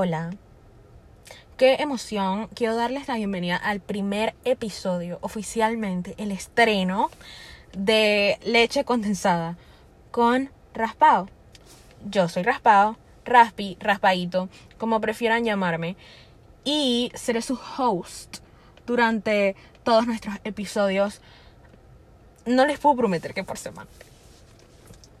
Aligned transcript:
Hola. 0.00 0.30
Qué 1.56 1.74
emoción. 1.80 2.46
Quiero 2.54 2.76
darles 2.76 3.08
la 3.08 3.16
bienvenida 3.16 3.56
al 3.56 3.80
primer 3.80 4.36
episodio, 4.44 5.18
oficialmente, 5.22 6.14
el 6.18 6.30
estreno 6.30 7.10
de 7.72 8.38
leche 8.44 8.84
condensada 8.84 9.56
con 10.12 10.52
raspado. 10.72 11.28
Yo 12.08 12.28
soy 12.28 12.44
raspado, 12.44 12.96
raspi, 13.24 13.76
raspadito, 13.80 14.48
como 14.78 15.00
prefieran 15.00 15.44
llamarme. 15.44 15.96
Y 16.62 17.10
seré 17.16 17.42
su 17.42 17.58
host 17.76 18.36
durante 18.86 19.56
todos 19.82 20.06
nuestros 20.06 20.36
episodios. 20.44 21.20
No 22.46 22.66
les 22.66 22.78
puedo 22.78 22.94
prometer 22.94 23.34
que 23.34 23.42
por 23.42 23.58
semana. 23.58 23.90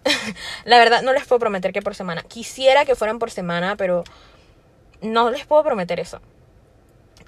la 0.64 0.78
verdad, 0.78 1.02
no 1.02 1.12
les 1.12 1.26
puedo 1.26 1.40
prometer 1.40 1.72
que 1.72 1.82
por 1.82 1.96
semana. 1.96 2.22
Quisiera 2.22 2.84
que 2.84 2.94
fueran 2.94 3.18
por 3.18 3.32
semana, 3.32 3.74
pero 3.74 4.04
no 5.00 5.30
les 5.30 5.46
puedo 5.46 5.64
prometer 5.64 6.00
eso. 6.00 6.20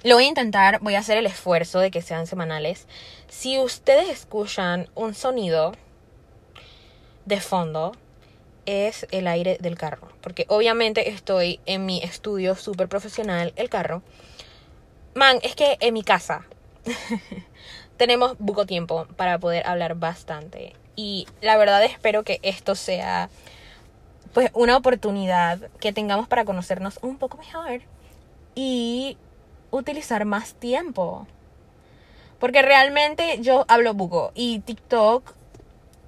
Lo 0.02 0.14
voy 0.14 0.24
a 0.24 0.28
intentar, 0.28 0.80
voy 0.80 0.94
a 0.94 1.00
hacer 1.00 1.18
el 1.18 1.26
esfuerzo 1.26 1.78
de 1.78 1.90
que 1.90 2.00
sean 2.00 2.26
semanales. 2.26 2.86
Si 3.28 3.58
ustedes 3.58 4.08
escuchan 4.08 4.88
un 4.94 5.14
sonido 5.14 5.72
de 7.26 7.40
fondo, 7.40 7.92
es 8.64 9.06
el 9.10 9.26
aire 9.26 9.58
del 9.60 9.76
carro. 9.76 10.08
Porque 10.22 10.46
obviamente 10.48 11.10
estoy 11.10 11.60
en 11.66 11.84
mi 11.84 12.02
estudio 12.02 12.54
súper 12.54 12.88
profesional, 12.88 13.52
el 13.56 13.68
carro. 13.68 14.02
Man, 15.14 15.38
es 15.42 15.54
que 15.54 15.76
en 15.80 15.92
mi 15.92 16.02
casa 16.02 16.46
tenemos 17.96 18.36
poco 18.36 18.64
tiempo 18.64 19.06
para 19.16 19.38
poder 19.38 19.66
hablar 19.66 19.96
bastante. 19.96 20.74
Y 20.96 21.26
la 21.42 21.58
verdad 21.58 21.84
espero 21.84 22.22
que 22.22 22.40
esto 22.42 22.74
sea 22.74 23.28
pues 24.32 24.50
una 24.54 24.76
oportunidad 24.76 25.58
que 25.80 25.92
tengamos 25.92 26.28
para 26.28 26.44
conocernos 26.44 26.98
un 27.02 27.16
poco 27.16 27.38
mejor 27.38 27.82
y 28.54 29.16
utilizar 29.70 30.24
más 30.24 30.54
tiempo. 30.54 31.26
Porque 32.38 32.62
realmente 32.62 33.38
yo 33.40 33.64
hablo 33.68 33.94
buco 33.94 34.32
y 34.34 34.60
TikTok 34.60 35.34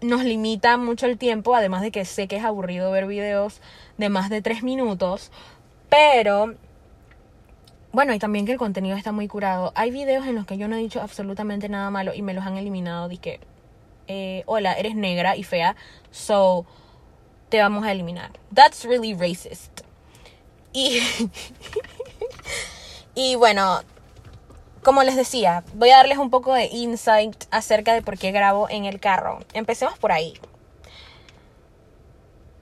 nos 0.00 0.24
limita 0.24 0.76
mucho 0.76 1.06
el 1.06 1.18
tiempo, 1.18 1.54
además 1.54 1.82
de 1.82 1.90
que 1.90 2.04
sé 2.04 2.26
que 2.26 2.36
es 2.36 2.44
aburrido 2.44 2.90
ver 2.90 3.06
videos 3.06 3.60
de 3.98 4.08
más 4.08 4.30
de 4.30 4.42
tres 4.42 4.62
minutos, 4.62 5.30
pero 5.88 6.54
bueno, 7.92 8.14
y 8.14 8.18
también 8.18 8.46
que 8.46 8.52
el 8.52 8.58
contenido 8.58 8.96
está 8.96 9.12
muy 9.12 9.28
curado. 9.28 9.72
Hay 9.74 9.90
videos 9.90 10.26
en 10.26 10.34
los 10.34 10.46
que 10.46 10.56
yo 10.56 10.66
no 10.66 10.76
he 10.76 10.78
dicho 10.78 11.02
absolutamente 11.02 11.68
nada 11.68 11.90
malo 11.90 12.14
y 12.14 12.22
me 12.22 12.32
los 12.32 12.46
han 12.46 12.56
eliminado. 12.56 13.08
Dije, 13.08 13.38
eh, 14.08 14.42
hola, 14.46 14.72
eres 14.72 14.94
negra 14.94 15.36
y 15.36 15.42
fea, 15.42 15.76
so 16.10 16.64
te 17.52 17.60
vamos 17.60 17.84
a 17.84 17.92
eliminar. 17.92 18.30
That's 18.54 18.86
really 18.86 19.12
racist. 19.12 19.82
Y, 20.72 21.02
y 23.14 23.36
bueno, 23.36 23.82
como 24.82 25.02
les 25.02 25.16
decía, 25.16 25.62
voy 25.74 25.90
a 25.90 25.98
darles 25.98 26.16
un 26.16 26.30
poco 26.30 26.54
de 26.54 26.64
insight 26.64 27.44
acerca 27.50 27.92
de 27.92 28.00
por 28.00 28.16
qué 28.16 28.32
grabo 28.32 28.70
en 28.70 28.86
el 28.86 29.00
carro. 29.00 29.40
Empecemos 29.52 29.98
por 29.98 30.12
ahí. 30.12 30.32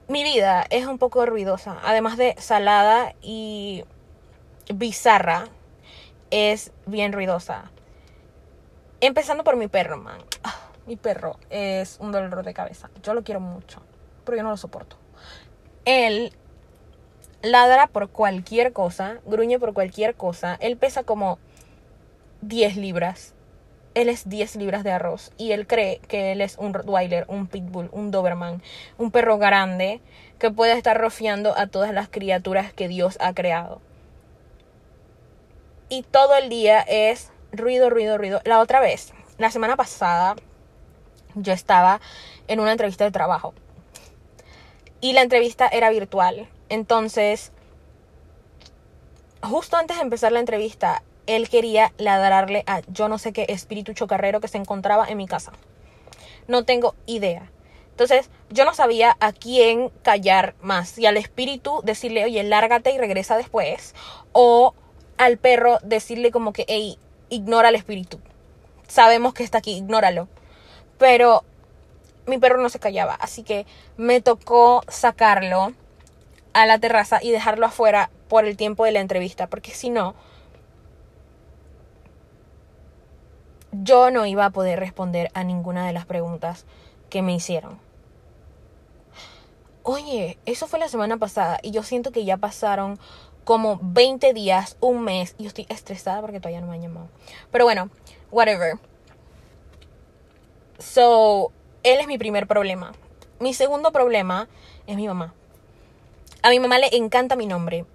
Mi 0.09 0.25
vida 0.25 0.65
es 0.69 0.85
un 0.87 0.97
poco 0.97 1.25
ruidosa, 1.25 1.77
además 1.85 2.17
de 2.17 2.35
salada 2.37 3.15
y 3.21 3.85
bizarra, 4.75 5.47
es 6.31 6.73
bien 6.85 7.13
ruidosa. 7.13 7.71
Empezando 8.99 9.45
por 9.45 9.55
mi 9.55 9.69
perro, 9.69 9.95
man. 9.95 10.19
Ah, 10.43 10.59
mi 10.85 10.97
perro 10.97 11.39
es 11.49 11.95
un 12.01 12.11
dolor 12.11 12.43
de 12.43 12.53
cabeza. 12.53 12.89
Yo 13.01 13.13
lo 13.13 13.23
quiero 13.23 13.39
mucho 13.39 13.81
pero 14.31 14.39
yo 14.39 14.43
no 14.43 14.51
lo 14.51 14.57
soporto. 14.57 14.95
Él 15.83 16.31
ladra 17.41 17.87
por 17.87 18.09
cualquier 18.09 18.71
cosa, 18.71 19.17
gruñe 19.25 19.59
por 19.59 19.73
cualquier 19.73 20.15
cosa. 20.15 20.57
Él 20.61 20.77
pesa 20.77 21.03
como 21.03 21.37
10 22.43 22.77
libras. 22.77 23.33
Él 23.93 24.07
es 24.07 24.29
10 24.29 24.55
libras 24.55 24.85
de 24.85 24.91
arroz 24.93 25.33
y 25.37 25.51
él 25.51 25.67
cree 25.67 25.99
que 26.07 26.31
él 26.31 26.39
es 26.39 26.57
un 26.57 26.73
Rottweiler, 26.73 27.25
un 27.27 27.47
Pitbull, 27.47 27.89
un 27.91 28.09
Doberman, 28.09 28.61
un 28.97 29.11
perro 29.11 29.37
grande 29.37 29.99
que 30.39 30.49
puede 30.49 30.77
estar 30.77 30.97
rofiando 30.97 31.53
a 31.57 31.67
todas 31.67 31.93
las 31.93 32.07
criaturas 32.07 32.71
que 32.71 32.87
Dios 32.87 33.17
ha 33.19 33.33
creado. 33.33 33.81
Y 35.89 36.03
todo 36.03 36.37
el 36.37 36.47
día 36.47 36.79
es 36.79 37.33
ruido, 37.51 37.89
ruido, 37.89 38.17
ruido. 38.17 38.39
La 38.45 38.61
otra 38.61 38.79
vez, 38.79 39.13
la 39.37 39.51
semana 39.51 39.75
pasada, 39.75 40.37
yo 41.35 41.51
estaba 41.51 41.99
en 42.47 42.61
una 42.61 42.71
entrevista 42.71 43.03
de 43.03 43.11
trabajo 43.11 43.53
y 45.01 45.13
la 45.13 45.21
entrevista 45.21 45.67
era 45.67 45.89
virtual. 45.89 46.47
Entonces, 46.69 47.51
justo 49.41 49.75
antes 49.75 49.97
de 49.97 50.03
empezar 50.03 50.31
la 50.31 50.39
entrevista, 50.39 51.03
él 51.27 51.49
quería 51.49 51.91
ladrarle 51.97 52.63
a 52.67 52.81
yo 52.87 53.09
no 53.09 53.17
sé 53.17 53.33
qué 53.33 53.45
espíritu 53.49 53.93
chocarrero 53.93 54.39
que 54.39 54.47
se 54.47 54.57
encontraba 54.57 55.07
en 55.07 55.17
mi 55.17 55.27
casa. 55.27 55.51
No 56.47 56.63
tengo 56.63 56.95
idea. 57.05 57.51
Entonces, 57.91 58.29
yo 58.49 58.65
no 58.65 58.73
sabía 58.73 59.15
a 59.19 59.31
quién 59.31 59.89
callar 60.01 60.55
más. 60.61 60.97
Y 60.97 61.05
al 61.05 61.17
espíritu 61.17 61.81
decirle, 61.83 62.23
oye, 62.23 62.43
lárgate 62.43 62.91
y 62.91 62.97
regresa 62.97 63.37
después. 63.37 63.93
O 64.31 64.73
al 65.17 65.37
perro 65.37 65.77
decirle 65.83 66.31
como 66.31 66.53
que, 66.53 66.65
hey, 66.67 66.97
ignora 67.29 67.67
al 67.67 67.75
espíritu. 67.75 68.19
Sabemos 68.87 69.33
que 69.33 69.43
está 69.43 69.59
aquí, 69.59 69.77
ignóralo. 69.77 70.27
Pero 70.97 71.43
mi 72.25 72.37
perro 72.37 72.61
no 72.61 72.69
se 72.69 72.79
callaba, 72.79 73.15
así 73.15 73.43
que 73.43 73.65
me 73.97 74.21
tocó 74.21 74.83
sacarlo 74.87 75.73
a 76.53 76.65
la 76.65 76.79
terraza 76.79 77.19
y 77.21 77.31
dejarlo 77.31 77.65
afuera 77.65 78.09
por 78.27 78.45
el 78.45 78.57
tiempo 78.57 78.85
de 78.85 78.91
la 78.91 78.99
entrevista, 78.99 79.47
porque 79.47 79.71
si 79.71 79.89
no, 79.89 80.15
yo 83.71 84.11
no 84.11 84.25
iba 84.25 84.45
a 84.45 84.49
poder 84.49 84.79
responder 84.79 85.31
a 85.33 85.43
ninguna 85.43 85.87
de 85.87 85.93
las 85.93 86.05
preguntas 86.05 86.65
que 87.09 87.21
me 87.21 87.33
hicieron. 87.33 87.79
Oye, 89.83 90.37
eso 90.45 90.67
fue 90.67 90.79
la 90.79 90.87
semana 90.87 91.17
pasada 91.17 91.59
y 91.63 91.71
yo 91.71 91.81
siento 91.83 92.11
que 92.11 92.23
ya 92.23 92.37
pasaron 92.37 92.99
como 93.43 93.79
20 93.81 94.33
días, 94.33 94.77
un 94.79 95.01
mes, 95.01 95.35
y 95.39 95.47
estoy 95.47 95.65
estresada 95.69 96.21
porque 96.21 96.39
todavía 96.39 96.61
no 96.61 96.67
me 96.67 96.75
han 96.75 96.81
llamado. 96.81 97.07
Pero 97.51 97.65
bueno, 97.65 97.89
whatever. 98.29 98.75
So, 100.77 101.51
él 101.83 101.99
es 101.99 102.07
mi 102.07 102.17
primer 102.17 102.47
problema. 102.47 102.93
Mi 103.39 103.53
segundo 103.53 103.91
problema 103.91 104.47
es 104.87 104.95
mi 104.95 105.07
mamá. 105.07 105.33
A 106.43 106.49
mi 106.49 106.59
mamá 106.59 106.79
le 106.79 106.95
encanta 106.95 107.35
mi 107.35 107.45
nombre. 107.45 107.85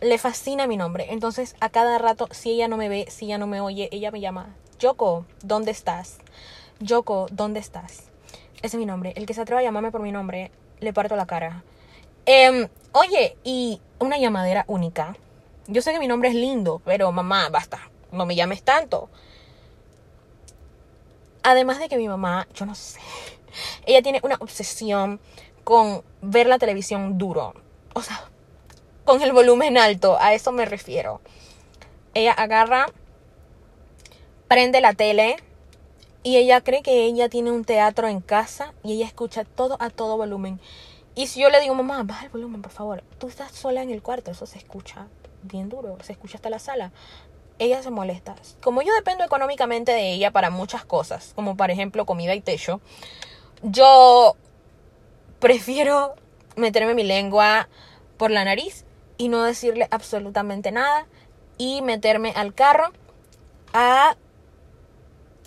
Le 0.00 0.18
fascina 0.18 0.66
mi 0.66 0.76
nombre. 0.76 1.06
Entonces, 1.10 1.56
a 1.60 1.68
cada 1.68 1.98
rato, 1.98 2.28
si 2.30 2.50
ella 2.50 2.68
no 2.68 2.76
me 2.76 2.88
ve, 2.88 3.06
si 3.08 3.26
ella 3.26 3.38
no 3.38 3.46
me 3.46 3.60
oye, 3.60 3.88
ella 3.92 4.10
me 4.10 4.20
llama. 4.20 4.54
Yoko, 4.78 5.24
¿dónde 5.42 5.70
estás? 5.70 6.18
Yoko, 6.80 7.26
¿dónde 7.30 7.60
estás? 7.60 8.04
Ese 8.58 8.76
es 8.76 8.76
mi 8.76 8.86
nombre. 8.86 9.12
El 9.16 9.26
que 9.26 9.34
se 9.34 9.40
atreva 9.40 9.60
a 9.60 9.64
llamarme 9.64 9.90
por 9.90 10.02
mi 10.02 10.12
nombre, 10.12 10.50
le 10.80 10.92
parto 10.92 11.16
la 11.16 11.26
cara. 11.26 11.62
Em, 12.26 12.68
oye, 12.92 13.36
y 13.44 13.80
una 13.98 14.18
llamadera 14.18 14.64
única. 14.66 15.16
Yo 15.66 15.82
sé 15.82 15.92
que 15.92 15.98
mi 15.98 16.08
nombre 16.08 16.28
es 16.28 16.34
lindo, 16.34 16.80
pero 16.84 17.10
mamá, 17.12 17.48
basta. 17.48 17.78
No 18.12 18.26
me 18.26 18.34
llames 18.34 18.62
tanto. 18.62 19.08
Además 21.44 21.78
de 21.78 21.90
que 21.90 21.98
mi 21.98 22.08
mamá, 22.08 22.48
yo 22.54 22.64
no 22.64 22.74
sé, 22.74 22.98
ella 23.84 24.00
tiene 24.00 24.18
una 24.22 24.36
obsesión 24.36 25.20
con 25.62 26.02
ver 26.22 26.46
la 26.46 26.58
televisión 26.58 27.18
duro. 27.18 27.52
O 27.92 28.00
sea, 28.00 28.28
con 29.04 29.22
el 29.22 29.32
volumen 29.32 29.76
alto, 29.76 30.16
a 30.18 30.32
eso 30.32 30.52
me 30.52 30.64
refiero. 30.64 31.20
Ella 32.14 32.32
agarra, 32.32 32.86
prende 34.48 34.80
la 34.80 34.94
tele 34.94 35.36
y 36.22 36.38
ella 36.38 36.62
cree 36.62 36.82
que 36.82 37.04
ella 37.04 37.28
tiene 37.28 37.50
un 37.50 37.66
teatro 37.66 38.08
en 38.08 38.22
casa 38.22 38.72
y 38.82 38.94
ella 38.94 39.06
escucha 39.06 39.44
todo 39.44 39.76
a 39.80 39.90
todo 39.90 40.16
volumen. 40.16 40.58
Y 41.14 41.26
si 41.26 41.42
yo 41.42 41.50
le 41.50 41.60
digo, 41.60 41.74
mamá, 41.74 42.02
baja 42.04 42.24
el 42.24 42.30
volumen, 42.30 42.62
por 42.62 42.72
favor, 42.72 43.04
tú 43.18 43.28
estás 43.28 43.52
sola 43.52 43.82
en 43.82 43.90
el 43.90 44.00
cuarto, 44.00 44.30
eso 44.30 44.46
se 44.46 44.56
escucha 44.56 45.08
bien 45.42 45.68
duro, 45.68 45.98
se 46.02 46.12
escucha 46.12 46.38
hasta 46.38 46.48
la 46.48 46.58
sala 46.58 46.90
ella 47.64 47.82
se 47.82 47.90
molesta. 47.90 48.34
Como 48.62 48.82
yo 48.82 48.92
dependo 48.94 49.24
económicamente 49.24 49.92
de 49.92 50.12
ella 50.12 50.30
para 50.30 50.50
muchas 50.50 50.84
cosas, 50.84 51.32
como 51.34 51.56
por 51.56 51.70
ejemplo 51.70 52.06
comida 52.06 52.34
y 52.34 52.40
techo, 52.40 52.80
yo 53.62 54.36
prefiero 55.40 56.14
meterme 56.56 56.94
mi 56.94 57.02
lengua 57.02 57.68
por 58.16 58.30
la 58.30 58.44
nariz 58.44 58.84
y 59.18 59.28
no 59.28 59.42
decirle 59.42 59.88
absolutamente 59.90 60.72
nada 60.72 61.06
y 61.58 61.82
meterme 61.82 62.32
al 62.36 62.54
carro 62.54 62.92
a 63.72 64.16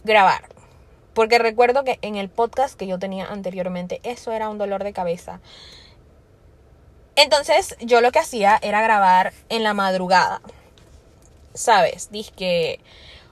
grabar. 0.04 0.50
Porque 1.14 1.40
recuerdo 1.40 1.84
que 1.84 2.00
en 2.02 2.16
el 2.16 2.30
podcast 2.30 2.78
que 2.78 2.88
yo 2.88 3.00
tenía 3.00 3.26
anteriormente, 3.26 4.00
eso 4.04 4.32
era 4.32 4.50
un 4.50 4.58
dolor 4.58 4.84
de 4.84 4.94
cabeza. 4.94 5.40
Entonces 7.16 7.76
yo 7.80 8.02
lo 8.02 8.12
que 8.12 8.20
hacía 8.20 8.60
era 8.62 8.82
grabar 8.82 9.34
en 9.50 9.64
la 9.64 9.74
madrugada 9.74 10.42
sabes, 11.58 12.10
que 12.36 12.80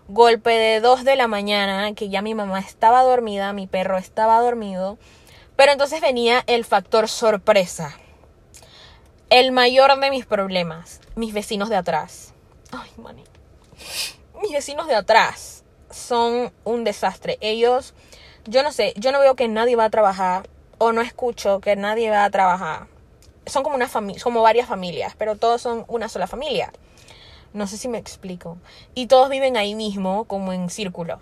golpe 0.07 0.51
de 0.51 0.81
2 0.81 1.03
de 1.03 1.15
la 1.15 1.27
mañana, 1.27 1.93
que 1.93 2.09
ya 2.09 2.21
mi 2.21 2.35
mamá 2.35 2.59
estaba 2.59 3.01
dormida, 3.03 3.53
mi 3.53 3.67
perro 3.67 3.97
estaba 3.97 4.39
dormido, 4.41 4.97
pero 5.55 5.71
entonces 5.71 6.01
venía 6.01 6.43
el 6.47 6.65
factor 6.65 7.07
sorpresa. 7.07 7.97
El 9.29 9.51
mayor 9.51 9.99
de 9.99 10.11
mis 10.11 10.25
problemas, 10.25 11.01
mis 11.15 11.33
vecinos 11.33 11.69
de 11.69 11.75
atrás. 11.75 12.33
Ay, 12.71 12.89
mani. 12.97 13.23
Mis 14.41 14.51
vecinos 14.51 14.87
de 14.87 14.95
atrás 14.95 15.63
son 15.89 16.53
un 16.63 16.83
desastre. 16.83 17.37
Ellos, 17.41 17.93
yo 18.45 18.61
no 18.61 18.71
sé, 18.71 18.93
yo 18.97 19.11
no 19.11 19.19
veo 19.19 19.35
que 19.35 19.47
nadie 19.47 19.75
va 19.75 19.85
a 19.85 19.89
trabajar 19.89 20.47
o 20.77 20.91
no 20.91 21.01
escucho 21.01 21.59
que 21.59 21.75
nadie 21.75 22.11
va 22.11 22.25
a 22.25 22.29
trabajar. 22.29 22.87
Son 23.47 23.63
como 23.63 23.75
una 23.75 23.87
familia, 23.87 24.21
como 24.23 24.41
varias 24.41 24.67
familias, 24.67 25.15
pero 25.17 25.35
todos 25.35 25.61
son 25.61 25.85
una 25.87 26.09
sola 26.09 26.27
familia. 26.27 26.71
No 27.55 27.67
sé 27.67 27.77
si 27.77 27.87
me 27.87 27.97
explico. 27.97 28.57
Y 28.95 29.07
todos 29.07 29.29
viven 29.29 29.55
ahí 29.55 29.75
mismo, 29.75 30.25
como 30.25 30.51
en 30.51 30.69
círculo. 30.69 31.19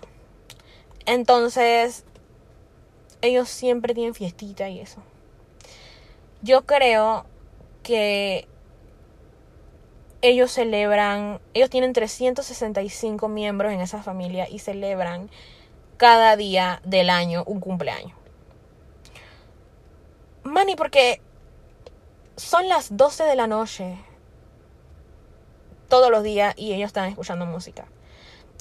Entonces, 1.06 2.04
ellos 3.22 3.48
siempre 3.48 3.94
tienen 3.94 4.14
fiestita 4.14 4.68
y 4.68 4.80
eso. 4.80 5.00
Yo 6.42 6.66
creo 6.66 7.24
que 7.84 8.48
ellos 10.22 10.50
celebran, 10.50 11.40
ellos 11.54 11.70
tienen 11.70 11.92
365 11.92 13.28
miembros 13.28 13.72
en 13.72 13.80
esa 13.80 14.02
familia 14.02 14.48
y 14.48 14.58
celebran 14.58 15.30
cada 15.98 16.34
día 16.34 16.80
del 16.84 17.10
año 17.10 17.44
un 17.46 17.60
cumpleaños. 17.60 18.18
Manny, 20.42 20.74
porque 20.74 21.20
son 22.36 22.68
las 22.68 22.96
12 22.96 23.22
de 23.22 23.36
la 23.36 23.46
noche 23.46 23.96
todos 25.94 26.10
los 26.10 26.24
días 26.24 26.54
y 26.56 26.72
ellos 26.72 26.88
están 26.88 27.08
escuchando 27.08 27.46
música. 27.46 27.84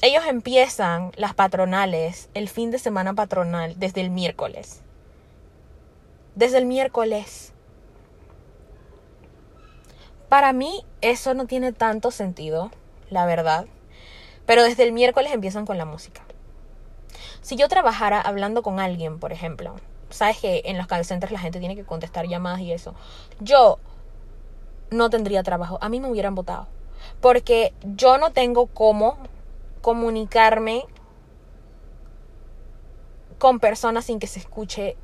Ellos 0.03 0.23
empiezan 0.27 1.11
las 1.15 1.33
patronales, 1.33 2.29
el 2.35 2.47
fin 2.47 2.69
de 2.69 2.77
semana 2.77 3.15
patronal, 3.15 3.73
desde 3.79 4.01
el 4.01 4.11
miércoles. 4.11 4.83
Desde 6.35 6.59
el 6.59 6.67
miércoles. 6.67 7.51
Para 10.29 10.53
mí 10.53 10.85
eso 11.01 11.33
no 11.33 11.47
tiene 11.47 11.73
tanto 11.73 12.11
sentido, 12.11 12.69
la 13.09 13.25
verdad. 13.25 13.65
Pero 14.45 14.61
desde 14.61 14.83
el 14.83 14.91
miércoles 14.91 15.31
empiezan 15.33 15.65
con 15.65 15.79
la 15.79 15.85
música. 15.85 16.21
Si 17.41 17.55
yo 17.55 17.67
trabajara 17.67 18.21
hablando 18.21 18.61
con 18.61 18.79
alguien, 18.79 19.17
por 19.17 19.33
ejemplo, 19.33 19.73
sabes 20.11 20.37
que 20.37 20.61
en 20.65 20.77
los 20.77 20.85
call 20.85 21.03
centers 21.03 21.31
la 21.31 21.39
gente 21.39 21.57
tiene 21.57 21.75
que 21.75 21.83
contestar 21.83 22.27
llamadas 22.27 22.59
y 22.59 22.71
eso. 22.71 22.93
Yo 23.39 23.79
no 24.91 25.09
tendría 25.09 25.41
trabajo. 25.41 25.79
A 25.81 25.89
mí 25.89 25.99
me 25.99 26.11
hubieran 26.11 26.35
votado. 26.35 26.67
Porque 27.21 27.73
yo 27.83 28.17
no 28.17 28.31
tengo 28.31 28.67
cómo 28.67 29.17
comunicarme 29.81 30.85
con 33.37 33.59
personas 33.59 34.05
sin 34.05 34.19
que 34.19 34.27
se 34.27 34.39
escuche 34.39 34.95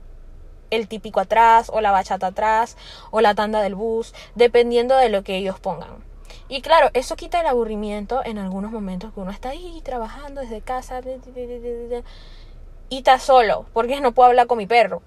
el 0.70 0.88
típico 0.88 1.20
atrás 1.20 1.70
o 1.74 1.82
la 1.82 1.92
bachata 1.92 2.28
atrás 2.28 2.78
o 3.12 3.22
la 3.22 3.36
tanda 3.36 3.62
del 3.62 3.76
bus, 3.76 4.14
dependiendo 4.36 4.96
de 4.96 5.10
lo 5.10 5.24
que 5.24 5.36
ellos 5.36 5.60
pongan. 5.60 6.04
Y 6.48 6.62
claro, 6.62 6.90
eso 6.94 7.16
quita 7.16 7.42
el 7.42 7.48
aburrimiento 7.48 8.24
en 8.26 8.38
algunos 8.38 8.72
momentos 8.72 9.14
que 9.14 9.20
uno 9.20 9.32
está 9.32 9.50
ahí 9.50 9.82
trabajando 9.84 10.42
desde 10.42 10.62
casa 10.62 11.02
y 12.90 12.98
está 12.98 13.20
solo, 13.20 13.66
porque 13.74 14.02
no 14.02 14.14
puedo 14.14 14.30
hablar 14.30 14.48
con 14.48 14.58
mi 14.58 14.66
perro. 14.66 15.02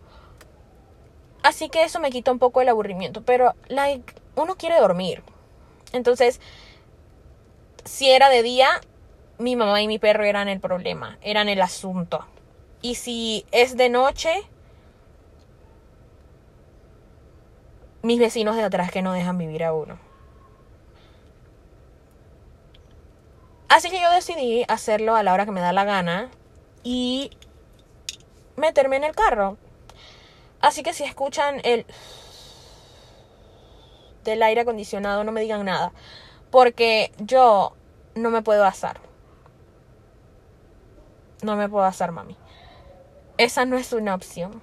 Así 1.43 1.69
que 1.69 1.83
eso 1.83 1.99
me 1.99 2.11
quita 2.11 2.31
un 2.31 2.39
poco 2.39 2.61
el 2.61 2.69
aburrimiento, 2.69 3.23
pero 3.23 3.55
like, 3.67 4.15
uno 4.37 4.57
quiere 4.57 4.79
dormir. 4.79 5.25
Entonces, 5.93 6.41
si 7.85 8.11
era 8.11 8.29
de 8.29 8.43
día, 8.43 8.69
mi 9.39 9.57
mamá 9.57 9.81
y 9.83 9.89
mi 9.89 9.99
perro 9.99 10.25
eran 10.25 10.49
el 10.49 10.61
problema, 10.61 11.19
eran 11.23 11.49
el 11.49 11.61
asunto. 11.61 12.25
Y 12.81 12.97
si 12.97 13.47
es 13.53 13.77
de 13.77 13.89
noche, 13.89 14.43
mis 18.03 18.19
vecinos 18.19 18.57
de 18.57 18.65
atrás 18.65 18.91
que 18.91 19.03
no 19.03 19.13
dejan 19.13 19.39
vivir 19.39 19.65
a 19.65 19.73
uno. 19.73 19.99
Así 23.69 23.89
que 23.89 24.01
yo 24.01 24.11
decidí 24.11 24.65
hacerlo 24.69 25.17
a 25.17 25.23
la 25.23 25.33
hora 25.33 25.47
que 25.47 25.53
me 25.53 25.61
da 25.61 25.73
la 25.73 25.85
gana 25.85 26.31
y 26.83 27.31
meterme 28.57 28.97
en 28.97 29.05
el 29.05 29.15
carro. 29.15 29.57
Así 30.61 30.83
que 30.83 30.93
si 30.93 31.05
escuchan 31.05 31.61
el 31.65 31.87
del 34.25 34.43
aire 34.43 34.61
acondicionado, 34.61 35.25
no 35.25 35.33
me 35.33 35.41
digan 35.41 35.65
nada. 35.65 35.93
Porque 36.53 37.11
yo 37.19 37.73
no 38.15 38.31
me 38.31 38.43
puedo 38.43 38.65
asar. 38.65 39.01
No 41.43 41.57
me 41.57 41.69
puedo 41.69 41.85
asar, 41.85 42.13
mami. 42.13 42.37
Esa 43.39 43.65
no 43.65 43.77
es 43.79 43.93
una 43.95 44.15
opción. 44.15 44.61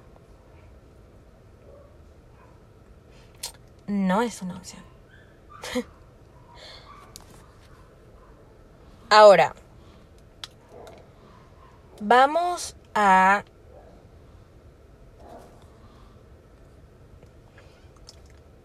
No 3.88 4.22
es 4.22 4.42
una 4.44 4.56
opción. 4.56 4.84
Ahora, 9.10 9.56
vamos 12.00 12.76
a 12.94 13.44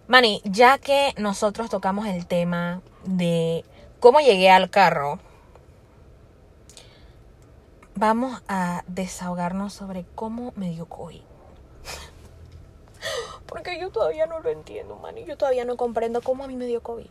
Manny, 0.06 0.43
ya 0.44 0.77
que 0.77 1.15
nosotros 1.17 1.70
tocamos 1.70 2.06
el 2.06 2.27
tema 2.27 2.82
de 3.05 3.65
cómo 4.01 4.21
llegué 4.21 4.51
al 4.51 4.71
carro, 4.71 5.19
vamos 7.95 8.43
a 8.49 8.85
desahogarnos 8.87 9.73
sobre 9.73 10.05
cómo 10.15 10.53
me 10.56 10.71
dio 10.71 10.87
COVID. 10.87 11.21
Porque 13.47 13.79
yo 13.79 13.91
todavía 13.91 14.27
no 14.27 14.41
lo 14.41 14.51
entiendo, 14.51 14.97
Manny. 14.97 15.25
Yo 15.25 15.37
todavía 15.37 15.65
no 15.65 15.77
comprendo 15.77 16.23
cómo 16.23 16.45
a 16.45 16.47
mí 16.47 16.56
me 16.56 16.67
dio 16.67 16.83
COVID. 16.83 17.06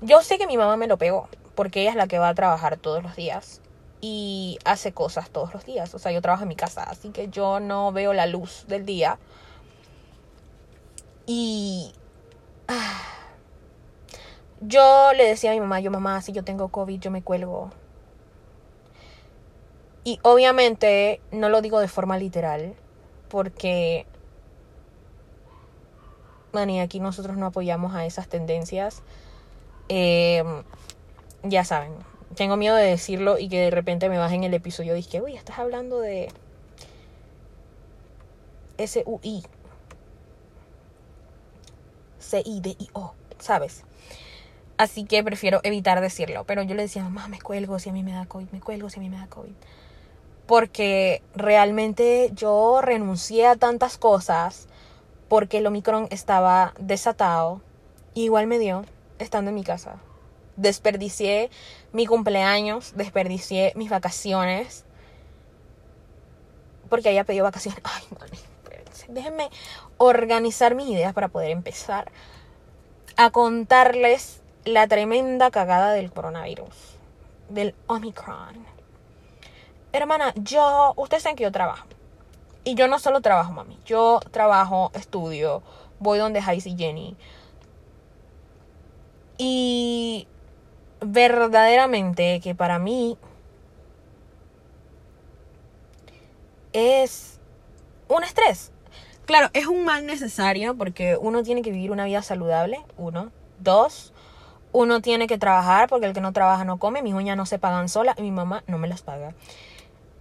Yo 0.00 0.22
sé 0.22 0.38
que 0.38 0.46
mi 0.46 0.56
mamá 0.56 0.76
me 0.76 0.86
lo 0.86 0.96
pegó, 0.96 1.28
porque 1.54 1.82
ella 1.82 1.90
es 1.90 1.96
la 1.96 2.06
que 2.06 2.18
va 2.18 2.28
a 2.28 2.34
trabajar 2.34 2.76
todos 2.76 3.02
los 3.02 3.16
días 3.16 3.60
y 4.00 4.58
hace 4.64 4.92
cosas 4.92 5.30
todos 5.30 5.52
los 5.52 5.64
días. 5.64 5.94
O 5.94 5.98
sea, 5.98 6.12
yo 6.12 6.22
trabajo 6.22 6.44
en 6.44 6.48
mi 6.48 6.56
casa, 6.56 6.84
así 6.84 7.10
que 7.10 7.28
yo 7.28 7.60
no 7.60 7.92
veo 7.92 8.12
la 8.12 8.26
luz 8.26 8.64
del 8.68 8.86
día 8.86 9.18
y 11.26 11.92
ah, 12.68 13.15
yo 14.60 15.12
le 15.14 15.24
decía 15.24 15.50
a 15.50 15.54
mi 15.54 15.60
mamá, 15.60 15.80
yo 15.80 15.90
mamá, 15.90 16.20
si 16.22 16.32
yo 16.32 16.44
tengo 16.44 16.68
COVID, 16.68 17.00
yo 17.00 17.10
me 17.10 17.22
cuelgo. 17.22 17.70
Y 20.04 20.18
obviamente 20.22 21.20
no 21.32 21.48
lo 21.48 21.60
digo 21.62 21.80
de 21.80 21.88
forma 21.88 22.16
literal, 22.16 22.74
porque, 23.28 24.06
mani, 26.52 26.80
aquí 26.80 27.00
nosotros 27.00 27.36
no 27.36 27.46
apoyamos 27.46 27.94
a 27.94 28.06
esas 28.06 28.28
tendencias. 28.28 29.02
Em, 29.88 30.62
ya 31.42 31.64
saben, 31.64 31.92
tengo 32.34 32.56
miedo 32.56 32.76
de 32.76 32.84
decirlo 32.84 33.38
y 33.38 33.48
que 33.48 33.60
de 33.60 33.70
repente 33.70 34.08
me 34.08 34.18
bajen 34.18 34.44
el 34.44 34.54
episodio 34.54 34.92
y 34.94 34.96
dije, 34.96 35.20
uy, 35.20 35.34
estás 35.34 35.58
hablando 35.58 36.00
de 36.00 36.28
S-U-I. 38.78 39.44
C-I-D-I-O, 42.18 43.14
¿sabes? 43.38 43.84
Así 44.78 45.04
que 45.04 45.24
prefiero 45.24 45.60
evitar 45.62 46.00
decirlo. 46.00 46.44
Pero 46.44 46.62
yo 46.62 46.74
le 46.74 46.82
decía, 46.82 47.02
mamá, 47.02 47.28
me 47.28 47.40
cuelgo 47.40 47.78
si 47.78 47.88
a 47.88 47.92
mí 47.92 48.02
me 48.02 48.12
da 48.12 48.26
COVID, 48.26 48.48
me 48.50 48.60
cuelgo 48.60 48.90
si 48.90 48.98
a 48.98 49.02
mí 49.02 49.08
me 49.08 49.16
da 49.16 49.26
COVID. 49.26 49.52
Porque 50.46 51.22
realmente 51.34 52.30
yo 52.34 52.80
renuncié 52.82 53.46
a 53.46 53.56
tantas 53.56 53.98
cosas 53.98 54.68
porque 55.28 55.58
el 55.58 55.66
Omicron 55.66 56.08
estaba 56.10 56.74
desatado. 56.78 57.62
Igual 58.14 58.46
me 58.46 58.58
dio 58.58 58.84
estando 59.18 59.48
en 59.50 59.54
mi 59.54 59.64
casa. 59.64 59.96
Desperdicié 60.56 61.50
mi 61.92 62.06
cumpleaños, 62.06 62.92
desperdicié 62.96 63.72
mis 63.76 63.90
vacaciones. 63.90 64.84
Porque 66.88 67.08
había 67.08 67.24
pedido 67.24 67.44
vacaciones. 67.44 67.80
Ay, 67.82 68.04
mami, 68.18 68.38
déjenme 69.08 69.48
organizar 69.98 70.74
mis 70.74 70.88
ideas 70.88 71.12
para 71.14 71.28
poder 71.28 71.50
empezar 71.50 72.10
a 73.16 73.30
contarles 73.30 74.42
la 74.66 74.88
tremenda 74.88 75.52
cagada 75.52 75.92
del 75.92 76.10
coronavirus, 76.12 76.98
del 77.48 77.74
Omicron. 77.86 78.66
Hermana, 79.92 80.34
yo, 80.34 80.92
ustedes 80.96 81.22
saben 81.22 81.36
que 81.36 81.44
yo 81.44 81.52
trabajo. 81.52 81.86
Y 82.64 82.74
yo 82.74 82.88
no 82.88 82.98
solo 82.98 83.20
trabajo, 83.20 83.52
mami. 83.52 83.78
Yo 83.86 84.20
trabajo, 84.32 84.90
estudio, 84.94 85.62
voy 86.00 86.18
donde 86.18 86.40
Heisy 86.40 86.70
y 86.70 86.76
Jenny. 86.76 87.16
Y 89.38 90.26
verdaderamente 91.00 92.40
que 92.40 92.56
para 92.56 92.80
mí 92.80 93.16
es 96.72 97.38
un 98.08 98.24
estrés. 98.24 98.72
Claro, 99.26 99.48
es 99.52 99.66
un 99.66 99.84
mal 99.84 100.06
necesario 100.06 100.76
porque 100.76 101.16
uno 101.16 101.44
tiene 101.44 101.62
que 101.62 101.70
vivir 101.70 101.92
una 101.92 102.04
vida 102.04 102.22
saludable, 102.22 102.80
uno. 102.96 103.30
Dos, 103.60 104.12
uno 104.76 105.00
tiene 105.00 105.26
que 105.26 105.38
trabajar 105.38 105.88
porque 105.88 106.04
el 106.04 106.12
que 106.12 106.20
no 106.20 106.34
trabaja 106.34 106.66
no 106.66 106.78
come. 106.78 107.00
Mis 107.00 107.14
uñas 107.14 107.34
no 107.34 107.46
se 107.46 107.58
pagan 107.58 107.88
solas 107.88 108.14
y 108.18 108.22
mi 108.22 108.30
mamá 108.30 108.62
no 108.66 108.76
me 108.76 108.88
las 108.88 109.00
paga. 109.00 109.32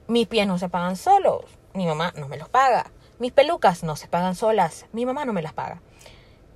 Mis 0.08 0.28
pies 0.28 0.48
no 0.48 0.58
se 0.58 0.70
pagan 0.70 0.96
solos, 0.96 1.44
mi 1.74 1.86
mamá 1.86 2.14
no 2.16 2.30
me 2.30 2.38
los 2.38 2.48
paga. 2.48 2.90
Mis 3.20 3.34
pelucas 3.34 3.84
no 3.84 3.98
se 3.98 4.08
pagan 4.08 4.34
solas, 4.34 4.86
mi 4.94 5.06
mamá 5.06 5.26
no 5.26 5.34
me 5.34 5.42
las 5.42 5.52
paga. 5.52 5.82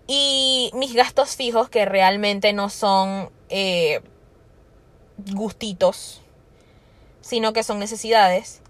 Y 0.08 0.72
mis 0.75 0.94
gastos 0.94 1.36
fijos, 1.36 1.68
que 1.68 1.84
realmente 1.84 2.53
no 2.53 2.70
son 2.70 3.32
eh, 3.50 4.01
gustitos, 5.34 6.22
sino 7.20 7.51
que 7.51 7.63
son 7.63 7.79
necesidades. 7.79 8.62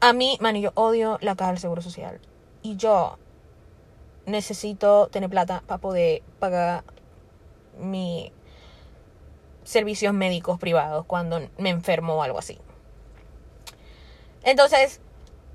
A 0.00 0.12
mí, 0.12 0.36
man, 0.42 0.56
yo 0.56 0.70
odio 0.74 1.16
la 1.22 1.34
caja 1.34 1.52
del 1.52 1.60
Seguro 1.60 1.80
Social. 1.80 2.20
Y 2.60 2.76
yo 2.76 3.16
necesito 4.26 5.06
tener 5.06 5.30
plata 5.30 5.62
para 5.66 5.80
poder 5.80 6.22
pagar 6.38 6.84
mis 7.78 8.30
servicios 9.64 10.12
médicos 10.12 10.58
privados 10.58 11.04
cuando 11.06 11.40
me 11.58 11.70
enfermo 11.70 12.14
o 12.14 12.22
algo 12.22 12.38
así. 12.38 12.58
Entonces, 14.42 15.00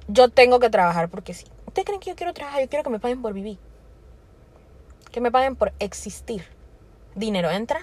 yo 0.08 0.30
tengo 0.30 0.60
que 0.60 0.70
trabajar 0.70 1.10
porque 1.10 1.34
sí. 1.34 1.46
¿Ustedes 1.68 1.86
creen 1.86 2.00
que 2.00 2.10
yo 2.10 2.16
quiero 2.16 2.34
trabajar? 2.34 2.62
Yo 2.62 2.70
quiero 2.70 2.84
que 2.84 2.90
me 2.90 3.00
paguen 3.00 3.22
por 3.22 3.34
vivir. 3.34 3.60
Que 5.12 5.22
me 5.22 5.32
paguen 5.32 5.56
por 5.56 5.74
existir. 5.80 6.46
Dinero 7.16 7.50
entra, 7.50 7.82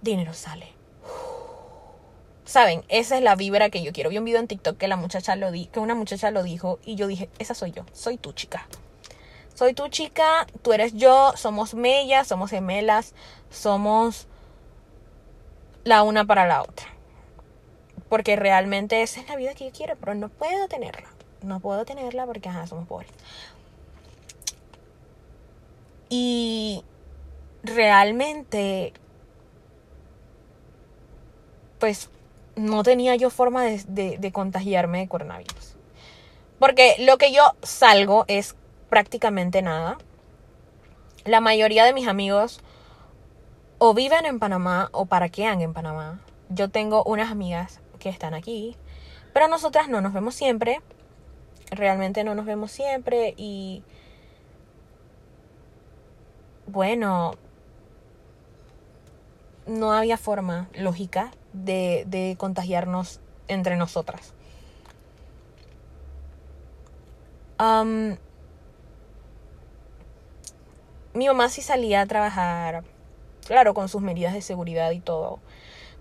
dinero 0.00 0.34
sale. 0.34 0.66
Saben, 2.44 2.84
esa 2.88 3.16
es 3.16 3.22
la 3.22 3.34
vibra 3.34 3.70
que 3.70 3.82
yo 3.82 3.92
quiero. 3.92 4.10
Vi 4.10 4.18
un 4.18 4.24
video 4.24 4.40
en 4.40 4.48
TikTok 4.48 4.76
que 4.76 4.88
la 4.88 4.96
muchacha 4.96 5.36
lo 5.36 5.50
di, 5.50 5.66
que 5.66 5.80
una 5.80 5.94
muchacha 5.94 6.30
lo 6.30 6.42
dijo 6.42 6.78
y 6.84 6.96
yo 6.96 7.06
dije, 7.06 7.30
esa 7.38 7.54
soy 7.54 7.70
yo, 7.70 7.86
soy 7.92 8.18
tu 8.18 8.32
chica. 8.32 8.66
Soy 9.62 9.74
tu 9.74 9.86
chica, 9.86 10.48
tú 10.62 10.72
eres 10.72 10.92
yo, 10.94 11.34
somos 11.36 11.74
mellas, 11.74 12.26
somos 12.26 12.50
gemelas, 12.50 13.14
somos 13.48 14.26
la 15.84 16.02
una 16.02 16.24
para 16.24 16.48
la 16.48 16.62
otra. 16.62 16.88
Porque 18.08 18.34
realmente 18.34 19.02
esa 19.02 19.20
es 19.20 19.28
la 19.28 19.36
vida 19.36 19.54
que 19.54 19.66
yo 19.66 19.70
quiero, 19.70 19.94
pero 19.94 20.16
no 20.16 20.30
puedo 20.30 20.66
tenerla. 20.66 21.08
No 21.42 21.60
puedo 21.60 21.84
tenerla 21.84 22.26
porque 22.26 22.50
somos 22.66 22.88
pobres. 22.88 23.12
Y 26.08 26.82
realmente, 27.62 28.92
pues 31.78 32.10
no 32.56 32.82
tenía 32.82 33.14
yo 33.14 33.30
forma 33.30 33.62
de, 33.62 34.30
contagiarme 34.32 34.98
de 34.98 35.08
coronavirus. 35.08 35.76
Porque 36.58 36.96
lo 36.98 37.16
que 37.16 37.30
yo 37.30 37.54
salgo 37.62 38.24
es 38.26 38.56
prácticamente 38.92 39.62
nada. 39.62 39.96
La 41.24 41.40
mayoría 41.40 41.86
de 41.86 41.94
mis 41.94 42.06
amigos 42.08 42.60
o 43.78 43.94
viven 43.94 44.26
en 44.26 44.38
Panamá 44.38 44.90
o 44.92 45.06
paraquean 45.06 45.62
en 45.62 45.72
Panamá. 45.72 46.20
Yo 46.50 46.68
tengo 46.68 47.02
unas 47.04 47.30
amigas 47.30 47.80
que 47.98 48.10
están 48.10 48.34
aquí, 48.34 48.76
pero 49.32 49.48
nosotras 49.48 49.88
no 49.88 50.02
nos 50.02 50.12
vemos 50.12 50.34
siempre. 50.34 50.82
Realmente 51.70 52.22
no 52.22 52.34
nos 52.34 52.44
vemos 52.44 52.70
siempre 52.70 53.32
y 53.38 53.82
bueno, 56.66 57.32
no 59.66 59.94
había 59.94 60.18
forma 60.18 60.68
lógica 60.74 61.30
de, 61.54 62.36
contagiarnos 62.38 63.20
entre 63.48 63.76
nosotras. 63.76 64.34
Mi 71.14 71.26
mamá 71.26 71.48
sí 71.48 71.62
salía 71.62 72.00
a 72.00 72.06
trabajar, 72.06 72.84
claro, 73.46 73.74
con 73.74 73.88
sus 73.88 74.02
medidas 74.02 74.32
de 74.32 74.42
seguridad 74.42 74.90
y 74.92 75.00
todo. 75.00 75.40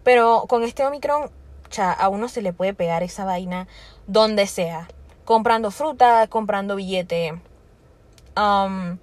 Pero 0.04 0.46
con 0.48 0.64
este 0.64 0.86
Omicron, 0.86 1.30
cha, 1.70 1.92
a 1.92 2.10
uno 2.10 2.28
se 2.28 2.42
le 2.42 2.54
puede 2.54 2.74
pegar 2.74 3.04
esa 3.04 3.26
vaina 3.26 3.68
donde 4.08 4.48
sea. 4.48 4.88
Comprando 5.26 5.72
fruta, 5.72 6.28
comprando 6.28 6.76
billete. 6.76 7.40
Um, 8.36 8.98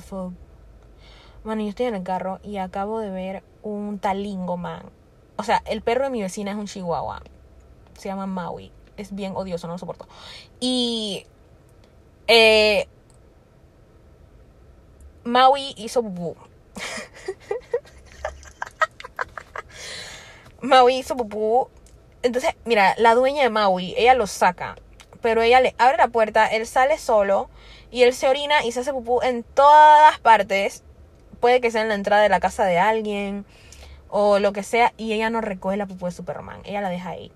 fuck. 0.00 0.32
Man, 1.44 1.60
yo 1.60 1.68
estoy 1.68 1.86
en 1.86 1.94
el 1.94 2.02
carro 2.02 2.40
y 2.42 2.58
acabo 2.58 3.00
de 3.00 3.10
ver 3.10 3.42
un 3.62 3.98
talingo, 3.98 4.56
man. 4.56 4.82
O 5.36 5.42
sea, 5.44 5.62
el 5.66 5.82
perro 5.82 6.04
de 6.04 6.10
mi 6.10 6.20
vecina 6.20 6.50
es 6.50 6.56
un 6.56 6.66
chihuahua. 6.66 7.22
Se 7.96 8.08
llama 8.08 8.26
Maui. 8.26 8.72
Es 8.96 9.14
bien 9.14 9.34
odioso, 9.36 9.66
no 9.66 9.74
lo 9.74 9.78
soporto. 9.78 10.06
Y. 10.60 11.26
Eh, 12.26 12.88
Maui 15.28 15.74
hizo 15.76 16.02
pupú. 16.02 16.36
Maui 20.62 20.98
hizo 20.98 21.16
pupú. 21.16 21.68
Entonces, 22.22 22.54
mira, 22.64 22.94
la 22.96 23.14
dueña 23.14 23.42
de 23.42 23.50
Maui, 23.50 23.94
ella 23.96 24.14
lo 24.14 24.26
saca. 24.26 24.76
Pero 25.20 25.42
ella 25.42 25.60
le 25.60 25.74
abre 25.78 25.98
la 25.98 26.08
puerta, 26.08 26.46
él 26.46 26.66
sale 26.66 26.96
solo 26.96 27.50
y 27.90 28.04
él 28.04 28.14
se 28.14 28.28
orina 28.28 28.64
y 28.64 28.72
se 28.72 28.80
hace 28.80 28.92
pupú 28.92 29.20
en 29.22 29.42
todas 29.42 30.18
partes 30.20 30.82
puede 31.40 31.60
que 31.60 31.70
sea 31.70 31.82
en 31.82 31.88
la 31.88 31.94
entrada 31.94 32.22
de 32.22 32.28
la 32.28 32.40
casa 32.40 32.64
de 32.64 32.78
alguien 32.78 33.44
o 34.08 34.38
lo 34.38 34.52
que 34.52 34.62
sea 34.62 34.92
y 34.96 35.12
ella 35.12 35.30
no 35.30 35.40
recoge 35.40 35.76
la 35.76 35.86
pupú 35.86 36.06
de 36.06 36.12
Superman, 36.12 36.60
ella 36.64 36.80
la 36.80 36.88
deja 36.88 37.10
ahí, 37.10 37.32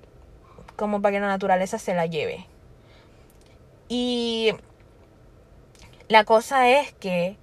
como 0.76 1.02
para 1.02 1.12
que 1.12 1.20
la 1.20 1.26
naturaleza 1.26 1.78
se 1.78 1.94
la 1.94 2.06
lleve. 2.06 2.46
Y 3.88 4.54
la 6.08 6.24
cosa 6.24 6.68
es 6.68 6.92
que 6.94 7.36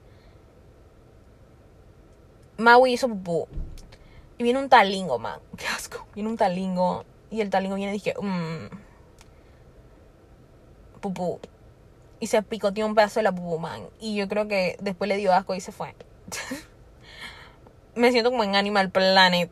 Maui 2.59 2.93
hizo 2.93 3.07
pupú 3.07 3.47
y 4.37 4.43
viene 4.43 4.59
un 4.59 4.69
talingo, 4.69 5.17
man, 5.17 5.39
qué 5.57 5.65
asco, 5.67 6.05
viene 6.13 6.29
un 6.29 6.37
talingo 6.37 7.05
y 7.31 7.41
el 7.41 7.49
talingo 7.49 7.75
viene 7.75 7.91
y 7.91 7.95
dije, 7.95 8.13
mmm, 8.21 8.67
pupú. 10.99 11.39
Y 12.19 12.27
se 12.27 12.41
picoteó 12.43 12.85
un 12.85 12.95
pedazo 12.95 13.19
de 13.19 13.23
la 13.23 13.31
pupú, 13.31 13.59
man. 13.59 13.83
Y 13.99 14.15
yo 14.15 14.27
creo 14.27 14.47
que 14.47 14.75
después 14.81 15.07
le 15.07 15.15
dio 15.15 15.31
asco 15.31 15.55
y 15.55 15.61
se 15.61 15.71
fue. 15.71 15.95
me 17.95 18.11
siento 18.11 18.31
como 18.31 18.43
en 18.43 18.55
Animal 18.55 18.89
Planet. 18.89 19.49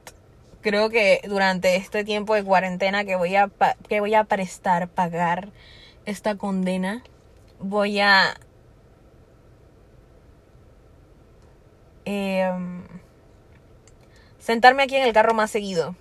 Creo 0.62 0.90
que 0.90 1.22
durante 1.28 1.78
este 1.78 2.04
tiempo 2.04 2.36
de 2.36 2.44
cuarentena 2.44 3.06
que 3.06 3.16
voy 3.16 3.36
a, 3.36 3.50
que 3.88 4.02
voy 4.02 4.16
a 4.16 4.26
prestar, 4.26 4.90
pagar 4.90 5.50
esta 6.06 6.36
condena, 6.36 7.04
voy 7.60 8.02
a... 8.02 8.36
Em, 12.10 12.84
sentarme 14.40 14.84
aquí 14.84 14.96
en 14.96 15.04
el 15.04 15.12
carro 15.12 15.34
más 15.34 15.52
seguido. 15.52 15.94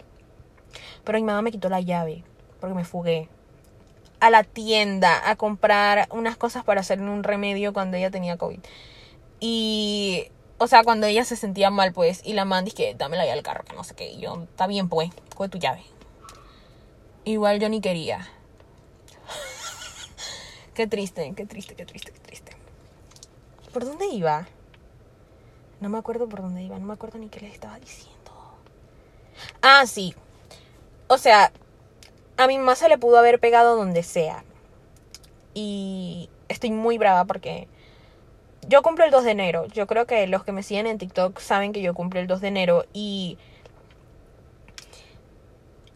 Pero 1.03 1.19
mi 1.19 1.25
mamá 1.25 1.43
me 1.43 1.51
quitó 1.51 1.69
la 1.69 1.81
llave 1.81 2.23
porque 2.61 2.77
me 2.77 2.85
fugué 2.85 3.29
a 4.21 4.31
la 4.31 4.45
tienda 4.45 5.29
a 5.29 5.35
comprar 5.35 6.07
unas 6.13 6.37
cosas 6.37 6.63
para 6.63 6.81
hacer 6.81 7.01
un 7.01 7.25
remedio 7.25 7.73
cuando 7.73 7.97
ella 7.97 8.13
tenía 8.13 8.37
COVID. 8.37 8.61
Y 9.41 10.31
o 10.59 10.69
sea, 10.69 10.85
cuando 10.85 11.09
ella 11.09 11.25
se 11.25 11.35
sentía 11.35 11.71
mal, 11.71 11.93
pues, 11.93 12.23
y 12.25 12.35
la 12.35 12.45
man 12.45 12.67
que 12.67 12.95
dame 12.95 13.17
la 13.17 13.25
llave 13.25 13.39
al 13.39 13.43
carro, 13.43 13.65
que 13.65 13.75
no 13.75 13.83
sé 13.83 13.97
qué. 13.97 14.13
Y 14.13 14.21
yo, 14.21 14.45
está 14.45 14.69
bien, 14.69 14.89
pues, 14.89 15.11
coge 15.35 15.49
tu 15.49 15.59
llave. 15.59 15.83
Igual 17.25 17.59
yo 17.59 17.69
ni 17.69 17.81
quería. 17.81 18.29
qué 20.75 20.87
triste, 20.87 21.33
qué 21.37 21.47
triste, 21.47 21.75
qué 21.75 21.85
triste, 21.85 22.13
qué 22.13 22.21
triste. 22.21 22.53
¿Por 23.73 23.85
dónde 23.85 24.07
iba? 24.07 24.47
No 25.81 25.89
me 25.89 25.99
acuerdo 25.99 26.29
por 26.29 26.43
dónde 26.43 26.63
iba, 26.63 26.79
no 26.79 26.87
me 26.87 26.95
acuerdo 26.95 27.19
ni 27.19 27.29
qué 27.29 27.41
les 27.41 27.53
estaba 27.53 27.79
diciendo. 27.79 28.33
Ah, 29.63 29.87
sí. 29.87 30.15
O 31.09 31.19
sea, 31.19 31.53
a 32.37 32.47
mi 32.47 32.59
mamá 32.59 32.75
se 32.75 32.89
le 32.89 32.99
pudo 32.99 33.19
haber 33.19 33.39
pegado 33.39 33.77
donde 33.77 34.03
sea. 34.03 34.45
Y 35.55 36.29
estoy 36.49 36.71
muy 36.71 36.99
brava 36.99 37.25
porque 37.25 37.69
yo 38.69 38.83
cumplo 38.83 39.05
el 39.05 39.11
2 39.11 39.25
de 39.25 39.31
enero. 39.31 39.67
Yo 39.67 39.87
creo 39.87 40.07
que 40.07 40.27
los 40.27 40.45
que 40.45 40.53
me 40.53 40.63
siguen 40.63 40.87
en 40.87 40.99
TikTok 40.99 41.39
saben 41.39 41.73
que 41.73 41.83
yo 41.83 41.95
cumplo 41.95 42.21
el 42.21 42.27
2 42.27 42.41
de 42.41 42.49
enero 42.49 42.85
y 42.93 43.39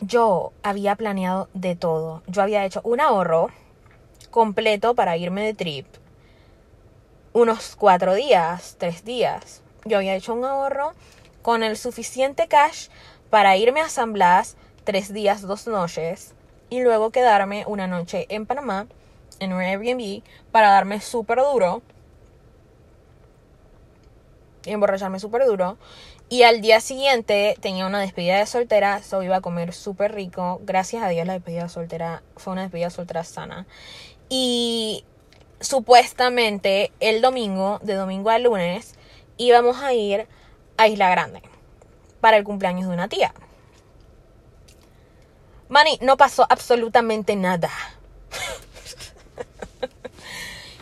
yo 0.01 0.53
había 0.63 0.97
planeado 0.97 1.49
de 1.53 1.77
todo. 1.77 2.23
Yo 2.27 2.43
había 2.43 2.65
hecho 2.65 2.81
un 2.85 3.01
ahorro 3.01 3.49
completo 4.31 4.95
para 4.95 5.17
irme 5.17 5.43
de 5.43 5.55
trip. 5.55 5.87
Unos 7.33 7.77
cuatro 7.77 8.15
días, 8.15 8.77
tres 8.79 9.05
días. 9.05 9.63
Yo 9.85 9.99
había 9.99 10.15
hecho 10.15 10.35
un 10.35 10.45
ahorro 10.45 10.93
con 11.43 11.63
el 11.63 11.77
suficiente 11.77 12.49
cash 12.49 12.89
para 13.31 13.57
irme 13.57 13.81
a 13.81 13.89
San 13.89 14.13
Blas 14.13 14.57
tres 14.85 15.13
días, 15.13 15.43
dos 15.43 15.67
noches. 15.67 16.35
Y 16.69 16.83
luego 16.83 17.11
quedarme 17.11 17.65
una 17.67 17.87
noche 17.87 18.27
en 18.29 18.47
Panamá, 18.47 18.87
en 19.41 19.53
un 19.53 19.61
Airbnb, 19.61 20.23
para 20.53 20.71
darme 20.71 21.01
súper 21.01 21.39
duro 21.39 21.83
y 24.65 24.71
emborracharme 24.71 25.19
súper 25.19 25.47
duro. 25.47 25.79
Y 26.29 26.45
al 26.45 26.61
día 26.61 26.81
siguiente 26.81 27.57
tenía 27.61 27.87
una 27.87 28.01
despedida 28.01 28.39
de 28.39 28.47
soltera, 28.47 29.03
so 29.03 29.23
iba 29.23 29.37
a 29.37 29.41
comer 29.41 29.73
súper 29.73 30.15
rico. 30.15 30.61
Gracias 30.65 31.03
a 31.03 31.09
Dios 31.09 31.27
la 31.27 31.33
despedida 31.33 31.65
de 31.65 31.69
soltera 31.69 32.23
fue 32.37 32.53
una 32.53 32.63
despedida 32.63 32.87
de 32.87 32.91
soltera 32.93 33.25
sana. 33.25 33.67
Y 34.29 35.05
supuestamente 35.59 36.93
el 37.01 37.21
domingo, 37.21 37.81
de 37.83 37.95
domingo 37.95 38.31
a 38.31 38.39
lunes, 38.39 38.95
íbamos 39.41 39.79
a 39.79 39.95
ir 39.95 40.29
a 40.77 40.87
Isla 40.87 41.11
Grande 41.11 41.43
para 42.21 42.37
el 42.37 42.45
cumpleaños 42.45 42.89
de 42.89 42.95
una 42.95 43.09
tía. 43.09 43.33
Mani, 45.69 45.99
no 46.03 46.17
pasó 46.17 46.47
absolutamente 46.49 47.37
nada. 47.37 47.71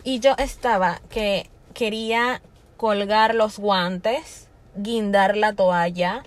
Y 0.03 0.21
yo 0.21 0.33
estaba 0.37 1.01
que 1.09 1.49
quería 1.73 2.41
colgar 2.77 3.35
los 3.35 3.59
guantes, 3.59 4.47
guindar 4.73 5.35
la 5.37 5.53
toalla, 5.53 6.23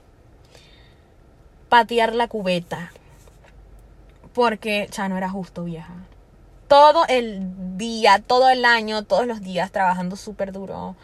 patear 1.68 2.14
la 2.14 2.28
cubeta. 2.28 2.92
Porque 4.34 4.88
ya 4.92 5.08
no 5.08 5.16
era 5.16 5.30
justo, 5.30 5.64
vieja. 5.64 5.94
Todo 6.68 7.04
el 7.08 7.76
día, 7.76 8.22
todo 8.24 8.50
el 8.50 8.64
año, 8.66 9.02
todos 9.02 9.26
los 9.26 9.40
días 9.40 9.72
trabajando 9.72 10.16
súper 10.16 10.52
duro 10.52 10.94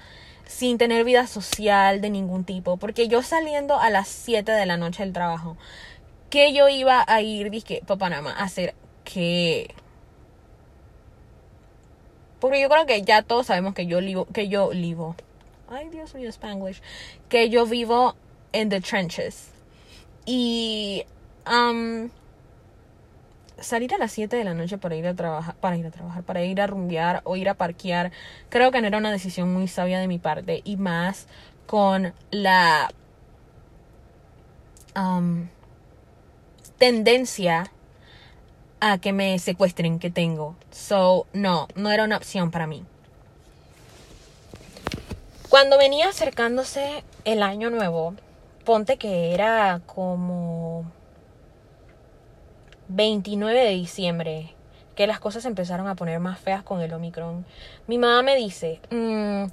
sin 0.49 0.79
tener 0.79 1.05
vida 1.05 1.27
social 1.27 2.01
de 2.01 2.11
ningún 2.11 2.45
tipo. 2.45 2.79
Porque 2.79 3.07
yo 3.07 3.23
saliendo 3.23 3.79
a 3.79 3.91
las 3.91 4.09
7 4.09 4.51
de 4.51 4.67
la 4.67 4.77
noche 4.77 5.05
del 5.05 5.13
trabajo, 5.13 5.57
que 6.31 6.53
yo 6.53 6.69
iba 6.69 7.05
a 7.07 7.21
ir, 7.21 7.51
dije, 7.51 7.83
para 7.87 7.99
Panamá, 7.99 8.33
a 8.33 8.45
hacer 8.45 8.75
qué. 9.05 9.73
Porque 12.41 12.61
yo 12.61 12.69
creo 12.69 12.87
que 12.87 13.03
ya 13.03 13.23
todos 13.23 13.47
sabemos 13.47 13.75
que 13.75 13.87
yo 13.87 14.01
vivo, 14.01 14.27
que 14.27 14.49
yo 14.49 14.71
vivo. 14.71 15.15
Ay, 15.71 15.89
Dios 15.91 16.15
mío, 16.15 16.31
Spanglish. 16.31 16.81
Que 17.29 17.51
yo 17.51 17.67
vivo 17.67 18.17
en 18.53 18.71
the 18.71 18.81
trenches. 18.81 19.51
Y 20.25 21.05
um, 21.47 22.09
salir 23.61 23.95
a 23.95 23.99
las 23.99 24.13
7 24.13 24.37
de 24.37 24.45
la 24.45 24.55
noche 24.55 24.79
para 24.79 24.97
ir 24.97 25.07
a 25.07 25.15
trabajar, 25.15 25.55
para 25.57 25.77
ir 25.77 25.87
a 25.87 25.91
trabajar, 25.91 26.23
para 26.23 26.45
ir 26.45 26.61
a 26.61 26.67
rumbear 26.67 27.23
o 27.25 27.37
ir 27.37 27.49
a 27.49 27.55
parquear, 27.55 28.13
creo 28.49 28.71
que 28.71 28.81
no 28.81 28.87
era 28.87 28.99
una 28.99 29.13
decisión 29.13 29.53
muy 29.53 29.69
sabia 29.69 29.99
de 29.99 30.09
mi 30.09 30.19
parte 30.19 30.63
y 30.65 30.77
más 30.77 31.27
con 31.67 32.15
la 32.31 32.91
tendencia 36.79 37.71
a 38.81 38.99
que 38.99 39.13
me 39.13 39.39
secuestren 39.39 39.99
que 39.99 40.11
tengo. 40.11 40.57
So, 40.71 41.27
no, 41.33 41.69
no 41.75 41.91
era 41.91 42.05
una 42.05 42.17
opción 42.17 42.51
para 42.51 42.67
mí. 42.67 42.85
Cuando 45.49 45.79
venía 45.79 46.09
acercándose 46.09 47.05
el 47.25 47.43
año 47.43 47.71
nuevo, 47.71 48.15
ponte 48.65 48.97
que 48.97 49.35
era 49.35 49.81
como 49.87 50.91
29 52.89 53.59
de 53.59 53.71
diciembre, 53.71 54.55
que 54.95 55.07
las 55.07 55.21
cosas 55.21 55.45
empezaron 55.45 55.87
a 55.87 55.95
poner 55.95 56.21
más 56.21 56.39
feas 56.39 56.63
con 56.63 56.81
el 56.81 56.93
Omicron. 56.93 57.47
Mi 57.87 57.99
mamá 57.99 58.23
me 58.23 58.37
dice, 58.37 58.81
mm, 58.91 59.45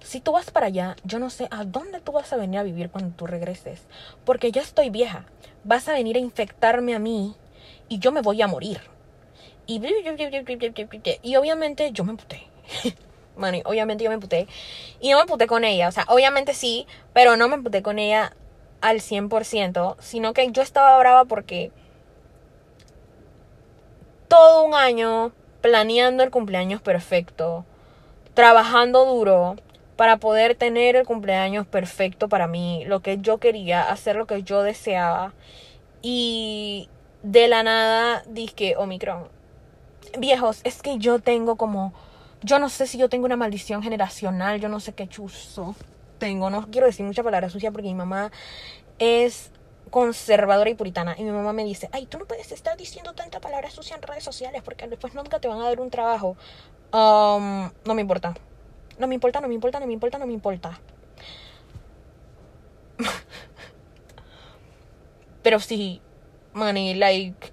si 0.00 0.20
tú 0.20 0.32
vas 0.32 0.50
para 0.50 0.66
allá, 0.66 0.96
yo 1.04 1.18
no 1.18 1.30
sé 1.30 1.48
a 1.50 1.64
dónde 1.64 2.00
tú 2.00 2.12
vas 2.12 2.32
a 2.32 2.36
venir 2.36 2.60
a 2.60 2.62
vivir 2.62 2.90
cuando 2.90 3.14
tú 3.14 3.26
regreses, 3.26 3.86
porque 4.24 4.52
ya 4.52 4.62
estoy 4.62 4.90
vieja, 4.90 5.24
vas 5.64 5.88
a 5.88 5.92
venir 5.92 6.16
a 6.16 6.20
infectarme 6.20 6.94
a 6.94 6.98
mí 6.98 7.34
y 7.88 7.98
yo 7.98 8.12
me 8.12 8.20
voy 8.20 8.42
a 8.42 8.46
morir. 8.46 8.80
Y, 9.66 9.78
obviamente 11.36 11.92
yo 11.92 12.04
me 12.04 12.14
puté. 12.14 12.42
Bueno, 13.36 13.58
obviamente 13.64 14.04
yo 14.04 14.10
me 14.10 14.18
puté. 14.18 14.46
Y 15.00 15.10
no 15.10 15.20
me 15.20 15.26
puté 15.26 15.46
con 15.46 15.64
ella. 15.64 15.88
O 15.88 15.92
sea, 15.92 16.04
obviamente 16.08 16.52
sí, 16.52 16.86
pero 17.12 17.36
no 17.36 17.48
me 17.48 17.58
puté 17.58 17.82
con 17.82 17.98
ella 17.98 18.34
al 18.80 18.98
100%, 18.98 19.96
sino 20.00 20.32
que 20.32 20.50
yo 20.50 20.62
estaba 20.62 20.98
brava 20.98 21.24
porque 21.24 21.70
todo 24.32 24.64
un 24.64 24.72
año 24.72 25.30
planeando 25.60 26.22
el 26.22 26.30
cumpleaños 26.30 26.80
perfecto, 26.80 27.66
trabajando 28.32 29.04
duro 29.04 29.56
para 29.96 30.16
poder 30.16 30.54
tener 30.54 30.96
el 30.96 31.04
cumpleaños 31.04 31.66
perfecto 31.66 32.30
para 32.30 32.46
mí, 32.46 32.82
lo 32.86 33.00
que 33.00 33.18
yo 33.18 33.36
quería, 33.36 33.82
hacer 33.82 34.16
lo 34.16 34.26
que 34.26 34.42
yo 34.42 34.62
deseaba. 34.62 35.34
Y 36.00 36.88
de 37.22 37.46
la 37.46 37.62
nada 37.62 38.22
dije, 38.26 38.74
Omicron, 38.78 39.28
viejos, 40.18 40.62
es 40.64 40.80
que 40.80 40.96
yo 40.96 41.18
tengo 41.18 41.56
como, 41.56 41.92
yo 42.40 42.58
no 42.58 42.70
sé 42.70 42.86
si 42.86 42.96
yo 42.96 43.10
tengo 43.10 43.26
una 43.26 43.36
maldición 43.36 43.82
generacional, 43.82 44.60
yo 44.60 44.70
no 44.70 44.80
sé 44.80 44.94
qué 44.94 45.06
chuzo 45.08 45.74
tengo, 46.16 46.48
no 46.48 46.70
quiero 46.70 46.86
decir 46.86 47.04
mucha 47.04 47.22
palabra 47.22 47.50
sucia 47.50 47.70
porque 47.70 47.88
mi 47.88 47.94
mamá 47.94 48.32
es 48.98 49.50
conservadora 49.92 50.70
y 50.70 50.74
puritana. 50.74 51.14
Y 51.18 51.22
mi 51.22 51.30
mamá 51.30 51.52
me 51.52 51.64
dice, 51.64 51.88
ay, 51.92 52.06
tú 52.06 52.18
no 52.18 52.24
puedes 52.24 52.50
estar 52.50 52.78
diciendo 52.78 53.12
tanta 53.12 53.40
palabra 53.40 53.70
sucia 53.70 53.94
en 53.94 54.02
redes 54.02 54.24
sociales 54.24 54.62
porque 54.64 54.88
después 54.88 55.14
nunca 55.14 55.38
te 55.38 55.48
van 55.48 55.60
a 55.60 55.64
dar 55.64 55.78
un 55.80 55.90
trabajo. 55.90 56.34
Um, 56.92 57.70
no 57.84 57.94
me 57.94 58.00
importa. 58.00 58.34
No 58.98 59.06
me 59.06 59.14
importa, 59.14 59.42
no 59.42 59.48
me 59.48 59.54
importa, 59.54 59.78
no 59.78 59.86
me 59.86 59.92
importa, 59.92 60.18
no 60.18 60.26
me 60.26 60.32
importa. 60.32 60.80
Pero 65.42 65.60
sí, 65.60 66.00
money, 66.54 66.94
like, 66.94 67.52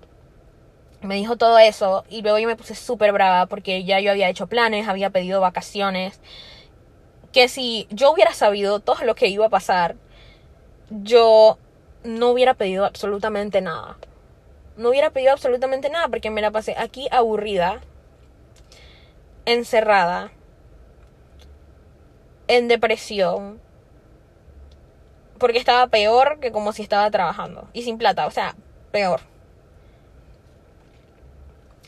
me 1.01 1.15
dijo 1.15 1.35
todo 1.35 1.59
eso 1.59 2.05
y 2.09 2.21
luego 2.21 2.39
yo 2.39 2.47
me 2.47 2.55
puse 2.55 2.73
súper 2.73 3.11
brava 3.11 3.47
porque 3.47 3.83
ya 3.83 3.99
yo 3.99 4.11
había 4.11 4.29
hecho 4.29 4.47
planes, 4.47 4.87
había 4.87 5.09
pedido 5.09 5.41
vacaciones. 5.41 6.21
Que 7.33 7.49
si 7.49 7.85
yo 7.91 8.11
hubiera 8.11 8.33
sabido 8.33 8.79
todo 8.79 9.03
lo 9.03 9.13
que 9.15 9.27
iba 9.27 9.45
a 9.45 9.49
pasar, 9.49 9.97
yo 10.89 11.57
no 12.03 12.29
hubiera 12.29 12.53
pedido 12.53 12.85
absolutamente 12.85 13.61
nada. 13.61 13.97
No 14.77 14.89
hubiera 14.89 15.09
pedido 15.09 15.33
absolutamente 15.33 15.89
nada 15.89 16.07
porque 16.07 16.29
me 16.29 16.41
la 16.41 16.51
pasé 16.51 16.75
aquí 16.77 17.07
aburrida, 17.11 17.81
encerrada, 19.45 20.31
en 22.47 22.67
depresión, 22.67 23.59
porque 25.37 25.57
estaba 25.57 25.87
peor 25.87 26.39
que 26.39 26.51
como 26.51 26.73
si 26.73 26.81
estaba 26.81 27.11
trabajando 27.11 27.67
y 27.73 27.83
sin 27.83 27.97
plata, 27.97 28.25
o 28.25 28.31
sea, 28.31 28.55
peor. 28.91 29.21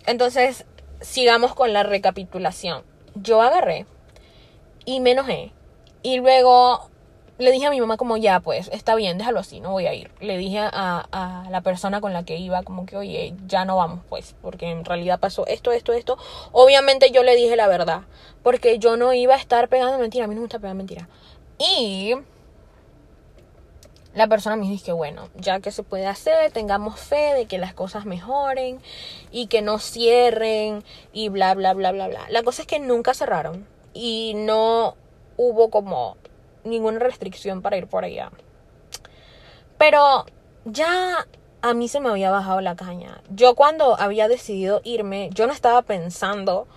Entonces, 0.05 0.65
sigamos 0.99 1.55
con 1.55 1.73
la 1.73 1.83
recapitulación. 1.83 2.83
Yo 3.15 3.41
agarré 3.41 3.85
y 4.85 4.99
me 4.99 5.11
enojé 5.11 5.51
y 6.03 6.17
luego 6.19 6.90
le 7.41 7.51
dije 7.51 7.65
a 7.65 7.69
mi 7.69 7.81
mamá 7.81 7.97
como 7.97 8.17
ya, 8.17 8.39
pues 8.39 8.69
está 8.71 8.95
bien, 8.95 9.17
déjalo 9.17 9.39
así, 9.39 9.59
no 9.59 9.71
voy 9.71 9.87
a 9.87 9.93
ir. 9.93 10.11
Le 10.19 10.37
dije 10.37 10.59
a, 10.59 11.07
a, 11.11 11.49
la 11.49 11.61
persona 11.61 11.99
con 11.99 12.13
la 12.13 12.23
que 12.23 12.37
iba 12.37 12.63
como 12.63 12.85
que, 12.85 12.97
oye, 12.97 13.33
ya 13.47 13.65
no 13.65 13.77
vamos, 13.77 14.01
pues, 14.09 14.35
porque 14.41 14.69
en 14.69 14.85
realidad 14.85 15.19
pasó 15.19 15.45
esto, 15.47 15.71
esto, 15.71 15.93
esto. 15.93 16.17
Obviamente 16.51 17.11
yo 17.11 17.23
le 17.23 17.35
dije 17.35 17.55
la 17.55 17.67
verdad, 17.67 18.01
porque 18.43 18.79
yo 18.79 18.97
no 18.97 19.13
iba 19.13 19.35
a 19.35 19.37
estar 19.37 19.67
pegando 19.69 19.97
mentira, 19.97 20.25
a 20.25 20.27
mí 20.27 20.35
no 20.35 20.41
me 20.41 20.45
gusta 20.45 20.59
pegar 20.59 20.75
mentira. 20.75 21.09
Y 21.57 22.15
la 24.13 24.27
persona 24.27 24.55
me 24.55 24.67
dijo 24.67 24.83
que 24.83 24.91
bueno, 24.91 25.29
ya 25.35 25.59
que 25.61 25.71
se 25.71 25.83
puede 25.83 26.05
hacer, 26.05 26.51
tengamos 26.51 26.99
fe 26.99 27.33
de 27.33 27.45
que 27.45 27.57
las 27.57 27.73
cosas 27.73 28.05
mejoren 28.05 28.81
y 29.31 29.47
que 29.47 29.61
no 29.61 29.79
cierren 29.79 30.83
y 31.13 31.29
bla, 31.29 31.53
bla, 31.53 31.73
bla, 31.73 31.91
bla, 31.91 32.07
bla. 32.07 32.25
La 32.29 32.43
cosa 32.43 32.63
es 32.63 32.67
que 32.67 32.79
nunca 32.79 33.13
cerraron 33.13 33.65
y 33.93 34.33
no 34.35 34.95
hubo 35.37 35.69
como 35.69 36.17
ninguna 36.63 36.99
restricción 36.99 37.61
para 37.61 37.77
ir 37.77 37.87
por 37.87 38.03
allá. 38.03 38.31
Pero 39.77 40.25
ya 40.65 41.27
a 41.61 41.73
mí 41.73 41.87
se 41.87 41.99
me 41.99 42.09
había 42.09 42.31
bajado 42.31 42.61
la 42.61 42.75
caña. 42.75 43.21
Yo 43.29 43.55
cuando 43.55 43.99
había 43.99 44.27
decidido 44.27 44.81
irme, 44.83 45.29
yo 45.33 45.47
no 45.47 45.53
estaba 45.53 45.81
pensando 45.83 46.67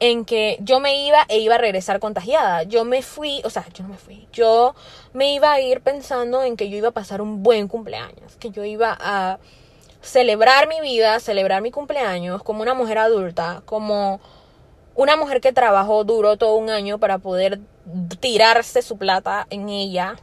en 0.00 0.24
que 0.24 0.58
yo 0.60 0.80
me 0.80 1.06
iba 1.06 1.24
e 1.28 1.38
iba 1.38 1.56
a 1.56 1.58
regresar 1.58 1.98
contagiada. 2.00 2.62
Yo 2.62 2.84
me 2.84 3.02
fui, 3.02 3.40
o 3.44 3.50
sea, 3.50 3.66
yo 3.74 3.82
no 3.82 3.90
me 3.90 3.96
fui. 3.96 4.28
Yo 4.32 4.74
me 5.12 5.34
iba 5.34 5.52
a 5.52 5.60
ir 5.60 5.80
pensando 5.80 6.42
en 6.42 6.56
que 6.56 6.68
yo 6.70 6.76
iba 6.76 6.88
a 6.88 6.92
pasar 6.92 7.20
un 7.20 7.42
buen 7.42 7.68
cumpleaños, 7.68 8.36
que 8.38 8.50
yo 8.50 8.64
iba 8.64 8.96
a 9.00 9.38
celebrar 10.00 10.68
mi 10.68 10.80
vida, 10.80 11.18
celebrar 11.18 11.60
mi 11.62 11.72
cumpleaños 11.72 12.42
como 12.42 12.62
una 12.62 12.74
mujer 12.74 12.98
adulta, 12.98 13.62
como 13.66 14.20
una 14.94 15.16
mujer 15.16 15.40
que 15.40 15.52
trabajó 15.52 16.04
duro 16.04 16.36
todo 16.36 16.54
un 16.54 16.70
año 16.70 16.98
para 16.98 17.18
poder 17.18 17.58
tirarse 18.20 18.82
su 18.82 18.98
plata 18.98 19.46
en 19.50 19.68
ella 19.68 20.16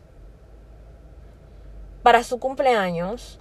para 2.03 2.23
su 2.23 2.39
cumpleaños 2.39 3.39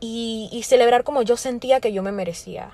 y, 0.00 0.48
y, 0.52 0.62
celebrar 0.64 1.04
como 1.04 1.22
yo 1.22 1.36
sentía 1.36 1.80
que 1.80 1.92
yo 1.92 2.02
me 2.02 2.12
merecía. 2.12 2.72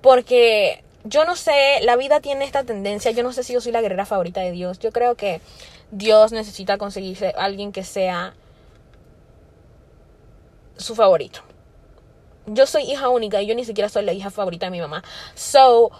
Porque 0.00 0.82
yo 1.04 1.24
no 1.24 1.36
sé, 1.36 1.80
la 1.82 1.96
vida 1.96 2.20
tiene 2.20 2.44
esta 2.44 2.64
tendencia, 2.64 3.10
yo 3.10 3.22
no 3.22 3.32
sé 3.32 3.44
si 3.44 3.52
yo 3.52 3.60
soy 3.60 3.72
la 3.72 3.82
guerrera 3.82 4.06
favorita 4.06 4.40
de 4.40 4.52
Dios, 4.52 4.78
yo 4.78 4.90
creo 4.90 5.14
que 5.14 5.40
Dios 5.90 6.32
necesita 6.32 6.78
conseguirse 6.78 7.34
alguien 7.36 7.72
que 7.72 7.84
sea 7.84 8.34
su 10.76 10.94
favorito. 10.94 11.40
Yo 12.46 12.66
soy 12.66 12.82
hija 12.84 13.08
única 13.08 13.40
y 13.40 13.46
yo 13.46 13.54
ni 13.54 13.64
siquiera 13.64 13.88
soy 13.88 14.04
la 14.04 14.12
hija 14.12 14.30
favorita 14.30 14.66
de 14.66 14.70
mi 14.70 14.80
mamá. 14.80 15.02
So, 15.34 15.90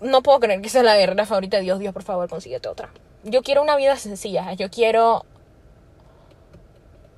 no 0.00 0.22
puedo 0.22 0.40
creer 0.40 0.60
que 0.60 0.68
sea 0.68 0.82
la 0.82 0.96
guerrera 0.96 1.26
favorita 1.26 1.56
de 1.56 1.64
Dios. 1.64 1.78
Dios, 1.78 1.92
por 1.92 2.02
favor, 2.02 2.28
consíguete 2.28 2.68
otra. 2.68 2.90
Yo 3.24 3.42
quiero 3.42 3.62
una 3.62 3.76
vida 3.76 3.96
sencilla. 3.96 4.52
Yo 4.52 4.70
quiero 4.70 5.24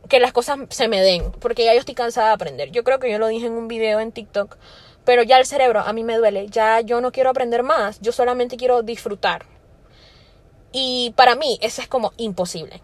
que 0.08 0.20
las 0.20 0.32
cosas 0.32 0.58
se 0.70 0.88
me 0.88 1.00
den. 1.00 1.30
Porque 1.32 1.64
ya 1.64 1.74
yo 1.74 1.80
estoy 1.80 1.94
cansada 1.94 2.28
de 2.28 2.34
aprender. 2.34 2.70
Yo 2.70 2.84
creo 2.84 2.98
que 2.98 3.10
yo 3.10 3.18
lo 3.18 3.28
dije 3.28 3.46
en 3.46 3.52
un 3.52 3.68
video 3.68 4.00
en 4.00 4.12
TikTok. 4.12 4.56
Pero 5.04 5.22
ya 5.22 5.38
el 5.38 5.46
cerebro 5.46 5.80
a 5.80 5.92
mí 5.92 6.04
me 6.04 6.16
duele. 6.16 6.48
Ya 6.48 6.80
yo 6.80 7.00
no 7.00 7.12
quiero 7.12 7.30
aprender 7.30 7.62
más. 7.62 8.00
Yo 8.00 8.12
solamente 8.12 8.56
quiero 8.56 8.82
disfrutar. 8.82 9.44
Y 10.72 11.12
para 11.16 11.34
mí 11.34 11.58
eso 11.62 11.82
es 11.82 11.88
como 11.88 12.12
imposible. 12.16 12.80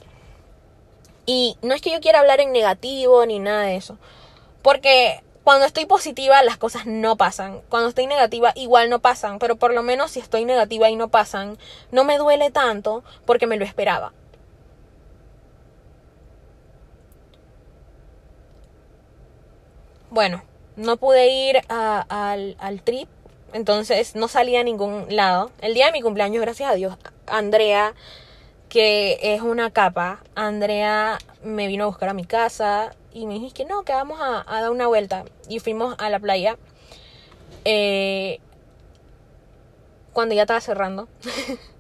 Y 1.25 1.57
no 1.63 1.75
es 1.75 1.81
que 1.81 1.91
yo 1.91 2.01
quiera 2.01 2.21
hablar 2.21 2.41
en 2.41 2.53
negativo 2.53 3.25
ni 3.27 3.39
nada 3.39 3.63
de 3.63 3.77
eso. 3.77 3.99
Porque 4.63 5.23
cuando 5.47 5.65
estoy 5.65 5.87
positiva 5.87 6.43
las 6.43 6.57
cosas 6.57 6.87
no 6.87 7.17
pasan. 7.17 7.61
Cuando 7.69 7.89
estoy 7.89 8.09
negativa 8.09 8.53
igual 8.57 8.91
no 8.91 8.99
pasan. 8.99 9.39
Pero 9.39 9.55
por 9.55 9.73
lo 9.73 9.85
menos 9.85 10.11
si 10.11 10.19
estoy 10.19 10.45
negativa 10.45 10.91
y 10.91 10.97
no 10.97 11.07
pasan, 11.07 11.57
no 11.93 12.03
me 12.03 12.19
duele 12.19 12.51
tanto 12.51 13.05
porque 13.27 13.47
me 13.47 13.57
lo 13.57 13.65
esperaba. 13.65 14.13
Bueno, 20.11 20.43
no 20.75 20.97
pude 20.97 21.29
ir 21.29 21.61
al, 21.69 22.57
al 22.59 22.83
trip. 22.83 23.09
Entonces 23.53 24.17
no 24.17 24.27
salía 24.27 24.63
a 24.63 24.65
ningún 24.65 25.07
lado. 25.11 25.53
El 25.61 25.75
día 25.75 25.87
de 25.87 25.93
mi 25.93 26.03
cumpleaños, 26.03 26.43
gracias 26.43 26.73
a 26.73 26.75
Dios, 26.75 26.97
Andrea 27.29 27.95
que 28.69 29.19
es 29.23 29.43
una 29.43 29.71
capa. 29.71 30.25
Andrea 30.35 31.19
me 31.45 31.69
vino 31.69 31.85
a 31.85 31.87
buscar 31.87 32.09
a 32.09 32.15
mi 32.15 32.25
casa 32.25 32.97
y 33.17 33.25
me 33.25 33.33
dije 33.35 33.51
que 33.51 33.65
no, 33.65 33.83
que 33.83 33.95
vamos 33.95 34.21
a, 34.21 34.45
dar 34.45 34.71
una 34.71 34.87
vuelta. 34.89 35.25
Y 35.49 35.59
fuimos 35.59 35.95
a 35.99 36.11
la 36.11 36.19
playa. 36.19 36.59
Eh, 37.65 38.41
cuando 40.13 40.35
ya 40.35 40.43
estaba 40.43 40.61
cerrando. 40.61 41.09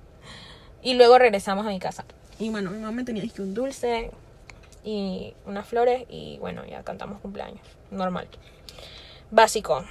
y 0.82 0.94
luego 0.94 1.18
regresamos 1.18 1.66
a 1.66 1.68
mi 1.68 1.78
casa. 1.78 2.06
Y 2.38 2.48
bueno, 2.48 2.70
mi 2.70 2.78
mamá 2.78 2.92
me 2.92 3.04
tenía 3.04 3.22
un 3.38 3.52
dulce 3.52 4.10
y 4.82 5.34
unas 5.44 5.66
flores 5.66 6.06
y 6.08 6.38
bueno, 6.38 6.64
ya 6.64 6.82
cantamos 6.84 7.20
cumpleaños. 7.20 7.60
Normal. 7.90 8.28
Básico. 9.30 9.84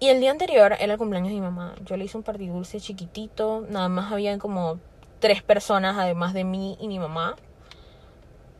Y 0.00 0.08
el 0.08 0.18
día 0.18 0.32
anterior 0.32 0.72
era 0.80 0.94
el 0.94 0.98
cumpleaños 0.98 1.28
de 1.28 1.36
mi 1.36 1.42
mamá. 1.42 1.76
Yo 1.84 1.96
le 1.96 2.06
hice 2.06 2.18
un 2.18 2.24
dulce 2.24 2.80
chiquitito. 2.80 3.64
Nada 3.68 3.88
más 3.88 4.10
habían 4.10 4.40
como 4.40 4.80
tres 5.20 5.44
personas 5.44 5.96
además 5.96 6.34
de 6.34 6.42
mí 6.42 6.76
y 6.80 6.88
mi 6.88 6.98
mamá. 6.98 7.36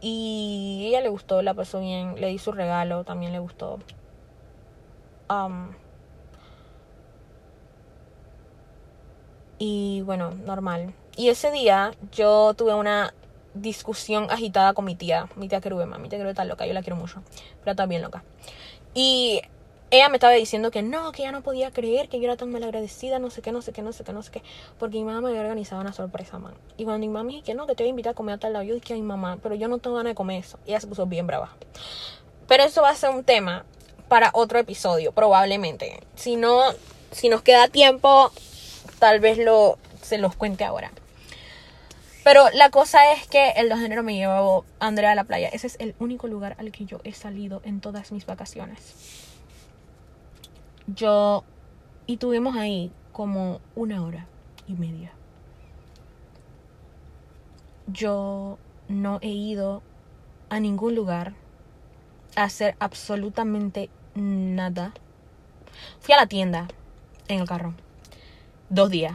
Y 0.00 0.84
ella 0.88 1.00
le 1.00 1.08
gustó, 1.08 1.42
la 1.42 1.54
pasó 1.54 1.80
bien. 1.80 2.14
Le 2.20 2.28
di 2.28 2.38
su 2.38 2.52
regalo, 2.52 3.04
también 3.04 3.32
le 3.32 3.38
gustó. 3.38 3.78
y 9.58 10.02
bueno, 10.02 10.30
normal. 10.30 10.94
Y 11.16 11.28
ese 11.28 11.50
día 11.50 11.92
yo 12.12 12.54
tuve 12.54 12.74
una 12.74 13.12
discusión 13.54 14.28
agitada 14.30 14.72
con 14.72 14.84
mi 14.84 14.94
tía, 14.94 15.28
mi 15.36 15.48
tía 15.48 15.60
Querubema. 15.60 15.98
Mi 15.98 16.08
tía 16.08 16.18
Querubema 16.18 16.30
está 16.30 16.44
loca, 16.44 16.66
yo 16.66 16.72
la 16.72 16.82
quiero 16.82 16.96
mucho, 16.96 17.22
pero 17.60 17.72
está 17.72 17.86
bien 17.86 18.02
loca. 18.02 18.22
Y 18.94 19.42
ella 19.90 20.08
me 20.08 20.16
estaba 20.16 20.34
diciendo 20.34 20.70
que 20.70 20.82
no, 20.82 21.12
que 21.12 21.22
ella 21.22 21.32
no 21.32 21.42
podía 21.42 21.70
creer 21.70 22.08
que 22.08 22.18
yo 22.18 22.24
era 22.24 22.36
tan 22.36 22.50
malagradecida, 22.50 23.18
no 23.18 23.30
sé 23.30 23.40
qué, 23.40 23.52
no 23.52 23.62
sé 23.62 23.72
qué, 23.72 23.80
no 23.82 23.92
sé 23.92 24.04
qué, 24.04 24.12
no 24.12 24.22
sé 24.22 24.30
qué. 24.30 24.42
Porque 24.78 24.98
mi 24.98 25.04
mamá 25.04 25.22
me 25.22 25.28
había 25.30 25.40
organizado 25.40 25.80
una 25.80 25.92
sorpresa, 25.92 26.38
man. 26.38 26.54
Y 26.76 26.84
cuando 26.84 27.00
mi 27.00 27.08
mamá 27.08 27.28
dije 27.28 27.42
que 27.42 27.54
no, 27.54 27.66
que 27.66 27.74
te 27.74 27.84
voy 27.84 27.88
a 27.88 27.90
invitar 27.90 28.12
a 28.12 28.14
comer 28.14 28.34
a 28.34 28.38
tal 28.38 28.52
lado, 28.52 28.64
yo 28.64 28.74
dije, 28.74 28.94
ay 28.94 29.02
mamá, 29.02 29.38
pero 29.42 29.54
yo 29.54 29.68
no 29.68 29.78
tengo 29.78 29.96
ganas 29.96 30.10
de 30.10 30.14
comer 30.14 30.40
eso. 30.40 30.58
Ella 30.66 30.80
se 30.80 30.86
puso 30.86 31.06
bien 31.06 31.26
brava. 31.26 31.56
Pero 32.46 32.64
eso 32.64 32.82
va 32.82 32.90
a 32.90 32.94
ser 32.94 33.10
un 33.10 33.24
tema 33.24 33.64
para 34.08 34.30
otro 34.34 34.58
episodio, 34.58 35.12
probablemente. 35.12 36.00
Si 36.16 36.36
no, 36.36 36.60
si 37.10 37.30
nos 37.30 37.40
queda 37.40 37.68
tiempo, 37.68 38.30
tal 38.98 39.20
vez 39.20 39.38
lo, 39.38 39.78
se 40.02 40.18
los 40.18 40.36
cuente 40.36 40.64
ahora. 40.64 40.92
Pero 42.24 42.50
la 42.52 42.68
cosa 42.68 43.12
es 43.12 43.26
que 43.26 43.52
el 43.52 43.70
2 43.70 43.78
de 43.78 43.86
enero 43.86 44.02
me 44.02 44.16
llevó 44.16 44.66
Andrea 44.80 45.12
a 45.12 45.14
la 45.14 45.24
playa. 45.24 45.48
Ese 45.48 45.66
es 45.66 45.76
el 45.78 45.94
único 45.98 46.26
lugar 46.26 46.56
al 46.58 46.72
que 46.72 46.84
yo 46.84 47.00
he 47.04 47.14
salido 47.14 47.62
en 47.64 47.80
todas 47.80 48.12
mis 48.12 48.26
vacaciones 48.26 49.27
yo 50.94 51.44
y 52.06 52.16
tuvimos 52.16 52.56
ahí 52.56 52.90
como 53.12 53.60
una 53.74 54.02
hora 54.02 54.26
y 54.66 54.72
media. 54.74 55.12
Yo 57.86 58.58
no 58.88 59.18
he 59.22 59.28
ido 59.28 59.82
a 60.50 60.60
ningún 60.60 60.94
lugar 60.94 61.34
a 62.36 62.44
hacer 62.44 62.74
absolutamente 62.78 63.90
nada. 64.14 64.92
Fui 66.00 66.14
a 66.14 66.18
la 66.18 66.26
tienda 66.26 66.68
en 67.28 67.40
el 67.40 67.48
carro 67.48 67.74
dos 68.70 68.90
días 68.90 69.14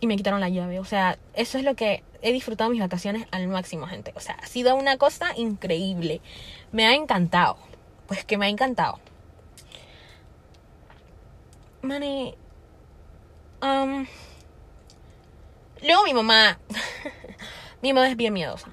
y 0.00 0.06
me 0.06 0.16
quitaron 0.16 0.40
la 0.40 0.48
llave. 0.48 0.78
O 0.78 0.84
sea, 0.84 1.18
eso 1.34 1.58
es 1.58 1.64
lo 1.64 1.74
que 1.74 2.02
he 2.22 2.32
disfrutado 2.32 2.70
mis 2.70 2.80
vacaciones 2.80 3.26
al 3.30 3.48
máximo, 3.48 3.86
gente. 3.86 4.12
O 4.16 4.20
sea, 4.20 4.34
ha 4.42 4.46
sido 4.46 4.76
una 4.76 4.96
cosa 4.96 5.36
increíble. 5.36 6.20
Me 6.72 6.86
ha 6.86 6.94
encantado. 6.94 7.56
Pues 8.06 8.24
que 8.24 8.38
me 8.38 8.46
ha 8.46 8.48
encantado. 8.48 8.98
Mane. 11.82 12.34
Um, 13.62 14.06
luego 15.82 16.04
mi 16.04 16.14
mamá. 16.14 16.58
mi 17.82 17.92
mamá 17.92 18.08
es 18.08 18.16
bien 18.16 18.32
miedosa. 18.32 18.68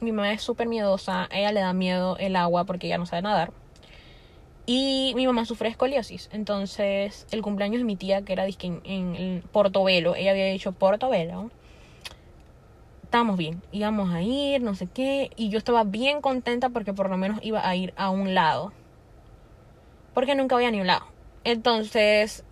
Mi 0.00 0.12
mamá 0.12 0.32
es 0.32 0.42
súper 0.42 0.68
miedosa. 0.68 1.28
ella 1.30 1.52
le 1.52 1.60
da 1.60 1.72
miedo 1.72 2.16
el 2.18 2.36
agua 2.36 2.64
porque 2.64 2.86
ella 2.86 2.98
no 2.98 3.06
sabe 3.06 3.22
nadar. 3.22 3.52
Y 4.64 5.12
mi 5.16 5.26
mamá 5.26 5.44
sufre 5.44 5.68
escoliosis. 5.68 6.30
Entonces, 6.32 7.26
el 7.32 7.42
cumpleaños 7.42 7.80
de 7.80 7.84
mi 7.84 7.96
tía, 7.96 8.22
que 8.22 8.32
era 8.32 8.46
en, 8.46 8.80
en 8.84 9.42
Portobelo, 9.50 10.14
ella 10.14 10.30
había 10.30 10.46
dicho 10.46 10.70
Portobelo. 10.72 11.50
Estábamos 13.02 13.36
bien, 13.36 13.60
íbamos 13.72 14.14
a 14.14 14.22
ir, 14.22 14.62
no 14.62 14.76
sé 14.76 14.86
qué. 14.86 15.30
Y 15.34 15.48
yo 15.48 15.58
estaba 15.58 15.82
bien 15.82 16.20
contenta 16.20 16.68
porque 16.68 16.92
por 16.92 17.10
lo 17.10 17.16
menos 17.16 17.40
iba 17.42 17.66
a 17.66 17.74
ir 17.74 17.92
a 17.96 18.10
un 18.10 18.34
lado. 18.34 18.72
Porque 20.14 20.36
nunca 20.36 20.54
voy 20.54 20.66
a 20.66 20.70
ni 20.70 20.80
un 20.80 20.86
lado. 20.86 21.06
Entonces, 21.44 22.44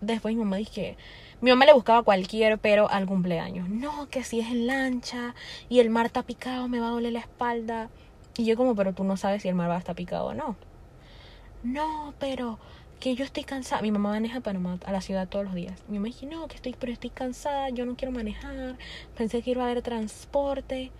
después 0.00 0.34
mi 0.34 0.42
mamá 0.44 0.56
dije, 0.56 0.96
mi 1.40 1.50
mamá 1.50 1.66
le 1.66 1.74
buscaba 1.74 2.02
cualquier 2.02 2.58
pero 2.58 2.90
al 2.90 3.06
cumpleaños. 3.06 3.68
No, 3.68 4.08
que 4.08 4.24
si 4.24 4.40
es 4.40 4.48
en 4.48 4.66
lancha 4.66 5.34
y 5.68 5.80
el 5.80 5.90
mar 5.90 6.06
está 6.06 6.22
picado 6.22 6.68
me 6.68 6.80
va 6.80 6.88
a 6.88 6.92
doler 6.92 7.12
la 7.12 7.20
espalda. 7.20 7.90
Y 8.36 8.46
yo 8.46 8.56
como, 8.56 8.74
pero 8.74 8.94
tú 8.94 9.04
no 9.04 9.16
sabes 9.16 9.42
si 9.42 9.48
el 9.48 9.54
mar 9.54 9.70
va 9.70 9.76
a 9.76 9.78
estar 9.78 9.94
picado 9.94 10.26
o 10.26 10.34
no. 10.34 10.56
No, 11.62 12.14
pero 12.18 12.58
que 12.98 13.14
yo 13.14 13.24
estoy 13.24 13.44
cansada. 13.44 13.82
Mi 13.82 13.90
mamá 13.90 14.10
maneja 14.10 14.40
Panamá 14.40 14.78
a 14.86 14.92
la 14.92 15.00
ciudad 15.00 15.28
todos 15.28 15.44
los 15.44 15.54
días. 15.54 15.82
Mi 15.88 15.98
mamá 15.98 16.06
dice, 16.06 16.26
no, 16.26 16.48
que 16.48 16.56
estoy, 16.56 16.74
pero 16.78 16.92
estoy 16.92 17.10
cansada, 17.10 17.68
yo 17.68 17.84
no 17.86 17.96
quiero 17.96 18.12
manejar. 18.12 18.76
Pensé 19.16 19.42
que 19.42 19.50
iba 19.50 19.62
a 19.62 19.66
haber 19.66 19.82
transporte. 19.82 20.90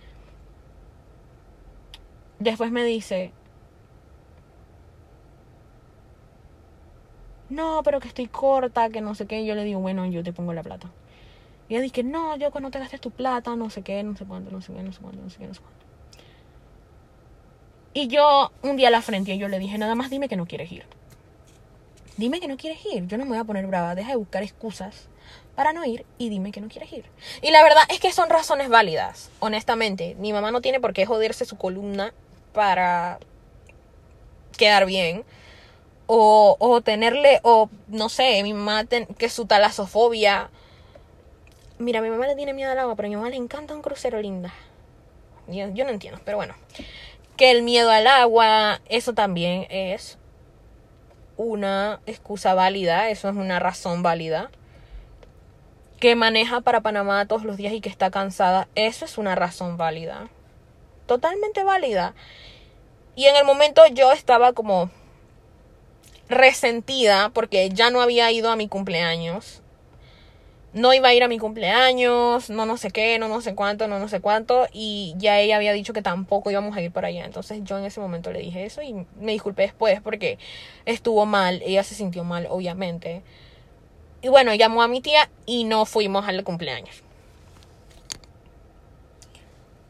Después 2.39 2.71
me 2.71 2.83
dice, 2.83 3.31
no, 7.49 7.81
pero 7.83 7.99
que 7.99 8.07
estoy 8.07 8.27
corta, 8.27 8.89
que 8.89 9.01
no 9.01 9.15
sé 9.15 9.25
qué. 9.25 9.45
yo 9.45 9.55
le 9.55 9.63
digo, 9.63 9.79
bueno, 9.79 10.05
yo 10.05 10.23
te 10.23 10.33
pongo 10.33 10.53
la 10.53 10.63
plata. 10.63 10.89
Y 11.67 11.73
ella 11.73 11.81
dice, 11.81 12.03
no, 12.03 12.35
yo 12.37 12.51
cuando 12.51 12.69
te 12.69 12.79
gastes 12.79 13.01
tu 13.01 13.11
plata, 13.11 13.55
no 13.55 13.69
sé 13.69 13.81
qué, 13.81 14.03
no 14.03 14.15
sé 14.15 14.25
cuánto, 14.25 14.51
no 14.51 14.61
sé 14.61 14.73
qué, 14.73 14.83
no 14.83 14.91
sé 14.91 14.99
cuánto, 15.01 15.21
no 15.21 15.29
sé 15.29 15.37
qué, 15.37 15.47
no 15.47 15.53
sé 15.53 15.61
cuánto. 15.61 15.85
Y 17.93 18.07
yo 18.07 18.51
un 18.61 18.75
día 18.75 18.89
la 18.89 19.01
frente 19.01 19.33
y 19.33 19.37
yo 19.37 19.47
le 19.47 19.57
dije, 19.57 19.77
nada 19.77 19.95
más 19.95 20.09
dime 20.09 20.27
que 20.27 20.35
no 20.35 20.45
quieres 20.45 20.71
ir. 20.71 20.85
Dime 22.17 22.39
que 22.39 22.47
no 22.47 22.57
quieres 22.57 22.79
ir. 22.85 23.07
Yo 23.07 23.17
no 23.17 23.23
me 23.23 23.31
voy 23.31 23.39
a 23.39 23.43
poner 23.43 23.65
brava. 23.67 23.95
Deja 23.95 24.09
de 24.09 24.15
buscar 24.15 24.43
excusas 24.43 25.07
para 25.55 25.73
no 25.73 25.85
ir 25.85 26.05
y 26.17 26.29
dime 26.29 26.51
que 26.51 26.61
no 26.61 26.67
quieres 26.67 26.91
ir. 26.91 27.05
Y 27.41 27.51
la 27.51 27.63
verdad 27.63 27.83
es 27.89 27.99
que 27.99 28.11
son 28.11 28.29
razones 28.29 28.69
válidas, 28.69 29.31
honestamente. 29.39 30.15
Mi 30.19 30.33
mamá 30.33 30.51
no 30.51 30.61
tiene 30.61 30.79
por 30.79 30.93
qué 30.93 31.05
joderse 31.05 31.45
su 31.45 31.57
columna 31.57 32.13
para 32.53 33.19
quedar 34.57 34.85
bien 34.85 35.23
o, 36.07 36.55
o 36.59 36.81
tenerle, 36.81 37.39
o 37.43 37.69
no 37.87 38.09
sé, 38.09 38.41
mi 38.43 38.53
mamá 38.53 38.85
que 39.17 39.29
su 39.29 39.45
talasofobia. 39.45 40.49
Mira, 41.77 42.01
mi 42.01 42.09
mamá 42.09 42.27
le 42.27 42.35
tiene 42.35 42.53
miedo 42.53 42.71
al 42.71 42.79
agua, 42.79 42.95
pero 42.95 43.07
a 43.07 43.09
mi 43.09 43.15
mamá 43.15 43.29
le 43.29 43.35
encanta 43.35 43.75
un 43.75 43.81
crucero 43.81 44.21
linda. 44.21 44.53
Yo, 45.47 45.67
yo 45.69 45.83
no 45.83 45.91
entiendo, 45.91 46.19
pero 46.23 46.37
bueno. 46.37 46.55
Que 47.37 47.51
el 47.51 47.63
miedo 47.63 47.89
al 47.89 48.07
agua, 48.07 48.79
eso 48.87 49.13
también 49.13 49.67
es 49.69 50.17
una 51.37 51.99
excusa 52.05 52.53
válida, 52.53 53.09
eso 53.09 53.29
es 53.29 53.35
una 53.35 53.59
razón 53.59 54.03
válida. 54.03 54.51
Que 55.99 56.15
maneja 56.15 56.61
para 56.61 56.81
Panamá 56.81 57.25
todos 57.27 57.43
los 57.43 57.57
días 57.57 57.73
y 57.73 57.81
que 57.81 57.89
está 57.89 58.09
cansada, 58.09 58.67
eso 58.75 59.05
es 59.05 59.17
una 59.17 59.35
razón 59.35 59.75
válida. 59.75 60.29
Totalmente 61.07 61.63
válida. 61.63 62.13
Y 63.15 63.25
en 63.25 63.35
el 63.35 63.45
momento 63.45 63.81
yo 63.87 64.11
estaba 64.11 64.53
como 64.53 64.89
resentida 66.29 67.29
porque 67.33 67.69
ya 67.69 67.89
no 67.89 68.01
había 68.01 68.31
ido 68.31 68.49
a 68.49 68.55
mi 68.55 68.67
cumpleaños. 68.67 69.61
No 70.73 70.93
iba 70.93 71.07
a 71.07 71.13
ir 71.13 71.23
a 71.23 71.29
mi 71.29 71.39
cumpleaños, 71.39 72.49
no 72.49 72.65
no 72.65 72.75
sé 72.75 72.91
qué, 72.91 73.17
no 73.17 73.29
no 73.29 73.39
sé 73.39 73.55
cuánto, 73.55 73.87
no 73.87 73.97
no 73.97 74.09
sé 74.09 74.19
cuánto. 74.19 74.67
Y 74.73 75.15
ya 75.17 75.39
ella 75.39 75.55
había 75.55 75.71
dicho 75.71 75.93
que 75.93 76.01
tampoco 76.01 76.51
íbamos 76.51 76.75
a 76.75 76.81
ir 76.81 76.91
para 76.91 77.07
allá. 77.07 77.23
Entonces 77.23 77.61
yo 77.63 77.77
en 77.77 77.85
ese 77.85 78.01
momento 78.01 78.31
le 78.31 78.39
dije 78.39 78.65
eso 78.65 78.81
y 78.81 78.93
me 79.19 79.31
disculpé 79.31 79.63
después 79.63 80.01
porque 80.01 80.37
estuvo 80.85 81.25
mal. 81.25 81.61
Ella 81.65 81.83
se 81.83 81.95
sintió 81.95 82.25
mal, 82.25 82.47
obviamente. 82.49 83.21
Y 84.21 84.27
bueno, 84.27 84.53
llamó 84.53 84.81
a 84.81 84.89
mi 84.89 84.99
tía 84.99 85.29
y 85.45 85.63
no 85.63 85.85
fuimos 85.85 86.27
al 86.27 86.43
cumpleaños. 86.43 87.03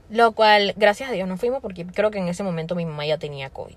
Lo 0.09 0.33
cual, 0.33 0.73
gracias 0.75 1.09
a 1.09 1.13
Dios, 1.13 1.27
no 1.27 1.37
fuimos 1.37 1.61
porque 1.61 1.85
creo 1.85 2.11
que 2.11 2.19
en 2.19 2.27
ese 2.27 2.43
momento 2.43 2.75
mi 2.75 2.85
mamá 2.85 3.07
ya 3.07 3.17
tenía 3.17 3.49
COVID. 3.49 3.75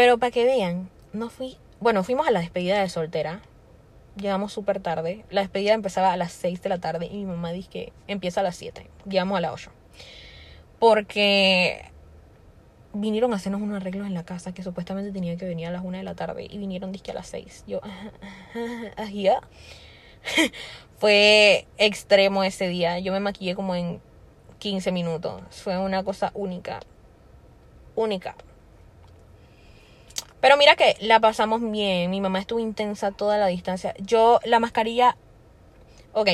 Pero 0.00 0.16
para 0.16 0.30
que 0.30 0.46
vean, 0.46 0.88
no 1.12 1.28
fui. 1.28 1.58
Bueno, 1.78 2.02
fuimos 2.02 2.26
a 2.26 2.30
la 2.30 2.40
despedida 2.40 2.80
de 2.80 2.88
soltera. 2.88 3.42
Llegamos 4.16 4.50
súper 4.50 4.80
tarde. 4.80 5.26
La 5.28 5.42
despedida 5.42 5.74
empezaba 5.74 6.10
a 6.10 6.16
las 6.16 6.32
6 6.32 6.62
de 6.62 6.70
la 6.70 6.78
tarde 6.78 7.04
y 7.04 7.18
mi 7.18 7.26
mamá 7.26 7.52
dice 7.52 7.68
que 7.68 7.92
empieza 8.08 8.40
a 8.40 8.42
las 8.42 8.56
7. 8.56 8.86
Llegamos 9.04 9.36
a 9.36 9.42
las 9.42 9.52
8. 9.52 9.70
Porque 10.78 11.84
vinieron 12.94 13.34
a 13.34 13.36
hacernos 13.36 13.60
unos 13.60 13.76
arreglos 13.76 14.06
en 14.06 14.14
la 14.14 14.24
casa 14.24 14.54
que 14.54 14.62
supuestamente 14.62 15.12
tenía 15.12 15.36
que 15.36 15.44
venir 15.44 15.66
a 15.66 15.70
las 15.70 15.84
una 15.84 15.98
de 15.98 16.04
la 16.04 16.14
tarde 16.14 16.46
y 16.48 16.56
vinieron 16.56 16.92
disque 16.92 17.10
a 17.10 17.14
las 17.14 17.26
6. 17.26 17.64
Yo, 17.66 17.82
ya. 19.12 19.42
Fue 20.96 21.66
extremo 21.76 22.42
ese 22.42 22.68
día. 22.68 22.98
Yo 23.00 23.12
me 23.12 23.20
maquillé 23.20 23.54
como 23.54 23.74
en 23.74 24.00
15 24.60 24.92
minutos. 24.92 25.42
Fue 25.50 25.76
una 25.76 26.02
cosa 26.04 26.30
única. 26.32 26.80
Única. 27.96 28.34
Pero 30.40 30.56
mira 30.56 30.76
que 30.76 30.96
la 31.00 31.20
pasamos 31.20 31.60
bien. 31.70 32.10
Mi 32.10 32.20
mamá 32.20 32.38
estuvo 32.38 32.60
intensa 32.60 33.10
toda 33.10 33.38
la 33.38 33.46
distancia. 33.46 33.94
Yo, 33.98 34.40
la 34.44 34.58
mascarilla. 34.60 35.16
Ok. 36.12 36.28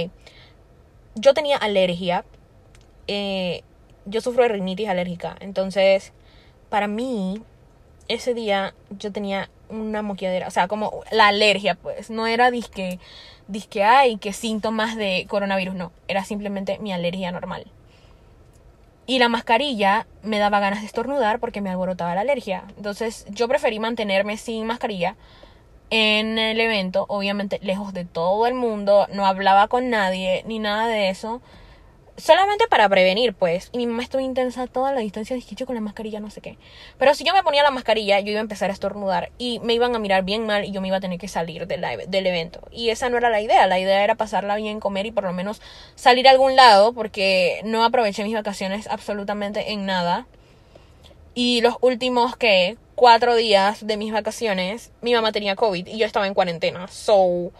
Yo 1.15 1.35
tenía 1.35 1.57
alergia. 1.57 2.25
Eh, 3.09 3.63
yo 4.05 4.21
sufro 4.21 4.45
de 4.45 4.51
rinitis 4.51 4.89
alérgica. 4.89 5.37
Entonces, 5.41 6.13
para 6.69 6.87
mí, 6.87 7.43
ese 8.09 8.35
día 8.35 8.75
yo 8.91 9.13
tenía 9.13 9.51
una 9.69 10.03
moqueadera. 10.03 10.47
O 10.47 10.51
sea, 10.53 10.69
como 10.69 11.03
la 11.11 11.29
alergia, 11.29 11.75
pues. 11.75 12.11
No 12.11 12.27
era 12.29 12.51
disque, 12.51 13.01
disque, 13.49 13.83
ay, 13.83 14.19
que 14.19 14.33
síntomas 14.33 14.97
de 14.97 15.27
coronavirus. 15.29 15.75
No. 15.75 15.93
Era 16.07 16.25
simplemente 16.25 16.79
mi 16.79 16.93
alergia 16.93 17.33
normal. 17.33 17.67
Y 19.07 19.19
la 19.19 19.29
mascarilla 19.29 20.07
me 20.23 20.39
daba 20.39 20.61
ganas 20.61 20.81
de 20.81 20.87
estornudar 20.87 21.39
porque 21.39 21.61
me 21.61 21.71
alborotaba 21.71 22.15
la 22.15 22.23
alergia. 22.23 22.65
Entonces 22.77 23.27
yo 23.31 23.49
preferí 23.49 23.79
mantenerme 23.79 24.37
sin 24.37 24.67
mascarilla 24.67 25.17
en 25.91 26.39
el 26.39 26.61
evento, 26.61 27.07
obviamente 27.09 27.61
lejos 27.63 27.93
de 27.93 28.05
todo 28.05 28.47
el 28.47 28.55
mundo, 28.55 29.07
no 29.13 29.25
hablaba 29.25 29.69
con 29.69 29.89
nadie 29.89 30.43
ni 30.47 30.59
nada 30.59 30.89
de 30.89 31.11
eso 31.11 31.41
solamente 32.17 32.67
para 32.69 32.89
prevenir, 32.89 33.35
pues. 33.35 33.71
Y 33.73 33.79
mi 33.79 33.87
mamá 33.87 34.03
estuvo 34.03 34.21
intensa 34.21 34.67
toda 34.67 34.93
la 34.93 35.01
distancia, 35.01 35.37
dije 35.37 35.55
yo 35.55 35.67
con 35.67 35.75
la 35.75 35.81
mascarilla, 35.81 36.21
no 36.21 36.31
sé 36.31 36.41
qué. 36.41 36.59
Pero 36.99 37.15
si 37.15 37.25
yo 37.25 37.35
me 37.35 37.43
ponía 37.43 37.63
la 37.63 37.71
mascarilla, 37.71 38.21
yo 38.21 38.31
iba 38.31 38.41
a 38.41 38.43
empezar 38.43 38.71
a 38.71 38.73
estornudar 38.73 39.31
y 39.39 39.59
me 39.61 39.75
iban 39.75 39.95
a 39.95 39.99
mirar 39.99 40.25
bien 40.25 40.47
mal 40.47 40.65
y 40.65 40.73
yo 40.73 40.81
me 40.81 40.89
iba 40.89 40.97
a 40.97 41.01
tener 41.01 41.19
que 41.19 41.29
salir 41.29 41.67
del, 41.67 41.85
del 42.09 42.27
evento. 42.27 42.61
Y 42.71 42.91
esa 42.91 43.09
no 43.09 43.19
era 43.19 43.31
la 43.31 43.41
idea, 43.41 43.67
la 43.67 43.79
idea 43.79 44.03
era 44.05 44.15
pasarla 44.15 44.57
bien, 44.57 44.81
comer 44.81 45.07
y 45.07 45.11
por 45.11 45.25
lo 45.25 45.33
menos 45.33 45.61
salir 45.95 46.29
a 46.29 46.31
algún 46.31 46.57
lado, 46.57 46.93
porque 46.93 47.61
no 47.65 47.85
aproveché 47.85 48.25
mis 48.25 48.35
vacaciones 48.35 48.87
absolutamente 48.87 49.73
en 49.73 49.87
nada. 49.87 50.27
Y 51.35 51.61
los 51.61 51.77
últimos, 51.81 52.37
que 52.37 52.79
Cuatro 52.97 53.37
días 53.37 53.87
de 53.87 53.99
mis 53.99 54.11
vacaciones, 54.11 54.91
mi 55.03 55.13
mamá 55.13 55.31
tenía 55.31 55.55
COVID 55.55 55.87
y 55.87 55.99
yo 55.99 56.07
estaba 56.07 56.27
en 56.27 56.33
cuarentena. 56.33 56.89
So. 56.89 57.53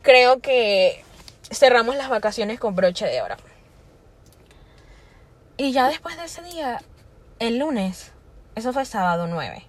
Creo 0.00 0.40
que 0.40 1.04
cerramos 1.50 1.96
las 1.96 2.08
vacaciones 2.08 2.58
con 2.58 2.74
broche 2.74 3.06
de 3.06 3.22
oro. 3.22 3.36
Y 5.56 5.72
ya 5.72 5.88
después 5.88 6.16
de 6.16 6.24
ese 6.24 6.42
día, 6.42 6.82
el 7.38 7.58
lunes, 7.58 8.12
eso 8.54 8.72
fue 8.72 8.84
sábado 8.84 9.26
9. 9.26 9.64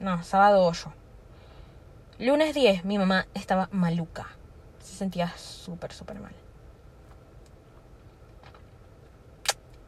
No, 0.00 0.22
sábado 0.24 0.64
8. 0.64 0.92
Lunes 2.18 2.54
10, 2.54 2.84
mi 2.84 2.98
mamá 2.98 3.26
estaba 3.34 3.68
maluca. 3.72 4.28
Se 4.80 4.96
sentía 4.96 5.28
súper, 5.36 5.92
súper 5.92 6.18
mal. 6.20 6.32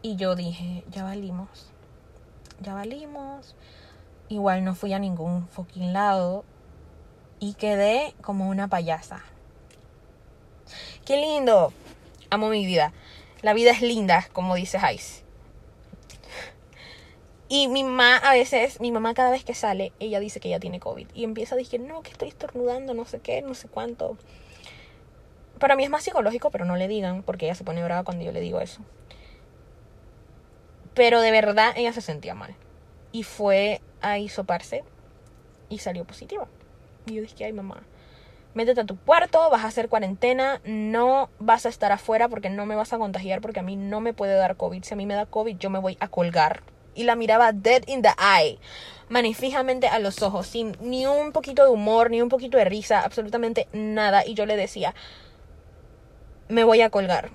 Y 0.02 0.16
yo 0.16 0.34
dije, 0.34 0.84
ya 0.90 1.04
valimos. 1.04 1.70
Ya 2.60 2.74
valimos. 2.74 3.56
Igual 4.28 4.64
no 4.64 4.74
fui 4.74 4.92
a 4.92 4.98
ningún 4.98 5.48
fucking 5.48 5.92
lado. 5.92 6.44
Y 7.40 7.54
quedé 7.54 8.14
como 8.20 8.48
una 8.48 8.68
payasa. 8.68 9.22
Qué 11.04 11.18
lindo. 11.18 11.70
Amo 12.30 12.48
mi 12.48 12.64
vida. 12.64 12.94
La 13.42 13.52
vida 13.52 13.72
es 13.72 13.82
linda, 13.82 14.26
como 14.32 14.54
dice 14.54 14.78
Ice. 14.94 15.22
Y 17.46 17.68
mi 17.68 17.84
mamá 17.84 18.16
a 18.16 18.32
veces, 18.32 18.80
mi 18.80 18.90
mamá 18.90 19.12
cada 19.12 19.30
vez 19.30 19.44
que 19.44 19.52
sale, 19.52 19.92
ella 20.00 20.18
dice 20.18 20.40
que 20.40 20.48
ella 20.48 20.60
tiene 20.60 20.80
COVID. 20.80 21.08
Y 21.12 21.24
empieza 21.24 21.54
a 21.54 21.58
decir, 21.58 21.78
no, 21.78 22.02
que 22.02 22.10
estoy 22.10 22.28
estornudando, 22.28 22.94
no 22.94 23.04
sé 23.04 23.20
qué, 23.20 23.42
no 23.42 23.54
sé 23.54 23.68
cuánto. 23.68 24.16
Para 25.58 25.76
mí 25.76 25.84
es 25.84 25.90
más 25.90 26.02
psicológico, 26.02 26.50
pero 26.50 26.64
no 26.64 26.74
le 26.76 26.88
digan, 26.88 27.22
porque 27.22 27.44
ella 27.44 27.54
se 27.54 27.64
pone 27.64 27.84
brava 27.84 28.02
cuando 28.02 28.24
yo 28.24 28.32
le 28.32 28.40
digo 28.40 28.60
eso. 28.60 28.80
Pero 30.94 31.20
de 31.20 31.30
verdad 31.30 31.74
ella 31.76 31.92
se 31.92 32.00
sentía 32.00 32.34
mal. 32.34 32.56
Y 33.12 33.24
fue 33.24 33.82
a 34.00 34.18
hisoparse 34.18 34.84
y 35.68 35.80
salió 35.80 36.06
positiva. 36.06 36.48
Y 37.04 37.14
yo 37.14 37.22
dije, 37.22 37.44
ay 37.44 37.52
mamá, 37.52 37.82
métete 38.54 38.80
a 38.80 38.84
tu 38.84 38.96
cuarto, 38.96 39.50
vas 39.50 39.64
a 39.64 39.68
hacer 39.68 39.88
cuarentena, 39.88 40.60
no 40.64 41.28
vas 41.38 41.66
a 41.66 41.68
estar 41.68 41.92
afuera 41.92 42.28
porque 42.28 42.50
no 42.50 42.66
me 42.66 42.76
vas 42.76 42.92
a 42.92 42.98
contagiar 42.98 43.40
porque 43.40 43.60
a 43.60 43.64
mí 43.64 43.76
no 43.76 44.00
me 44.00 44.14
puede 44.14 44.34
dar 44.34 44.56
COVID. 44.56 44.82
Si 44.84 44.94
a 44.94 44.96
mí 44.96 45.06
me 45.06 45.14
da 45.14 45.26
COVID, 45.26 45.58
yo 45.58 45.70
me 45.70 45.78
voy 45.78 45.96
a 46.00 46.08
colgar. 46.08 46.62
Y 46.94 47.04
la 47.04 47.16
miraba 47.16 47.52
dead 47.52 47.82
in 47.88 48.02
the 48.02 48.12
eye, 48.18 48.58
manifijamente 49.08 49.88
a 49.88 49.98
los 49.98 50.22
ojos, 50.22 50.46
sin 50.46 50.76
ni 50.80 51.06
un 51.06 51.32
poquito 51.32 51.64
de 51.64 51.70
humor, 51.70 52.10
ni 52.10 52.22
un 52.22 52.28
poquito 52.28 52.56
de 52.56 52.64
risa, 52.64 53.00
absolutamente 53.00 53.66
nada. 53.72 54.24
Y 54.24 54.34
yo 54.34 54.46
le 54.46 54.56
decía, 54.56 54.94
me 56.48 56.62
voy 56.62 56.82
a 56.82 56.90
colgar. 56.90 57.30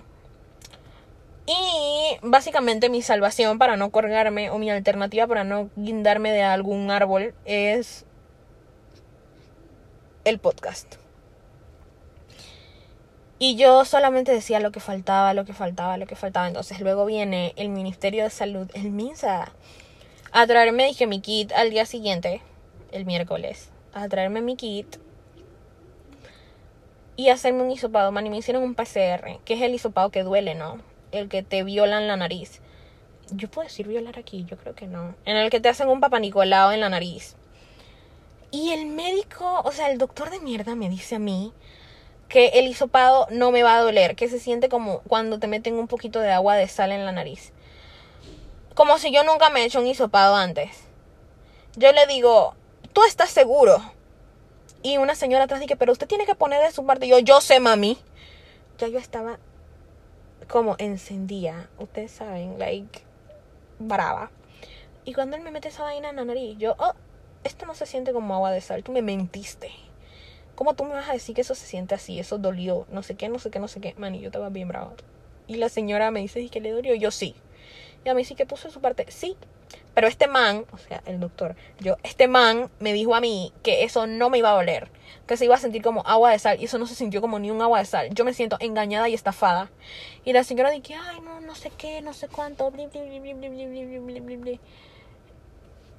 Y 1.46 2.18
básicamente 2.22 2.90
mi 2.90 3.02
salvación 3.02 3.58
para 3.58 3.76
no 3.76 3.90
colgarme 3.90 4.52
o 4.52 4.60
mi 4.60 4.70
alternativa 4.70 5.26
para 5.26 5.44
no 5.44 5.72
guindarme 5.76 6.32
de 6.32 6.44
algún 6.44 6.92
árbol 6.92 7.34
es 7.44 8.06
el 10.26 10.38
podcast. 10.38 10.99
Y 13.42 13.56
yo 13.56 13.86
solamente 13.86 14.34
decía 14.34 14.60
lo 14.60 14.74
que 14.74 14.82
faltaba, 14.82 15.34
lo 15.34 15.46
que 15.46 15.54
faltaba, 15.54 15.98
lo 15.98 16.06
que 16.06 16.18
faltaba. 16.18 16.50
Entonces 16.50 16.82
luego 16.82 17.06
viene 17.06 17.54
el 17.56 17.70
Ministerio 17.70 18.26
de 18.26 18.30
Salud, 18.30 18.70
el 18.74 18.92
MINSA, 18.92 19.54
a 20.34 20.46
traerme, 20.46 20.86
dije, 20.88 21.08
mi 21.08 21.22
kit 21.22 21.54
al 21.54 21.70
día 21.70 21.86
siguiente, 21.86 22.42
el 22.92 23.06
miércoles, 23.06 23.70
a 23.94 24.10
traerme 24.10 24.42
mi 24.42 24.58
kit 24.58 24.98
y 27.16 27.30
hacerme 27.30 27.64
un 27.64 27.72
hisopado. 27.72 28.12
Man, 28.12 28.28
y 28.28 28.30
me 28.30 28.38
hicieron 28.38 28.62
un 28.62 28.76
PCR, 28.76 29.40
que 29.46 29.54
es 29.54 29.62
el 29.62 29.74
hisopado 29.74 30.10
que 30.10 30.24
duele, 30.24 30.54
¿no? 30.54 30.80
El 31.14 31.30
que 31.30 31.42
te 31.42 31.64
violan 31.64 32.08
la 32.08 32.18
nariz. 32.18 32.60
Yo 33.32 33.50
puedo 33.50 33.68
decir 33.68 33.88
violar 33.88 34.20
aquí, 34.20 34.46
yo 34.46 34.58
creo 34.58 34.76
que 34.76 34.88
no. 34.88 35.16
En 35.24 35.38
el 35.38 35.50
que 35.50 35.62
te 35.62 35.70
hacen 35.70 35.88
un 35.88 36.02
papanicolado 36.02 36.74
en 36.74 36.82
la 36.82 36.90
nariz. 36.90 37.36
Y 38.52 38.72
el 38.72 38.88
médico, 38.88 39.62
o 39.64 39.72
sea, 39.72 39.92
el 39.92 39.98
doctor 39.98 40.30
de 40.30 40.40
mierda 40.40 40.76
me 40.76 40.90
dice 40.90 41.16
a 41.16 41.20
mí 41.20 41.54
que 42.30 42.60
el 42.60 42.68
hisopado 42.68 43.28
no 43.32 43.52
me 43.52 43.64
va 43.64 43.78
a 43.78 43.82
doler, 43.82 44.16
que 44.16 44.30
se 44.30 44.40
siente 44.40 44.70
como 44.70 45.02
cuando 45.02 45.40
te 45.40 45.48
meten 45.48 45.74
un 45.74 45.88
poquito 45.88 46.20
de 46.20 46.32
agua 46.32 46.56
de 46.56 46.68
sal 46.68 46.92
en 46.92 47.04
la 47.04 47.12
nariz. 47.12 47.52
Como 48.76 49.00
si 49.00 49.12
yo 49.12 49.24
nunca 49.24 49.50
me 49.50 49.62
he 49.62 49.66
hecho 49.66 49.80
un 49.80 49.88
hisopado 49.88 50.36
antes. 50.36 50.70
Yo 51.76 51.92
le 51.92 52.06
digo, 52.06 52.54
¿tú 52.94 53.04
estás 53.04 53.32
seguro? 53.32 53.82
Y 54.84 54.98
una 54.98 55.16
señora 55.16 55.46
atrás 55.46 55.60
dice, 55.60 55.76
pero 55.76 55.92
usted 55.92 56.08
tiene 56.08 56.26
que 56.26 56.36
poner 56.36 56.62
de 56.64 56.72
su 56.72 56.86
parte. 56.86 57.08
yo, 57.08 57.20
yo 57.20 57.42
sé, 57.42 57.60
mami. 57.60 57.98
Ya 58.78 58.88
yo 58.88 59.00
estaba 59.00 59.40
como 60.48 60.76
encendida. 60.78 61.68
Ustedes 61.80 62.12
saben, 62.12 62.60
like, 62.60 63.02
brava. 63.80 64.32
Y 65.04 65.14
cuando 65.14 65.36
él 65.36 65.42
me 65.42 65.52
mete 65.52 65.70
esa 65.70 65.84
vaina 65.84 66.10
en 66.10 66.16
la 66.16 66.26
nariz, 66.26 66.58
yo, 66.60 66.76
oh, 66.78 66.94
esto 67.44 67.66
no 67.66 67.74
se 67.74 67.88
siente 67.88 68.14
como 68.14 68.36
agua 68.36 68.52
de 68.52 68.62
sal. 68.62 68.84
Tú 68.84 68.92
me 68.92 69.02
mentiste. 69.02 69.72
¿Cómo 70.60 70.74
tú 70.74 70.84
me 70.84 70.94
vas 70.94 71.08
a 71.08 71.14
decir 71.14 71.34
que 71.34 71.40
eso 71.40 71.56
se 71.56 71.66
siente 71.66 71.96
así? 71.96 72.20
Eso 72.20 72.38
dolió. 72.38 72.86
No 72.92 73.02
sé 73.02 73.16
qué, 73.16 73.30
no 73.30 73.40
sé 73.40 73.50
qué, 73.50 73.60
no 73.60 73.70
sé 73.70 73.80
qué. 73.80 73.94
Man, 73.98 74.14
y 74.14 74.20
yo 74.20 74.26
estaba 74.26 74.50
bien 74.50 74.68
bravo. 74.68 74.92
Y 75.48 75.56
la 75.56 75.70
señora 75.70 76.12
me 76.12 76.20
dice, 76.20 76.42
¿y 76.42 76.50
que 76.50 76.60
le 76.60 76.72
dolió? 76.72 76.94
Yo 76.96 77.12
sí. 77.12 77.34
Y 78.04 78.10
a 78.10 78.14
mí 78.14 78.26
sí 78.26 78.36
que 78.36 78.46
puso 78.46 78.70
su 78.70 78.82
parte. 78.82 79.06
Sí. 79.08 79.38
Pero 79.96 80.10
este 80.10 80.28
man, 80.28 80.66
o 80.74 80.78
sea, 80.78 81.02
el 81.06 81.22
doctor, 81.22 81.56
yo, 81.80 81.96
este 82.04 82.28
man 82.28 82.70
me 82.82 82.92
dijo 82.92 83.16
a 83.16 83.22
mí 83.22 83.54
que 83.64 83.86
eso 83.86 84.06
no 84.06 84.30
me 84.30 84.40
iba 84.40 84.50
a 84.50 84.56
doler. 84.56 84.92
Que 85.28 85.38
se 85.38 85.46
iba 85.46 85.56
a 85.56 85.60
sentir 85.60 85.82
como 85.82 86.06
agua 86.06 86.32
de 86.32 86.40
sal. 86.40 86.60
Y 86.60 86.66
eso 86.66 86.78
no 86.78 86.88
se 86.88 86.96
sintió 86.96 87.22
como 87.22 87.40
ni 87.40 87.52
un 87.52 87.62
agua 87.62 87.80
de 87.80 87.86
sal. 87.86 88.10
Yo 88.12 88.26
me 88.26 88.34
siento 88.34 88.58
engañada 88.60 89.08
y 89.08 89.14
estafada. 89.14 89.72
Y 90.26 90.34
la 90.34 90.44
señora 90.44 90.72
dice, 90.72 90.94
ay, 90.94 91.22
no, 91.22 91.40
no 91.40 91.56
sé 91.56 91.72
qué, 91.78 92.02
no 92.02 92.12
sé 92.12 92.28
cuánto. 92.28 92.70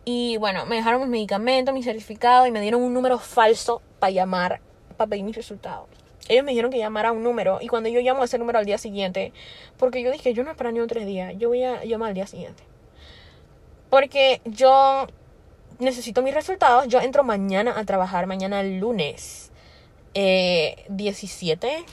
Y 0.04 0.36
bueno, 0.38 0.66
me 0.66 0.76
dejaron 0.76 1.02
mis 1.02 1.10
medicamentos, 1.10 1.74
mi 1.74 1.82
certificado 1.82 2.46
y 2.46 2.50
me 2.50 2.60
dieron 2.60 2.82
un 2.82 2.94
número 2.94 3.18
falso 3.18 3.82
para 3.98 4.10
llamar, 4.10 4.60
para 4.96 5.10
pedir 5.10 5.24
mis 5.24 5.36
resultados. 5.36 5.88
Ellos 6.28 6.44
me 6.44 6.52
dijeron 6.52 6.70
que 6.70 6.78
llamara 6.78 7.12
un 7.12 7.22
número 7.22 7.58
y 7.60 7.68
cuando 7.68 7.88
yo 7.88 8.00
llamo 8.00 8.22
a 8.22 8.24
ese 8.24 8.38
número 8.38 8.58
al 8.58 8.64
día 8.64 8.78
siguiente, 8.78 9.32
porque 9.78 10.02
yo 10.02 10.10
dije, 10.10 10.32
yo 10.32 10.44
no 10.44 10.50
espero 10.50 10.70
ni 10.70 10.80
un 10.80 10.86
tres 10.86 11.06
días, 11.06 11.34
yo 11.38 11.48
voy 11.48 11.64
a 11.64 11.84
llamar 11.84 12.10
al 12.10 12.14
día 12.14 12.26
siguiente. 12.26 12.62
Porque 13.90 14.40
yo 14.44 15.06
necesito 15.80 16.22
mis 16.22 16.34
resultados, 16.34 16.86
yo 16.88 17.00
entro 17.00 17.24
mañana 17.24 17.78
a 17.78 17.84
trabajar, 17.84 18.26
mañana 18.26 18.60
el 18.60 18.78
lunes 18.78 19.50
eh, 20.14 20.84
17, 20.88 21.84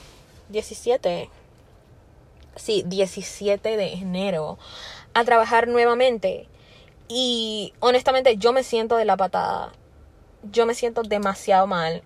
17, 0.48 1.30
sí, 2.56 2.84
17 2.86 3.76
de 3.76 3.92
enero 3.94 4.58
a 5.14 5.24
trabajar 5.24 5.68
nuevamente. 5.68 6.48
Y 7.08 7.72
honestamente 7.80 8.36
yo 8.36 8.52
me 8.52 8.62
siento 8.62 8.96
de 8.96 9.04
la 9.04 9.16
patada. 9.16 9.72
Yo 10.42 10.66
me 10.66 10.74
siento 10.74 11.02
demasiado 11.02 11.66
mal. 11.66 12.02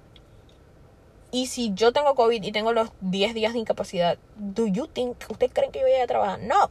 Y 1.32 1.46
si 1.46 1.72
yo 1.74 1.92
tengo 1.92 2.14
COVID 2.14 2.42
y 2.42 2.52
tengo 2.52 2.72
los 2.72 2.90
10 3.00 3.34
días 3.34 3.52
de 3.52 3.58
incapacidad, 3.58 4.18
¿do 4.36 4.66
you 4.66 4.86
think, 4.86 5.16
¿ustedes 5.28 5.52
creen 5.52 5.72
que 5.72 5.80
yo 5.80 5.86
voy 5.86 5.96
a 5.96 6.06
trabajar? 6.06 6.40
No. 6.40 6.70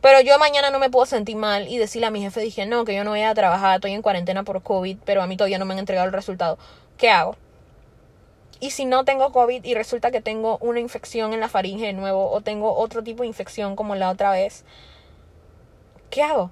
Pero 0.00 0.20
yo 0.20 0.38
mañana 0.38 0.70
no 0.70 0.78
me 0.78 0.88
puedo 0.88 1.04
sentir 1.04 1.36
mal 1.36 1.68
y 1.68 1.78
decirle 1.78 2.06
a 2.06 2.10
mi 2.10 2.22
jefe, 2.22 2.40
dije, 2.40 2.64
no, 2.64 2.84
que 2.84 2.94
yo 2.94 3.04
no 3.04 3.10
voy 3.10 3.22
a 3.22 3.34
trabajar, 3.34 3.76
estoy 3.76 3.92
en 3.92 4.02
cuarentena 4.02 4.42
por 4.42 4.62
COVID, 4.62 4.98
pero 5.04 5.22
a 5.22 5.26
mí 5.26 5.36
todavía 5.36 5.58
no 5.58 5.64
me 5.64 5.74
han 5.74 5.80
entregado 5.80 6.06
el 6.06 6.12
resultado. 6.12 6.58
¿Qué 6.96 7.10
hago? 7.10 7.36
Y 8.58 8.70
si 8.70 8.86
no 8.86 9.04
tengo 9.04 9.32
COVID 9.32 9.64
y 9.64 9.74
resulta 9.74 10.10
que 10.10 10.20
tengo 10.22 10.56
una 10.62 10.80
infección 10.80 11.34
en 11.34 11.40
la 11.40 11.48
faringe 11.48 11.86
de 11.86 11.92
nuevo 11.92 12.30
o 12.30 12.40
tengo 12.40 12.74
otro 12.74 13.02
tipo 13.02 13.22
de 13.22 13.28
infección 13.28 13.76
como 13.76 13.96
la 13.96 14.10
otra 14.10 14.30
vez, 14.30 14.64
¿qué 16.08 16.22
hago? 16.22 16.48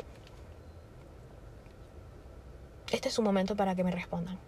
Este 2.91 3.09
es 3.09 3.19
un 3.19 3.25
momento 3.25 3.57
para 3.57 3.75
que 3.75 3.85
me 3.85 3.91
respondan. 3.91 4.39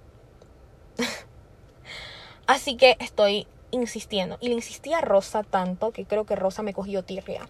Así 2.47 2.77
que 2.77 2.97
estoy 3.01 3.47
insistiendo. 3.71 4.39
Y 4.41 4.49
le 4.49 4.55
insistí 4.55 4.93
a 4.93 5.01
Rosa 5.01 5.43
tanto 5.43 5.93
que 5.93 6.05
creo 6.05 6.25
que 6.25 6.37
Rosa 6.37 6.63
me 6.63 6.75
cogió 6.75 7.03
tirria. 7.03 7.49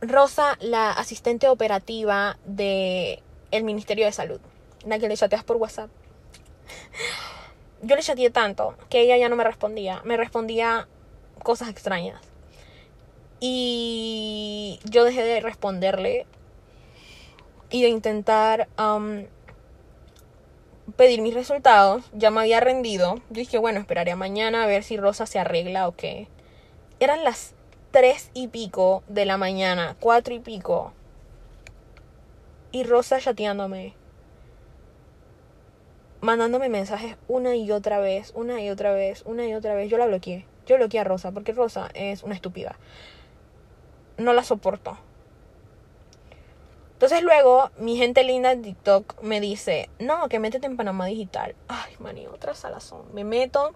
Rosa, 0.00 0.58
la 0.60 0.90
asistente 0.90 1.48
operativa 1.48 2.36
del 2.44 3.22
el 3.50 3.64
Ministerio 3.64 4.04
de 4.04 4.12
Salud. 4.12 4.40
La 4.84 4.98
que 4.98 5.08
le 5.08 5.16
chateas 5.16 5.44
por 5.44 5.56
WhatsApp. 5.56 5.90
Yo 7.82 7.96
le 7.96 8.02
chateé 8.02 8.30
tanto 8.30 8.74
que 8.88 9.00
ella 9.00 9.16
ya 9.16 9.28
no 9.28 9.36
me 9.36 9.44
respondía. 9.44 10.02
Me 10.04 10.16
respondía 10.16 10.88
cosas 11.42 11.68
extrañas. 11.68 12.20
Y 13.40 14.80
yo 14.84 15.04
dejé 15.04 15.22
de 15.22 15.40
responderle 15.40 16.26
y 17.70 17.82
de 17.82 17.88
intentar 17.88 18.68
um, 18.78 19.24
pedir 20.96 21.22
mis 21.22 21.34
resultados, 21.34 22.04
ya 22.12 22.30
me 22.30 22.40
había 22.40 22.60
rendido. 22.60 23.20
Dije, 23.30 23.58
bueno, 23.58 23.80
esperaré 23.80 24.14
mañana 24.14 24.64
a 24.64 24.66
ver 24.66 24.82
si 24.82 24.96
Rosa 24.96 25.26
se 25.26 25.38
arregla 25.38 25.88
o 25.88 25.92
qué. 25.96 26.28
Eran 27.00 27.24
las 27.24 27.54
tres 27.90 28.30
y 28.34 28.48
pico 28.48 29.02
de 29.08 29.24
la 29.24 29.36
mañana, 29.36 29.96
cuatro 30.00 30.34
y 30.34 30.40
pico. 30.40 30.92
Y 32.72 32.84
Rosa 32.84 33.20
chateándome. 33.20 33.94
Mandándome 36.20 36.68
mensajes 36.68 37.16
una 37.28 37.54
y 37.54 37.70
otra 37.70 37.98
vez, 37.98 38.32
una 38.34 38.60
y 38.62 38.70
otra 38.70 38.92
vez, 38.92 39.22
una 39.26 39.46
y 39.46 39.54
otra 39.54 39.74
vez. 39.74 39.90
Yo 39.90 39.98
la 39.98 40.06
bloqueé. 40.06 40.46
Yo 40.66 40.76
bloqueé 40.76 41.00
a 41.00 41.04
Rosa 41.04 41.32
porque 41.32 41.52
Rosa 41.52 41.90
es 41.94 42.22
una 42.22 42.34
estúpida. 42.34 42.78
No 44.16 44.32
la 44.32 44.42
soporto. 44.42 44.98
Entonces 46.94 47.22
luego 47.22 47.70
mi 47.76 47.96
gente 47.96 48.22
linda 48.22 48.54
de 48.54 48.62
TikTok 48.62 49.20
me 49.20 49.40
dice, 49.40 49.90
no, 49.98 50.28
que 50.28 50.38
métete 50.38 50.66
en 50.66 50.76
Panamá 50.76 51.06
Digital. 51.06 51.56
Ay, 51.66 51.92
maní, 51.98 52.28
otra 52.28 52.54
salazón. 52.54 53.02
Me 53.12 53.24
meto 53.24 53.74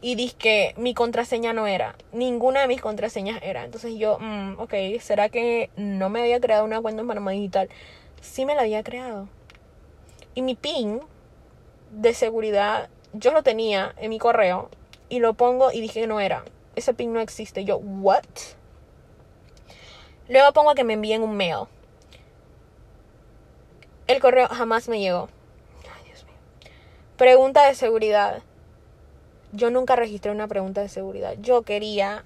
y 0.00 0.16
dice 0.16 0.34
que 0.36 0.74
mi 0.76 0.92
contraseña 0.92 1.52
no 1.52 1.68
era. 1.68 1.94
Ninguna 2.12 2.62
de 2.62 2.68
mis 2.68 2.80
contraseñas 2.80 3.40
era. 3.42 3.64
Entonces 3.64 3.94
yo, 3.94 4.18
mm, 4.18 4.58
ok, 4.58 4.74
¿será 5.00 5.28
que 5.28 5.70
no 5.76 6.08
me 6.08 6.20
había 6.20 6.40
creado 6.40 6.64
una 6.64 6.80
cuenta 6.80 7.02
en 7.02 7.08
Panamá 7.08 7.30
Digital? 7.30 7.68
Sí 8.20 8.44
me 8.44 8.56
la 8.56 8.62
había 8.62 8.82
creado. 8.82 9.28
Y 10.34 10.42
mi 10.42 10.56
PIN 10.56 11.00
de 11.92 12.14
seguridad, 12.14 12.90
yo 13.12 13.30
lo 13.30 13.44
tenía 13.44 13.94
en 13.96 14.10
mi 14.10 14.18
correo 14.18 14.70
y 15.08 15.20
lo 15.20 15.34
pongo 15.34 15.70
y 15.70 15.80
dije 15.80 16.00
que 16.00 16.06
no 16.08 16.18
era. 16.18 16.44
Ese 16.74 16.94
PIN 16.94 17.12
no 17.12 17.20
existe. 17.20 17.64
Yo, 17.64 17.76
¿what? 17.76 18.24
Luego 20.28 20.52
pongo 20.52 20.74
que 20.74 20.82
me 20.82 20.94
envíen 20.94 21.22
un 21.22 21.36
mail 21.36 21.68
el 24.06 24.20
correo 24.20 24.48
jamás 24.48 24.88
me 24.88 25.00
llegó. 25.00 25.28
Ay, 25.84 26.06
Dios 26.06 26.24
mío. 26.24 26.34
Pregunta 27.16 27.66
de 27.66 27.74
seguridad. 27.74 28.42
Yo 29.52 29.70
nunca 29.70 29.96
registré 29.96 30.30
una 30.30 30.48
pregunta 30.48 30.80
de 30.80 30.88
seguridad. 30.88 31.34
Yo 31.40 31.62
quería 31.62 32.24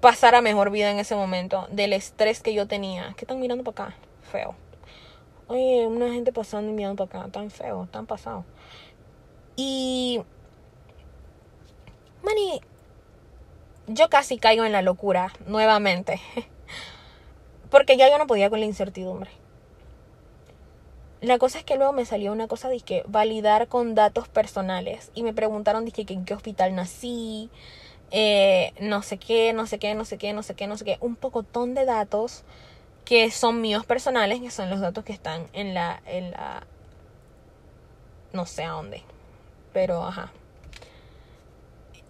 pasar 0.00 0.34
a 0.34 0.42
mejor 0.42 0.70
vida 0.70 0.90
en 0.90 0.98
ese 0.98 1.14
momento 1.16 1.66
del 1.70 1.92
estrés 1.92 2.42
que 2.42 2.54
yo 2.54 2.66
tenía. 2.66 3.14
¿Qué 3.16 3.24
están 3.24 3.40
mirando 3.40 3.64
para 3.64 3.88
acá? 3.88 3.96
Feo. 4.30 4.54
Oye, 5.46 5.86
una 5.86 6.12
gente 6.12 6.32
pasando 6.32 6.70
y 6.70 6.74
mirando 6.74 7.06
para 7.06 7.20
acá. 7.20 7.32
Tan 7.32 7.50
feo, 7.50 7.88
tan 7.90 8.06
pasado. 8.06 8.44
Y... 9.56 10.22
Mani, 12.22 12.60
yo 13.86 14.08
casi 14.08 14.38
caigo 14.38 14.64
en 14.64 14.72
la 14.72 14.82
locura 14.82 15.32
nuevamente. 15.46 16.20
Porque 17.74 17.96
ya 17.96 18.08
yo 18.08 18.18
no 18.18 18.28
podía 18.28 18.50
con 18.50 18.60
la 18.60 18.66
incertidumbre. 18.66 19.32
La 21.20 21.38
cosa 21.38 21.58
es 21.58 21.64
que 21.64 21.74
luego 21.74 21.92
me 21.92 22.06
salió 22.06 22.30
una 22.30 22.46
cosa 22.46 22.68
de 22.68 22.78
que 22.78 23.02
validar 23.08 23.66
con 23.66 23.96
datos 23.96 24.28
personales. 24.28 25.10
Y 25.12 25.24
me 25.24 25.32
preguntaron 25.32 25.84
dije, 25.84 26.04
que 26.04 26.14
en 26.14 26.24
qué 26.24 26.34
hospital 26.34 26.76
nací, 26.76 27.50
eh, 28.12 28.74
no 28.78 29.02
sé 29.02 29.18
qué, 29.18 29.52
no 29.54 29.66
sé 29.66 29.80
qué, 29.80 29.96
no 29.96 30.04
sé 30.04 30.18
qué, 30.18 30.32
no 30.32 30.44
sé 30.44 30.54
qué, 30.54 30.68
no 30.68 30.76
sé 30.76 30.84
qué. 30.84 30.98
Un 31.00 31.16
pocotón 31.16 31.74
de 31.74 31.84
datos 31.84 32.44
que 33.04 33.32
son 33.32 33.60
míos 33.60 33.84
personales, 33.84 34.38
que 34.38 34.52
son 34.52 34.70
los 34.70 34.78
datos 34.78 35.02
que 35.02 35.12
están 35.12 35.48
en 35.52 35.74
la, 35.74 36.00
en 36.06 36.30
la, 36.30 36.64
no 38.32 38.46
sé 38.46 38.62
a 38.62 38.70
dónde. 38.70 39.02
Pero, 39.72 40.04
ajá. 40.04 40.30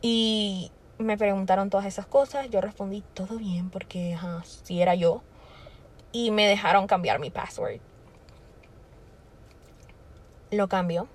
Y 0.02 0.70
me 0.98 1.16
preguntaron 1.16 1.70
todas 1.70 1.86
esas 1.86 2.04
cosas. 2.04 2.50
Yo 2.50 2.60
respondí 2.60 3.02
todo 3.14 3.38
bien 3.38 3.70
porque, 3.70 4.12
ajá, 4.12 4.42
si 4.44 4.82
era 4.82 4.94
yo 4.94 5.22
y 6.14 6.30
me 6.30 6.46
dejaron 6.46 6.86
cambiar 6.86 7.18
mi 7.18 7.28
password. 7.28 7.80
Lo 10.52 10.68
cambio. 10.68 11.08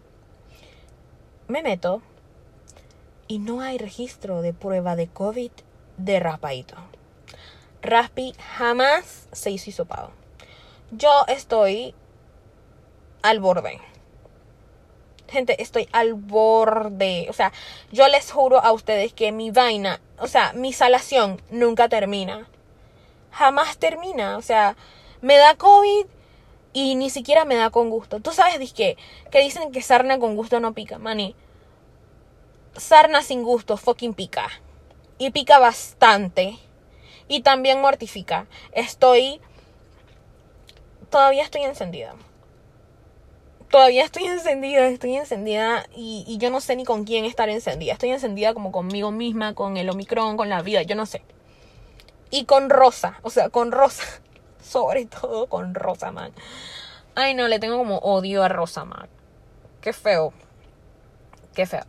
Me 1.48 1.64
meto 1.64 2.02
y 3.28 3.40
no 3.40 3.62
hay 3.62 3.78
registro 3.78 4.42
de 4.42 4.54
prueba 4.54 4.98
de 4.98 5.08
COVID 5.08 5.52
de 5.98 6.20
Raspaito. 6.20 6.76
Raspi 7.82 8.36
jamás 8.58 9.30
se 9.32 9.52
hizo 9.52 9.70
hisopado. 9.70 10.12
Yo 10.92 11.10
estoy 11.30 11.96
al 13.22 13.40
borde. 13.40 13.80
Gente, 15.30 15.62
estoy 15.62 15.88
al 15.94 16.14
borde. 16.14 17.28
O 17.30 17.34
sea, 17.34 17.54
yo 17.94 18.06
les 18.10 18.30
juro 18.30 18.60
a 18.62 18.74
ustedes 18.74 19.14
que 19.14 19.32
mi 19.32 19.50
vaina, 19.50 20.02
o 20.18 20.28
sea, 20.28 20.52
mi 20.52 20.74
salación 20.74 21.42
nunca 21.50 21.88
termina 21.88 22.50
jamás 23.32 23.78
termina. 23.78 24.38
O 24.38 24.42
sea, 24.42 24.76
me 25.22 25.38
da 25.38 25.56
COVID 25.56 26.06
y 26.74 26.96
ni 26.96 27.10
siquiera 27.10 27.46
me 27.46 27.56
da 27.56 27.70
con 27.70 27.90
gusto. 27.90 28.20
Tú 28.20 28.32
sabes, 28.32 28.74
que, 28.74 28.98
que 29.32 29.42
dicen 29.42 29.72
que 29.72 29.82
sarna 29.82 30.20
con 30.20 30.36
gusto 30.36 30.60
no 30.60 30.74
pica, 30.74 30.98
mani. 30.98 31.36
Sarna 32.76 33.22
sin 33.22 33.44
gusto 33.44 33.78
fucking 33.78 34.14
pica. 34.14 34.50
Y 35.18 35.32
pica 35.32 35.60
bastante. 35.60 36.58
Y 37.28 37.42
también 37.42 37.82
mortifica. 37.82 38.48
Estoy... 38.72 39.42
Todavía 41.10 41.44
estoy 41.44 41.64
encendida. 41.64 42.14
Todavía 43.72 44.04
estoy 44.04 44.26
encendida, 44.26 44.88
estoy 44.88 45.16
encendida 45.16 45.86
y, 45.96 46.24
y 46.28 46.38
yo 46.40 46.50
no 46.50 46.60
sé 46.60 46.76
ni 46.76 46.86
con 46.86 47.04
quién 47.04 47.26
estar 47.26 47.50
encendida. 47.50 47.94
Estoy 47.94 48.10
encendida 48.10 48.54
como 48.54 48.72
conmigo 48.72 49.12
misma, 49.12 49.54
con 49.54 49.78
el 49.78 49.90
Omicron, 49.90 50.38
con 50.38 50.50
la 50.50 50.62
vida, 50.62 50.82
yo 50.84 50.96
no 50.96 51.06
sé. 51.06 51.22
Y 52.32 52.46
con 52.46 52.70
Rosa, 52.70 53.20
o 53.24 53.30
sea, 53.30 53.50
con 53.50 53.72
Rosa. 53.72 54.04
Sobre 54.62 55.06
todo 55.06 55.48
con 55.48 55.74
Rosa, 55.74 56.12
man. 56.12 56.32
Ay, 57.16 57.34
no, 57.34 57.48
le 57.48 57.60
tengo 57.60 57.78
como 57.78 57.98
odio 58.00 58.44
a 58.44 58.50
Rosa, 58.50 58.86
man. 58.86 59.10
Qué 59.82 59.94
feo. 59.94 60.34
Qué 61.54 61.66
feo. 61.66 61.86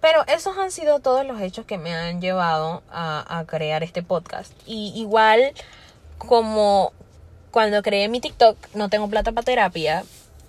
Pero 0.00 0.24
esos 0.26 0.56
han 0.56 0.70
sido 0.70 1.00
todos 1.00 1.26
los 1.26 1.40
hechos 1.40 1.66
que 1.66 1.76
me 1.76 1.94
han 1.94 2.20
llevado 2.20 2.82
a, 2.90 3.44
crear 3.46 3.82
este 3.82 4.02
podcast. 4.02 4.52
Y 4.66 4.92
igual 4.96 5.52
como 6.16 6.92
cuando 7.50 7.82
creé 7.82 8.08
mi 8.08 8.20
TikTok, 8.20 8.56
no 8.74 8.88
tengo 8.88 9.08
plata 9.08 9.32
para 9.32 9.44
terapia. 9.44 10.04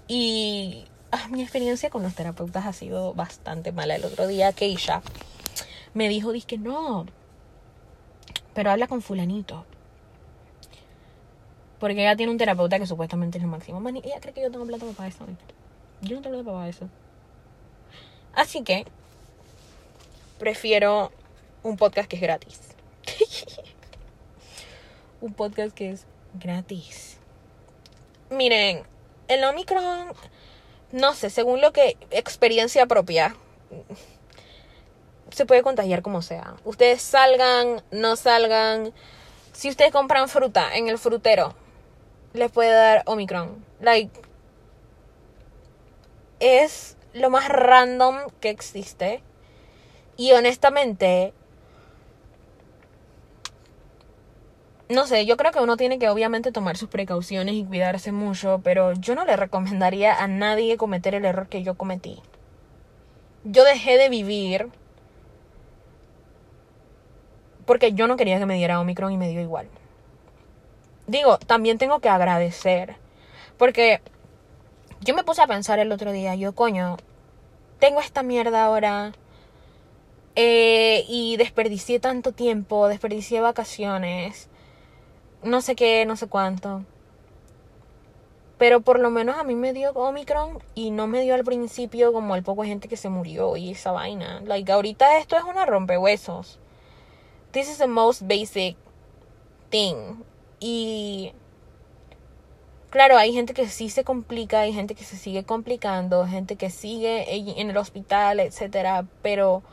Y 0.08 0.86
ah, 1.12 1.28
mi 1.30 1.42
experiencia 1.42 1.90
con 1.90 2.04
los 2.04 2.16
terapeutas 2.16 2.66
ha 2.66 2.74
sido 2.74 3.14
bastante 3.14 3.74
mala. 3.74 3.96
El 3.96 4.06
otro 4.06 4.28
día 4.28 4.54
Keisha 4.54 5.02
me 5.94 6.08
dijo, 6.08 6.32
que 6.48 6.58
no, 6.58 7.06
pero 8.54 8.72
habla 8.72 8.88
con 8.88 9.02
fulanito. 9.02 9.66
Porque 11.80 12.02
ella 12.02 12.16
tiene 12.16 12.32
un 12.32 12.38
terapeuta 12.38 12.78
que 12.78 12.86
supuestamente 12.86 13.38
es 13.38 13.44
el 13.44 13.50
máximo. 13.50 13.80
Man, 13.80 13.98
ella 13.98 14.20
cree 14.20 14.34
que 14.34 14.42
yo 14.42 14.52
tengo 14.52 14.66
plata 14.66 14.86
para 14.96 15.10
eso. 15.10 15.26
Yo 16.02 16.18
no 16.18 16.22
tengo 16.22 16.36
plata 16.38 16.52
para 16.52 16.70
eso. 16.70 16.90
Así 18.34 18.64
que 18.64 18.86
prefiero 20.38 21.12
un 21.64 21.78
podcast 21.78 22.10
que 22.10 22.18
es 22.18 22.22
gratis. 22.22 22.60
un 25.22 25.34
podcast 25.34 25.76
que 25.76 25.92
es 25.92 26.06
gratis. 26.34 27.18
Miren, 28.30 28.84
el 29.28 29.44
Omicron, 29.44 30.14
no 30.92 31.14
sé, 31.14 31.30
según 31.30 31.62
lo 31.62 31.74
que 31.74 31.98
experiencia 32.12 32.86
propia, 32.86 33.36
se 35.32 35.46
puede 35.46 35.64
contagiar 35.64 36.02
como 36.02 36.22
sea. 36.22 36.56
Ustedes 36.64 37.02
salgan, 37.02 37.82
no 37.92 38.16
salgan. 38.16 38.94
Si 39.54 39.70
ustedes 39.70 39.92
compran 39.92 40.30
fruta 40.30 40.76
en 40.76 40.88
el 40.88 40.98
frutero, 40.98 41.56
les 42.34 42.52
puede 42.52 42.72
dar 42.72 43.04
Omicron. 43.06 43.64
Like, 43.80 44.12
es 46.40 46.98
lo 47.14 47.30
más 47.30 47.48
random 47.50 48.18
que 48.40 48.50
existe. 48.50 49.24
Y 50.18 50.34
honestamente, 50.34 51.34
no 54.90 55.08
sé, 55.08 55.26
yo 55.26 55.38
creo 55.38 55.52
que 55.52 55.60
uno 55.60 55.78
tiene 55.78 56.00
que 56.00 56.10
obviamente 56.10 56.52
tomar 56.52 56.78
sus 56.78 56.90
precauciones 56.90 57.56
y 57.56 57.64
cuidarse 57.64 58.12
mucho, 58.12 58.62
pero 58.64 58.94
yo 58.94 59.16
no 59.16 59.26
le 59.26 59.36
recomendaría 59.36 60.22
a 60.22 60.28
nadie 60.28 60.78
cometer 60.78 61.16
el 61.16 61.26
error 61.26 61.48
que 61.48 61.64
yo 61.64 61.76
cometí. 61.76 62.22
Yo 63.44 63.64
dejé 63.64 63.98
de 63.98 64.10
vivir 64.10 64.70
porque 67.72 67.94
yo 67.94 68.06
no 68.06 68.18
quería 68.18 68.38
que 68.38 68.46
me 68.46 68.56
diera 68.56 68.82
Omicron 68.82 69.14
y 69.14 69.18
me 69.18 69.30
dio 69.30 69.40
igual. 69.40 69.66
Digo, 71.08 71.38
también 71.38 71.78
tengo 71.78 72.02
que 72.02 72.10
agradecer, 72.10 72.98
porque 73.58 74.02
yo 75.00 75.16
me 75.16 75.24
puse 75.24 75.42
a 75.42 75.48
pensar 75.48 75.80
el 75.80 75.94
otro 75.94 76.12
día, 76.12 76.36
yo 76.36 76.54
coño, 76.54 76.98
tengo 77.80 78.02
esta 78.02 78.24
mierda 78.24 78.66
ahora 78.66 79.14
eh, 80.36 81.06
y 81.08 81.38
desperdicié 81.38 82.02
tanto 82.02 82.34
tiempo, 82.34 82.90
desperdicié 82.90 83.40
vacaciones 83.40 84.50
no 85.44 85.62
sé 85.62 85.78
qué, 85.78 86.06
no 86.06 86.18
sé 86.18 86.28
cuánto. 86.28 86.84
Pero 88.58 88.82
por 88.82 89.00
lo 89.00 89.12
menos 89.12 89.38
a 89.38 89.46
mí 89.46 89.56
me 89.56 89.72
dio 89.72 89.92
Omicron 89.92 90.60
y 90.76 90.92
no 90.92 91.08
me 91.08 91.22
dio 91.22 91.36
al 91.36 91.46
principio 91.46 92.12
como 92.12 92.36
el 92.36 92.44
poco 92.44 92.66
gente 92.66 92.90
que 92.90 92.98
se 92.98 93.08
murió 93.08 93.56
y 93.56 93.72
esa 93.72 93.94
vaina. 93.94 94.42
Like, 94.42 94.70
ahorita 94.74 95.20
esto 95.20 95.38
es 95.38 95.44
una 95.46 95.66
rompehuesos. 95.66 96.60
This 97.52 97.70
is 97.70 97.80
the 97.80 97.88
most 97.88 98.24
basic 98.24 98.78
thing. 99.70 100.24
Y 100.60 101.34
claro, 102.90 103.18
hay 103.18 103.34
gente 103.34 103.54
que 103.54 103.68
sí 103.68 103.90
se 103.90 104.04
complica, 104.04 104.62
hay 104.62 104.74
gente 104.74 104.96
que 104.96 105.04
se 105.04 105.18
sigue 105.18 105.44
complicando, 105.44 106.26
gente 106.28 106.56
que 106.56 106.70
sigue 106.70 107.26
en 107.60 107.70
el 107.70 107.78
hospital, 107.78 108.40
etcétera, 108.40 109.06
pero 109.22 109.64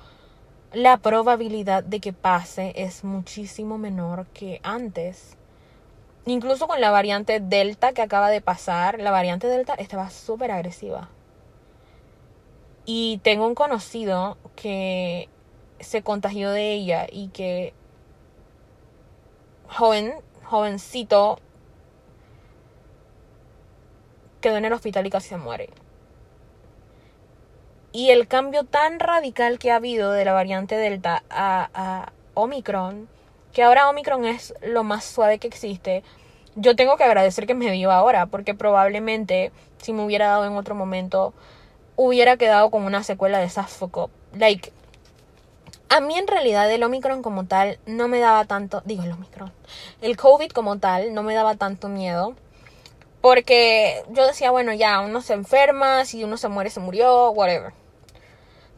la 0.72 0.98
probabilidad 0.98 1.84
de 1.84 2.00
que 2.00 2.12
pase 2.12 2.72
es 2.76 3.04
muchísimo 3.04 3.78
menor 3.78 4.26
que 4.28 4.60
antes. 4.62 5.36
Incluso 6.26 6.66
con 6.66 6.80
la 6.80 6.90
variante 6.90 7.40
Delta 7.40 7.92
que 7.92 8.02
acaba 8.02 8.28
de 8.28 8.40
pasar, 8.40 8.98
la 8.98 9.10
variante 9.10 9.46
Delta 9.46 9.74
estaba 9.74 10.10
súper 10.10 10.50
agresiva. 10.50 11.08
Y 12.84 13.18
tengo 13.18 13.46
un 13.46 13.54
conocido 13.54 14.36
que 14.56 15.28
se 15.80 16.02
contagió 16.02 16.50
de 16.50 16.72
ella 16.72 17.06
y 17.10 17.28
que 17.28 17.74
joven, 19.68 20.14
jovencito, 20.44 21.38
quedó 24.40 24.56
en 24.56 24.64
el 24.64 24.72
hospital 24.72 25.06
y 25.06 25.10
casi 25.10 25.28
se 25.28 25.36
muere. 25.36 25.70
Y 27.92 28.10
el 28.10 28.28
cambio 28.28 28.64
tan 28.64 29.00
radical 29.00 29.58
que 29.58 29.70
ha 29.70 29.76
habido 29.76 30.12
de 30.12 30.24
la 30.24 30.32
variante 30.32 30.76
Delta 30.76 31.24
a, 31.30 31.70
a 31.72 32.12
Omicron 32.34 33.08
que 33.52 33.62
ahora 33.62 33.88
Omicron 33.88 34.24
es 34.24 34.54
lo 34.62 34.84
más 34.84 35.04
suave 35.04 35.38
que 35.38 35.48
existe, 35.48 36.02
yo 36.54 36.76
tengo 36.76 36.96
que 36.96 37.04
agradecer 37.04 37.46
que 37.46 37.54
me 37.54 37.70
dio 37.72 37.90
ahora, 37.90 38.26
porque 38.26 38.54
probablemente 38.54 39.52
si 39.78 39.92
me 39.92 40.04
hubiera 40.04 40.28
dado 40.28 40.44
en 40.46 40.52
otro 40.52 40.74
momento, 40.74 41.34
hubiera 41.96 42.36
quedado 42.36 42.70
con 42.70 42.84
una 42.84 43.02
secuela 43.02 43.38
de 43.38 43.46
esa 43.46 43.64
fuck 43.64 44.10
Like, 44.34 44.72
a 45.88 46.00
mí 46.00 46.16
en 46.16 46.26
realidad 46.26 46.70
el 46.70 46.82
Omicron 46.82 47.22
como 47.22 47.46
tal 47.46 47.78
no 47.86 48.08
me 48.08 48.18
daba 48.18 48.44
tanto, 48.44 48.82
digo 48.84 49.04
el 49.04 49.12
Omicron, 49.12 49.52
el 50.00 50.16
COVID 50.16 50.50
como 50.50 50.78
tal 50.78 51.14
no 51.14 51.22
me 51.22 51.34
daba 51.34 51.56
tanto 51.56 51.88
miedo. 51.88 52.34
Porque 53.20 54.04
yo 54.10 54.26
decía, 54.26 54.52
bueno, 54.52 54.72
ya, 54.72 55.00
uno 55.00 55.20
se 55.22 55.34
enferma, 55.34 56.04
si 56.04 56.22
uno 56.22 56.36
se 56.36 56.48
muere, 56.48 56.70
se 56.70 56.78
murió, 56.78 57.30
whatever. 57.32 57.72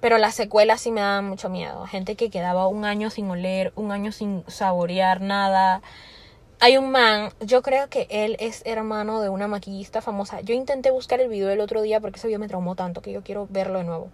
Pero 0.01 0.17
las 0.17 0.35
secuelas 0.35 0.81
sí 0.81 0.91
me 0.91 1.03
daban 1.03 1.29
mucho 1.29 1.51
miedo. 1.51 1.87
Gente 1.87 2.17
que 2.17 2.31
quedaba 2.31 2.67
un 2.67 2.87
año 2.87 3.11
sin 3.11 3.29
oler, 3.31 3.73
un 3.77 3.93
año 3.93 4.13
sin 4.13 4.43
saborear 4.49 5.21
nada. 5.21 5.83
Hay 6.59 6.79
un 6.79 6.91
man, 6.91 7.33
yo 7.41 7.61
creo 7.63 7.89
que 7.91 8.07
él 8.11 8.37
es 8.41 8.63
hermano 8.65 9.21
de 9.21 9.29
una 9.29 9.47
maquillista 9.47 10.01
famosa. 10.01 10.41
Yo 10.41 10.55
intenté 10.55 10.91
buscar 10.91 11.21
el 11.21 11.29
video 11.29 11.51
el 11.51 11.61
otro 11.61 11.83
día 11.83 12.01
porque 12.01 12.19
ese 12.19 12.29
video 12.29 12.41
me 12.41 12.49
traumó 12.49 12.75
tanto 12.77 13.03
que 13.03 13.13
yo 13.13 13.23
quiero 13.23 13.47
verlo 13.51 13.79
de 13.79 13.85
nuevo. 13.85 14.11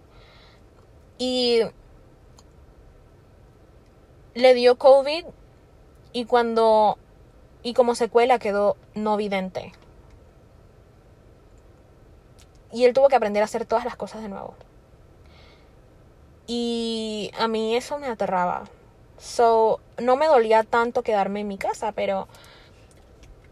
Y 1.17 1.61
le 4.37 4.53
dio 4.53 4.77
COVID 4.77 5.25
y 6.13 6.25
cuando 6.25 6.97
y 7.63 7.73
como 7.73 7.95
secuela 7.95 8.37
quedó 8.37 8.77
no 8.93 9.17
vidente. 9.17 9.73
Y 12.71 12.85
él 12.85 12.93
tuvo 12.93 13.09
que 13.09 13.15
aprender 13.15 13.41
a 13.41 13.45
hacer 13.45 13.65
todas 13.65 13.83
las 13.83 13.95
cosas 13.95 14.21
de 14.21 14.29
nuevo. 14.29 14.53
Y 16.45 17.31
a 17.37 17.47
mí 17.47 17.75
eso 17.75 17.97
me 17.97 18.07
aterraba. 18.07 18.65
So, 19.17 19.79
no 19.97 20.15
me 20.15 20.27
dolía 20.27 20.63
tanto 20.63 21.01
quedarme 21.01 21.41
en 21.41 21.47
mi 21.47 21.57
casa, 21.57 21.91
pero... 21.91 22.27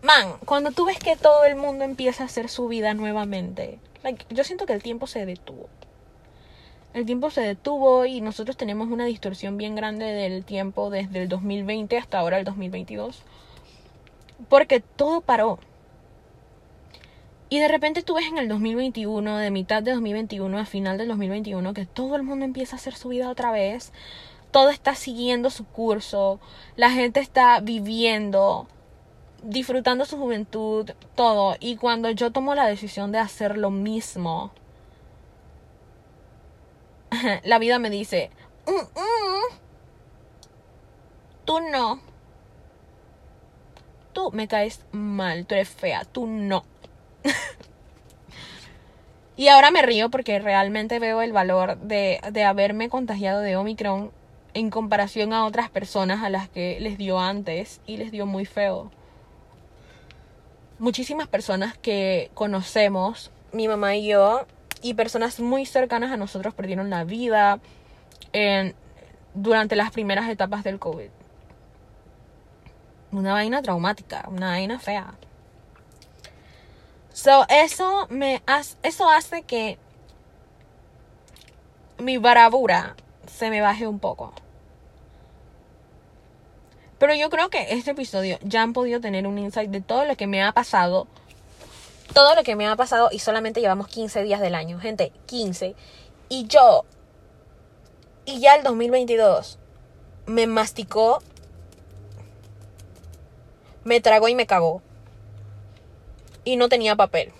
Man, 0.03 0.35
cuando 0.45 0.69
tú 0.69 0.85
ves 0.85 0.99
que 0.99 1.15
todo 1.15 1.45
el 1.45 1.55
mundo 1.55 1.83
empieza 1.83 2.23
a 2.23 2.27
hacer 2.27 2.47
su 2.47 2.67
vida 2.67 2.93
nuevamente, 2.93 3.79
yo 4.29 4.43
siento 4.43 4.67
que 4.67 4.73
el 4.73 4.83
tiempo 4.83 5.07
se 5.07 5.25
detuvo. 5.25 5.67
El 6.95 7.05
tiempo 7.05 7.29
se 7.29 7.41
detuvo 7.41 8.05
y 8.05 8.21
nosotros 8.21 8.55
tenemos 8.55 8.87
una 8.87 9.03
distorsión 9.03 9.57
bien 9.57 9.75
grande 9.75 10.05
del 10.05 10.45
tiempo 10.45 10.89
desde 10.89 11.23
el 11.23 11.27
2020 11.27 11.97
hasta 11.97 12.19
ahora 12.19 12.39
el 12.39 12.45
2022. 12.45 13.21
Porque 14.47 14.79
todo 14.79 15.19
paró. 15.19 15.59
Y 17.49 17.59
de 17.59 17.67
repente 17.67 18.01
tú 18.01 18.13
ves 18.15 18.27
en 18.27 18.37
el 18.37 18.47
2021, 18.47 19.35
de 19.39 19.51
mitad 19.51 19.83
de 19.83 19.91
2021 19.91 20.57
a 20.57 20.65
final 20.65 20.97
del 20.97 21.09
2021, 21.09 21.73
que 21.73 21.85
todo 21.85 22.15
el 22.15 22.23
mundo 22.23 22.45
empieza 22.45 22.77
a 22.77 22.79
hacer 22.79 22.95
su 22.95 23.09
vida 23.09 23.29
otra 23.29 23.51
vez. 23.51 23.91
Todo 24.51 24.69
está 24.69 24.95
siguiendo 24.95 25.49
su 25.49 25.65
curso. 25.65 26.39
La 26.77 26.91
gente 26.91 27.19
está 27.19 27.59
viviendo, 27.59 28.67
disfrutando 29.43 30.05
su 30.05 30.17
juventud, 30.17 30.89
todo. 31.15 31.57
Y 31.59 31.75
cuando 31.75 32.09
yo 32.11 32.31
tomo 32.31 32.55
la 32.55 32.67
decisión 32.67 33.11
de 33.11 33.19
hacer 33.19 33.57
lo 33.57 33.69
mismo, 33.69 34.53
la 37.43 37.59
vida 37.59 37.79
me 37.79 37.89
dice, 37.89 38.29
mm, 38.67 38.71
mm, 38.71 39.57
tú 41.45 41.59
no. 41.59 41.99
Tú 44.13 44.31
me 44.31 44.47
caes 44.47 44.85
mal, 44.91 45.45
tú 45.45 45.55
eres 45.55 45.69
fea, 45.69 46.05
tú 46.05 46.25
no. 46.25 46.63
y 49.35 49.49
ahora 49.49 49.71
me 49.71 49.81
río 49.81 50.09
porque 50.09 50.39
realmente 50.39 50.99
veo 50.99 51.21
el 51.21 51.33
valor 51.33 51.77
de, 51.79 52.21
de 52.31 52.43
haberme 52.43 52.89
contagiado 52.89 53.41
de 53.41 53.57
Omicron 53.57 54.11
en 54.53 54.69
comparación 54.69 55.33
a 55.33 55.45
otras 55.45 55.69
personas 55.69 56.23
a 56.23 56.29
las 56.29 56.47
que 56.47 56.79
les 56.79 56.97
dio 56.97 57.19
antes 57.19 57.81
y 57.85 57.97
les 57.97 58.11
dio 58.11 58.25
muy 58.25 58.45
feo. 58.45 58.89
Muchísimas 60.79 61.27
personas 61.27 61.77
que 61.77 62.31
conocemos, 62.33 63.31
mi 63.51 63.67
mamá 63.67 63.97
y 63.97 64.07
yo, 64.07 64.45
y 64.85 64.93
personas 64.93 65.39
muy 65.39 65.65
cercanas 65.65 66.11
a 66.11 66.17
nosotros 66.17 66.53
perdieron 66.53 66.91
la 66.91 67.05
vida 67.05 67.59
durante 69.33 69.75
las 69.75 69.89
primeras 69.89 70.29
etapas 70.29 70.63
del 70.63 70.77
COVID. 70.77 71.09
Una 73.11 73.33
vaina 73.33 73.63
traumática, 73.63 74.25
una 74.29 74.49
vaina 74.49 74.77
fea. 74.77 75.15
So, 77.13 77.47
eso 77.49 78.05
me 78.11 78.43
hace, 78.45 78.77
eso 78.83 79.09
hace 79.09 79.41
que 79.41 79.79
mi 81.97 82.17
bravura 82.19 82.95
se 83.25 83.49
me 83.49 83.61
baje 83.61 83.87
un 83.87 83.97
poco. 83.97 84.33
Pero 86.99 87.15
yo 87.15 87.31
creo 87.31 87.49
que 87.49 87.73
este 87.73 87.89
episodio 87.89 88.37
ya 88.43 88.61
han 88.61 88.73
podido 88.73 89.01
tener 89.01 89.25
un 89.25 89.39
insight 89.39 89.71
de 89.71 89.81
todo 89.81 90.05
lo 90.05 90.15
que 90.15 90.27
me 90.27 90.43
ha 90.43 90.51
pasado. 90.51 91.07
Todo 92.13 92.35
lo 92.35 92.43
que 92.43 92.55
me 92.55 92.67
ha 92.67 92.75
pasado 92.75 93.09
y 93.11 93.19
solamente 93.19 93.61
llevamos 93.61 93.87
15 93.87 94.23
días 94.23 94.41
del 94.41 94.55
año. 94.55 94.79
Gente, 94.79 95.11
15. 95.25 95.75
Y 96.29 96.47
yo. 96.47 96.85
Y 98.25 98.39
ya 98.39 98.55
el 98.55 98.63
2022 98.63 99.59
me 100.25 100.47
masticó. 100.47 101.21
Me 103.83 104.01
tragó 104.01 104.27
y 104.27 104.35
me 104.35 104.47
cagó 104.47 104.81
y 106.45 106.55
no 106.55 106.69
tenía 106.69 106.95
papel. 106.95 107.33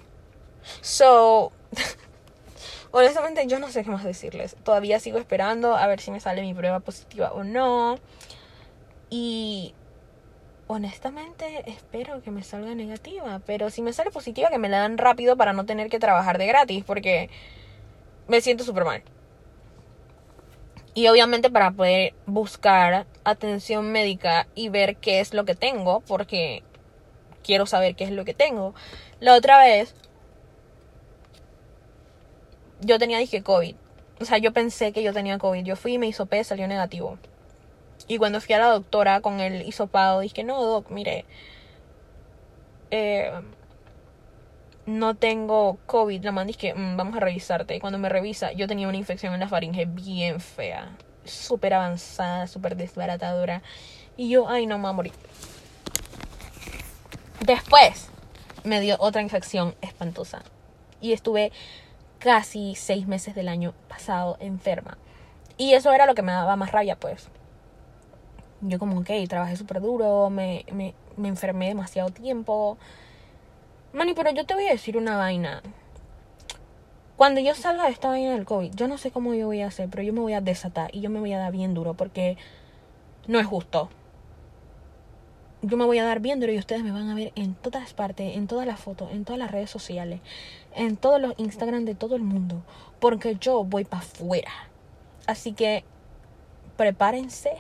So, 0.81 1.53
honestamente 2.91 3.47
yo 3.47 3.59
no 3.59 3.69
sé 3.71 3.83
qué 3.85 3.91
más 3.91 4.03
decirles. 4.03 4.57
Todavía 4.63 4.99
sigo 4.99 5.19
esperando 5.19 5.77
a 5.77 5.87
ver 5.87 6.01
si 6.01 6.11
me 6.11 6.19
sale 6.19 6.41
mi 6.41 6.53
prueba 6.53 6.81
positiva 6.81 7.31
o 7.31 7.43
no. 7.43 7.97
Y 9.09 9.73
honestamente 10.67 11.69
espero 11.69 12.21
que 12.21 12.31
me 12.31 12.43
salga 12.43 12.75
negativa. 12.75 13.41
Pero 13.45 13.69
si 13.69 13.81
me 13.81 13.93
sale 13.93 14.11
positiva, 14.11 14.49
que 14.49 14.57
me 14.57 14.69
la 14.69 14.79
dan 14.79 14.97
rápido 14.97 15.37
para 15.37 15.53
no 15.53 15.65
tener 15.65 15.89
que 15.89 15.99
trabajar 15.99 16.37
de 16.37 16.47
gratis. 16.47 16.83
Porque 16.83 17.29
me 18.27 18.41
siento 18.41 18.63
súper 18.63 18.85
mal. 18.85 19.03
Y 20.93 21.07
obviamente 21.07 21.49
para 21.49 21.71
poder 21.71 22.13
buscar 22.25 23.05
atención 23.23 23.91
médica 23.91 24.47
y 24.55 24.69
ver 24.69 24.95
qué 24.97 25.19
es 25.19 25.33
lo 25.33 25.45
que 25.45 25.55
tengo. 25.55 26.01
Porque 26.01 26.63
quiero 27.43 27.65
saber 27.65 27.95
qué 27.95 28.05
es 28.05 28.11
lo 28.11 28.25
que 28.25 28.33
tengo. 28.33 28.73
La 29.19 29.35
otra 29.35 29.59
vez, 29.59 29.95
yo 32.81 32.99
tenía, 32.99 33.19
dije, 33.19 33.43
COVID. 33.43 33.75
O 34.19 34.25
sea, 34.25 34.37
yo 34.37 34.53
pensé 34.53 34.93
que 34.93 35.03
yo 35.03 35.13
tenía 35.13 35.37
COVID. 35.37 35.63
Yo 35.63 35.75
fui 35.75 35.93
y 35.93 35.97
me 35.97 36.07
hizo 36.07 36.25
P, 36.25 36.43
salió 36.43 36.67
negativo. 36.67 37.17
Y 38.07 38.17
cuando 38.17 38.39
fui 38.41 38.53
a 38.53 38.59
la 38.59 38.67
doctora 38.67 39.21
con 39.21 39.39
el 39.39 39.67
hisopado, 39.67 40.19
dije, 40.19 40.43
no, 40.43 40.61
doc, 40.63 40.89
mire, 40.91 41.25
eh, 42.91 43.31
no 44.85 45.15
tengo 45.15 45.77
COVID. 45.85 46.23
La 46.23 46.31
man 46.31 46.47
dije, 46.47 46.73
mm, 46.73 46.97
vamos 46.97 47.17
a 47.17 47.19
revisarte. 47.19 47.75
Y 47.75 47.79
cuando 47.79 47.99
me 47.99 48.09
revisa, 48.09 48.51
yo 48.51 48.67
tenía 48.67 48.87
una 48.87 48.97
infección 48.97 49.33
en 49.33 49.39
la 49.39 49.47
faringe 49.47 49.85
bien 49.85 50.39
fea. 50.39 50.95
Súper 51.23 51.73
avanzada, 51.73 52.47
súper 52.47 52.75
desbaratadora. 52.75 53.63
Y 54.17 54.29
yo, 54.29 54.47
ay, 54.47 54.65
no, 54.67 54.77
me 54.77 54.83
voy 54.83 54.89
a 54.91 54.93
morir. 54.93 55.13
Después 57.45 58.09
me 58.63 58.79
dio 58.81 58.97
otra 58.99 59.21
infección 59.21 59.75
espantosa. 59.81 60.43
Y 61.01 61.13
estuve 61.13 61.51
casi 62.19 62.75
seis 62.75 63.07
meses 63.07 63.35
del 63.35 63.47
año 63.47 63.73
pasado 63.87 64.37
enferma. 64.39 64.97
Y 65.57 65.73
eso 65.73 65.93
era 65.93 66.05
lo 66.05 66.15
que 66.15 66.21
me 66.21 66.31
daba 66.31 66.55
más 66.55 66.71
rabia, 66.71 66.95
pues. 66.95 67.27
Yo 68.67 68.79
como, 68.79 68.99
ok, 68.99 69.09
trabajé 69.27 69.55
súper 69.55 69.81
duro, 69.81 70.29
me, 70.29 70.65
me, 70.71 70.93
me 71.17 71.27
enfermé 71.27 71.67
demasiado 71.67 72.09
tiempo. 72.09 72.77
Mani, 73.93 74.13
pero 74.13 74.31
yo 74.31 74.45
te 74.45 74.53
voy 74.53 74.67
a 74.67 74.71
decir 74.71 74.97
una 74.97 75.17
vaina. 75.17 75.61
Cuando 77.15 77.39
yo 77.39 77.55
salga 77.55 77.85
de 77.85 77.91
esta 77.91 78.09
vaina 78.09 78.33
del 78.33 78.45
COVID, 78.45 78.73
yo 78.73 78.89
no 78.89 78.97
sé 78.97 79.09
cómo 79.09 79.33
yo 79.33 79.45
voy 79.45 79.61
a 79.61 79.67
hacer, 79.67 79.89
pero 79.89 80.03
yo 80.03 80.11
me 80.11 80.19
voy 80.19 80.33
a 80.33 80.41
desatar 80.41 80.93
y 80.93 80.99
yo 80.99 81.09
me 81.09 81.19
voy 81.19 81.31
a 81.31 81.39
dar 81.39 81.53
bien 81.53 81.73
duro 81.73 81.93
porque 81.93 82.37
no 83.27 83.39
es 83.39 83.45
justo. 83.45 83.89
Yo 85.61 85.77
me 85.77 85.85
voy 85.85 85.97
a 85.97 86.03
dar 86.03 86.19
bien 86.19 86.41
duro 86.41 86.51
y 86.51 86.59
ustedes 86.59 86.83
me 86.83 86.91
van 86.91 87.09
a 87.09 87.15
ver 87.15 87.31
en 87.35 87.55
todas 87.55 87.93
partes, 87.93 88.35
en 88.35 88.47
todas 88.47 88.67
las 88.67 88.81
fotos, 88.81 89.11
en 89.11 89.23
todas 89.23 89.39
las 89.39 89.49
redes 89.49 89.69
sociales, 89.69 90.19
en 90.75 90.97
todos 90.97 91.21
los 91.21 91.33
Instagram 91.37 91.85
de 91.85 91.95
todo 91.95 92.17
el 92.17 92.21
mundo, 92.21 92.61
porque 92.99 93.37
yo 93.37 93.63
voy 93.63 93.85
para 93.85 94.03
afuera. 94.03 94.51
Así 95.25 95.53
que 95.53 95.85
prepárense 96.75 97.51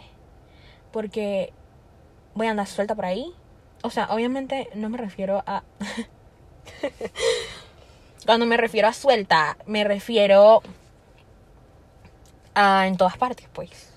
porque 0.95 1.51
voy 2.35 2.47
a 2.47 2.51
andar 2.51 2.67
suelta 2.67 2.95
por 2.95 3.03
ahí. 3.03 3.33
O 3.83 3.89
sea, 3.89 4.07
obviamente 4.11 4.69
no 4.75 4.87
me 4.87 4.97
refiero 4.97 5.43
a 5.45 5.61
Cuando 8.25 8.45
me 8.45 8.55
refiero 8.55 8.87
a 8.87 8.93
suelta, 8.93 9.57
me 9.65 9.83
refiero 9.83 10.63
a 12.53 12.87
en 12.87 12.95
todas 12.95 13.17
partes, 13.17 13.49
pues. 13.51 13.91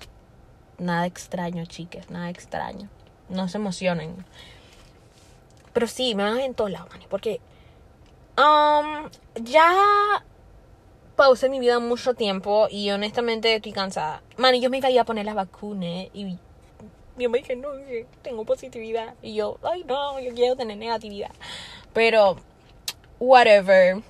Nada 0.77 1.05
extraño, 1.05 1.65
chicas, 1.67 2.09
nada 2.09 2.29
extraño. 2.29 2.89
No 3.29 3.47
se 3.47 3.59
emocionen. 3.59 4.25
Pero 5.71 5.87
sí, 5.87 6.15
me 6.15 6.23
van 6.23 6.41
en 6.41 6.53
todos 6.53 6.69
lados, 6.69 6.89
man, 6.89 6.99
porque 7.09 7.39
um, 8.37 9.09
ya 9.41 10.21
pausé 11.15 11.47
mi 11.47 11.61
vida 11.61 11.79
mucho 11.79 12.13
tiempo 12.13 12.67
y 12.69 12.91
honestamente 12.91 13.55
estoy 13.55 13.71
cansada. 13.71 14.21
Man, 14.35 14.59
yo 14.59 14.69
me 14.69 14.79
iba 14.79 15.01
a 15.01 15.05
poner 15.05 15.23
las 15.23 15.35
vacunas 15.35 16.07
y 16.13 16.37
yo 17.19 17.29
me 17.29 17.39
dije, 17.39 17.55
no, 17.55 17.69
tengo 18.21 18.45
positividad. 18.45 19.13
Y 19.21 19.35
yo, 19.35 19.57
ay, 19.63 19.83
no, 19.83 20.19
yo 20.19 20.33
quiero 20.33 20.55
tener 20.55 20.77
negatividad. 20.77 21.31
Pero 21.93 22.37
whatever. 23.19 24.01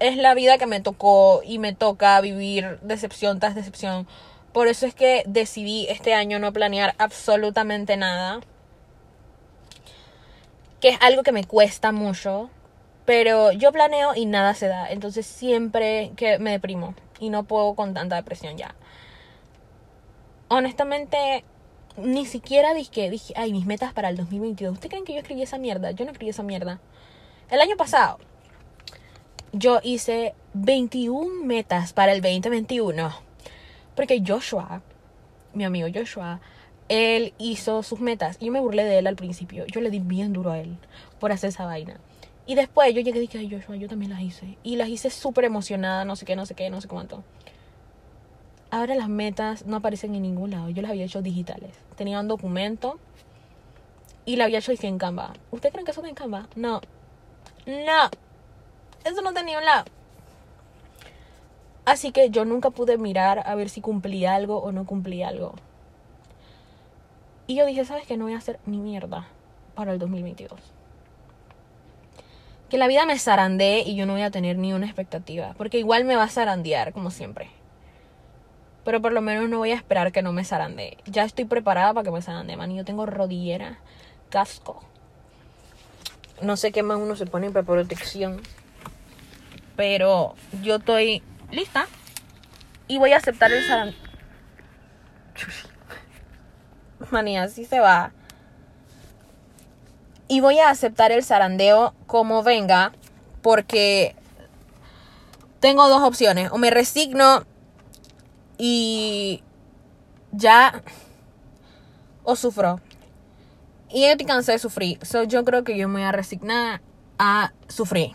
Es 0.00 0.16
la 0.16 0.34
vida 0.34 0.58
que 0.58 0.66
me 0.66 0.80
tocó 0.80 1.42
y 1.44 1.58
me 1.58 1.72
toca 1.72 2.20
vivir 2.20 2.78
decepción 2.82 3.38
tras 3.38 3.54
decepción. 3.54 4.08
Por 4.52 4.68
eso 4.68 4.86
es 4.86 4.94
que 4.94 5.22
decidí 5.26 5.86
este 5.88 6.14
año 6.14 6.38
no 6.38 6.52
planear 6.52 6.94
absolutamente 6.98 7.96
nada. 7.96 8.40
Que 10.80 10.90
es 10.90 10.98
algo 11.00 11.22
que 11.22 11.32
me 11.32 11.44
cuesta 11.44 11.92
mucho. 11.92 12.50
Pero 13.04 13.52
yo 13.52 13.72
planeo 13.72 14.14
y 14.14 14.26
nada 14.26 14.54
se 14.54 14.68
da. 14.68 14.90
Entonces 14.90 15.26
siempre 15.26 16.12
que 16.16 16.38
me 16.38 16.52
deprimo. 16.52 16.94
Y 17.20 17.30
no 17.30 17.44
puedo 17.44 17.74
con 17.74 17.94
tanta 17.94 18.16
depresión 18.16 18.56
ya. 18.56 18.74
Honestamente, 20.48 21.44
ni 21.96 22.26
siquiera 22.26 22.74
dije, 22.74 23.10
dije, 23.10 23.34
ay, 23.36 23.52
mis 23.52 23.66
metas 23.66 23.92
para 23.92 24.08
el 24.08 24.16
2022. 24.16 24.74
¿Ustedes 24.74 24.90
creen 24.90 25.04
que 25.04 25.12
yo 25.12 25.20
escribí 25.20 25.42
esa 25.42 25.58
mierda? 25.58 25.90
Yo 25.92 26.04
no 26.04 26.10
escribí 26.10 26.30
esa 26.30 26.42
mierda. 26.42 26.80
El 27.50 27.60
año 27.60 27.76
pasado 27.76 28.18
yo 29.52 29.80
hice 29.82 30.34
21 30.54 31.44
metas 31.44 31.92
para 31.92 32.12
el 32.12 32.20
2021. 32.20 33.12
Porque 33.94 34.22
Joshua, 34.26 34.82
mi 35.52 35.64
amigo 35.64 35.88
Joshua, 35.94 36.40
él 36.88 37.32
hizo 37.38 37.82
sus 37.84 38.00
metas. 38.00 38.36
Y 38.40 38.46
yo 38.46 38.52
me 38.52 38.60
burlé 38.60 38.84
de 38.84 38.98
él 38.98 39.06
al 39.06 39.16
principio. 39.16 39.64
Yo 39.66 39.80
le 39.80 39.90
di 39.90 40.00
bien 40.00 40.32
duro 40.32 40.50
a 40.50 40.58
él 40.58 40.76
por 41.20 41.30
hacer 41.30 41.50
esa 41.50 41.64
vaina. 41.64 42.00
Y 42.46 42.56
después 42.56 42.92
yo 42.94 43.00
llegué 43.00 43.18
y 43.18 43.22
dije, 43.22 43.38
ay 43.38 43.50
Joshua, 43.50 43.76
yo 43.76 43.88
también 43.88 44.10
las 44.10 44.20
hice. 44.20 44.58
Y 44.64 44.76
las 44.76 44.88
hice 44.88 45.10
súper 45.10 45.44
emocionada, 45.44 46.04
no 46.04 46.16
sé 46.16 46.26
qué, 46.26 46.36
no 46.36 46.44
sé 46.44 46.54
qué, 46.54 46.68
no 46.68 46.80
sé 46.80 46.88
cuánto. 46.88 47.22
Ahora 48.74 48.96
las 48.96 49.08
metas 49.08 49.66
no 49.66 49.76
aparecen 49.76 50.16
en 50.16 50.22
ningún 50.22 50.50
lado. 50.50 50.68
Yo 50.68 50.82
las 50.82 50.90
había 50.90 51.04
hecho 51.04 51.22
digitales. 51.22 51.70
Tenía 51.94 52.18
un 52.18 52.26
documento 52.26 52.98
y 54.24 54.34
la 54.34 54.46
había 54.46 54.58
hecho 54.58 54.72
en 54.76 54.98
Canva. 54.98 55.32
¿Ustedes 55.52 55.72
creen 55.72 55.84
que 55.84 55.92
eso 55.92 56.02
es 56.02 56.08
en 56.08 56.16
Canva? 56.16 56.48
No. 56.56 56.80
No. 57.66 58.10
Eso 59.04 59.22
no 59.22 59.32
tenía 59.32 59.58
un 59.58 59.64
lado. 59.64 59.84
Así 61.84 62.10
que 62.10 62.30
yo 62.30 62.44
nunca 62.44 62.70
pude 62.70 62.98
mirar 62.98 63.44
a 63.46 63.54
ver 63.54 63.68
si 63.68 63.80
cumplía 63.80 64.34
algo 64.34 64.58
o 64.58 64.72
no 64.72 64.86
cumplía 64.86 65.28
algo. 65.28 65.54
Y 67.46 67.54
yo 67.54 67.66
dije, 67.66 67.84
¿sabes 67.84 68.08
qué? 68.08 68.16
No 68.16 68.24
voy 68.24 68.34
a 68.34 68.38
hacer 68.38 68.58
ni 68.66 68.78
mierda 68.78 69.28
para 69.76 69.92
el 69.92 70.00
2022. 70.00 70.58
Que 72.68 72.78
la 72.78 72.88
vida 72.88 73.06
me 73.06 73.20
zarandee 73.20 73.82
y 73.82 73.94
yo 73.94 74.04
no 74.04 74.14
voy 74.14 74.22
a 74.22 74.32
tener 74.32 74.58
ni 74.58 74.72
una 74.72 74.86
expectativa. 74.86 75.54
Porque 75.56 75.78
igual 75.78 76.04
me 76.04 76.16
va 76.16 76.24
a 76.24 76.28
zarandear, 76.28 76.92
como 76.92 77.12
siempre. 77.12 77.50
Pero 78.84 79.00
por 79.00 79.12
lo 79.12 79.22
menos 79.22 79.48
no 79.48 79.58
voy 79.58 79.72
a 79.72 79.76
esperar 79.76 80.12
que 80.12 80.22
no 80.22 80.32
me 80.32 80.44
zarandee. 80.44 80.98
Ya 81.06 81.24
estoy 81.24 81.46
preparada 81.46 81.94
para 81.94 82.04
que 82.04 82.10
me 82.10 82.20
zarandee, 82.20 82.56
man. 82.56 82.74
yo 82.74 82.84
tengo 82.84 83.06
rodillera, 83.06 83.78
casco. 84.28 84.82
No 86.42 86.56
sé 86.56 86.72
qué 86.72 86.82
más 86.82 86.98
uno 86.98 87.16
se 87.16 87.26
pone 87.26 87.50
para 87.50 87.64
protección. 87.64 88.42
Pero 89.76 90.34
yo 90.62 90.76
estoy 90.76 91.22
lista. 91.50 91.86
Y 92.86 92.98
voy 92.98 93.12
a 93.12 93.16
aceptar 93.16 93.50
el 93.50 93.66
zarandeo. 93.66 93.98
Manía, 97.10 97.44
así 97.44 97.64
se 97.64 97.80
va. 97.80 98.12
Y 100.28 100.40
voy 100.40 100.58
a 100.58 100.68
aceptar 100.68 101.10
el 101.10 101.24
zarandeo 101.24 101.94
como 102.06 102.42
venga. 102.42 102.92
Porque 103.40 104.14
tengo 105.60 105.88
dos 105.88 106.02
opciones. 106.02 106.50
O 106.52 106.58
me 106.58 106.70
resigno 106.70 107.46
y 108.66 109.42
ya. 110.32 110.82
O 112.22 112.34
sufro. 112.34 112.80
Y 113.90 114.00
yo 114.00 114.06
estoy 114.06 114.24
cansada 114.24 114.54
de 114.54 114.58
sufrir. 114.58 114.98
yo 115.28 115.44
creo 115.44 115.64
que 115.64 115.76
yo 115.76 115.86
me 115.86 116.00
voy 116.00 116.02
a 116.04 116.12
resignar 116.12 116.80
a 117.18 117.52
sufrir. 117.68 118.12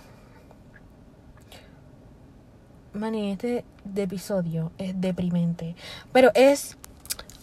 Mani, 2.94 3.34
este 3.34 3.64
episodio 3.96 4.72
es 4.80 5.00
deprimente. 5.00 5.76
Pero 6.12 6.32
es 6.34 6.78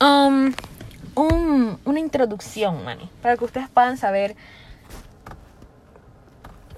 um, 0.00 0.52
un, 1.14 1.78
una 1.84 2.00
introducción, 2.00 2.82
Mani. 2.84 3.08
Para 3.22 3.36
que 3.36 3.44
ustedes 3.44 3.68
puedan 3.68 3.96
saber. 3.98 4.34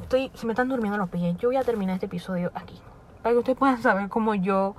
Estoy, 0.03 0.31
se 0.35 0.45
me 0.45 0.53
están 0.53 0.69
durmiendo 0.69 0.99
los 0.99 1.09
pies. 1.09 1.39
Yo 1.39 1.49
voy 1.49 1.57
a 1.57 1.63
terminar 1.63 1.95
este 1.95 2.05
episodio 2.05 2.53
aquí. 2.55 2.79
Para 3.23 3.33
que 3.33 3.39
ustedes 3.39 3.59
puedan 3.59 3.81
saber 3.81 4.11
cómo 4.11 4.35
yo 4.35 4.77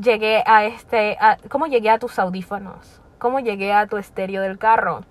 llegué 0.00 0.42
a 0.46 0.64
este. 0.64 1.18
cómo 1.48 1.66
llegué 1.66 1.90
a 1.90 1.98
tus 1.98 2.18
audífonos. 2.18 3.00
Cómo 3.18 3.40
llegué 3.40 3.72
a 3.72 3.86
tu 3.86 3.96
estéreo 3.96 4.42
del 4.42 4.58
carro. 4.58 5.02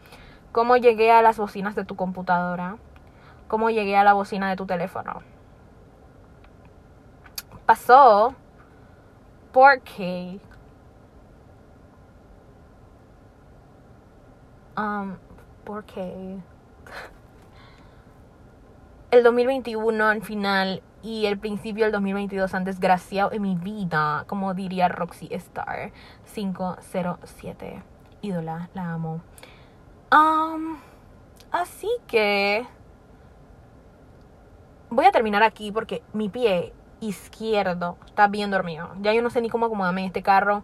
Cómo 0.51 0.77
llegué 0.77 1.11
a 1.11 1.21
las 1.21 1.37
bocinas 1.37 1.75
de 1.75 1.85
tu 1.85 1.95
computadora. 1.95 2.77
Cómo 3.47 3.69
llegué 3.69 3.97
a 3.97 4.03
la 4.03 4.13
bocina 4.13 4.49
de 4.49 4.55
tu 4.55 4.65
teléfono 4.65 5.21
pasó 7.69 8.33
porque 9.51 10.39
um, 14.75 15.15
porque 15.63 16.01
el 19.11 19.21
2021 19.21 20.03
al 20.03 20.23
final 20.23 20.81
y 21.01 21.25
el 21.25 21.37
principio 21.37 21.85
del 21.85 21.91
2022 21.93 22.53
han 22.53 22.63
desgraciado 22.63 23.31
en 23.31 23.41
mi 23.41 23.55
vida, 23.55 24.25
como 24.27 24.53
diría 24.53 24.87
Roxy 24.87 25.27
Star 25.31 25.91
507. 26.33 27.83
Ídola, 28.21 28.69
la 28.73 28.93
amo. 28.93 29.21
Um, 30.11 30.77
así 31.51 31.89
que 32.07 32.65
voy 34.89 35.05
a 35.05 35.11
terminar 35.11 35.43
aquí 35.43 35.71
porque 35.71 36.03
mi 36.13 36.29
pie 36.29 36.73
izquierdo 36.99 37.97
está 38.05 38.27
bien 38.27 38.51
dormido. 38.51 38.89
Ya 39.01 39.13
yo 39.13 39.21
no 39.21 39.29
sé 39.29 39.41
ni 39.41 39.49
cómo 39.49 39.67
acomodarme 39.67 40.01
en 40.01 40.07
este 40.07 40.23
carro 40.23 40.63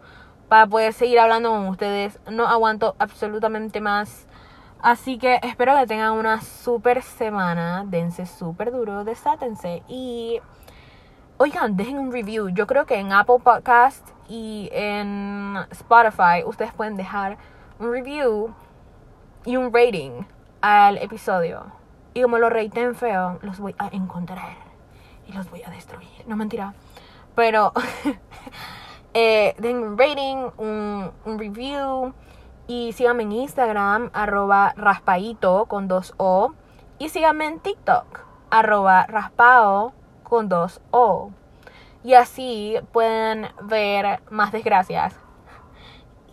para 0.50 0.68
poder 0.68 0.94
seguir 0.94 1.20
hablando 1.20 1.50
con 1.50 1.68
ustedes. 1.68 2.20
No 2.30 2.48
aguanto 2.48 2.96
absolutamente 3.00 3.82
más. 3.82 4.28
Así 4.86 5.18
que 5.18 5.40
espero 5.42 5.76
que 5.76 5.88
tengan 5.88 6.12
una 6.14 6.42
super 6.42 7.02
semana. 7.02 7.84
Dense 7.88 8.28
súper 8.28 8.72
duro, 8.72 9.04
desátense. 9.04 9.82
Y 9.88 10.40
Oigan, 11.38 11.76
dejen 11.76 11.98
un 11.98 12.12
review. 12.14 12.50
Yo 12.50 12.68
creo 12.68 12.86
que 12.86 12.96
en 12.96 13.12
Apple 13.12 13.40
Podcast 13.44 14.08
y 14.30 14.70
en 14.72 15.58
Spotify 15.72 16.44
ustedes 16.46 16.72
pueden 16.72 16.98
dejar 16.98 17.38
un 17.78 17.92
review 17.92 18.54
y 19.44 19.58
un 19.58 19.74
rating 19.74 20.22
al 20.62 20.98
episodio. 21.00 21.66
Y 22.14 22.22
como 22.22 22.38
lo 22.38 22.50
raten 22.50 22.94
feo, 22.94 23.40
los 23.42 23.60
voy 23.60 23.76
a 23.80 23.88
encontrar 23.88 24.56
y 25.28 25.34
los 25.34 25.50
voy 25.50 25.64
a 25.64 25.72
destruir. 25.72 26.08
No 26.26 26.38
mentira. 26.38 26.74
Pero 27.36 27.74
eh, 29.16 29.56
den 29.58 29.78
un 29.78 29.98
rating, 29.98 30.52
un, 30.58 31.40
review. 31.40 32.14
Y 32.68 32.94
síganme 32.94 33.24
en 33.24 33.32
Instagram, 33.32 34.10
arroba 34.14 34.74
raspaito 34.76 35.66
con 35.66 35.88
dos 35.88 36.14
O. 36.18 36.54
Y 36.98 37.10
síganme 37.10 37.46
en 37.46 37.60
TikTok, 37.60 38.22
arroba 38.50 39.06
raspao 39.08 39.94
con 40.24 40.50
dos 40.50 40.82
O. 40.92 41.32
Y 42.04 42.14
así 42.14 42.78
pueden 42.92 43.48
ver 43.64 44.22
más 44.30 44.52
desgracias 44.52 45.16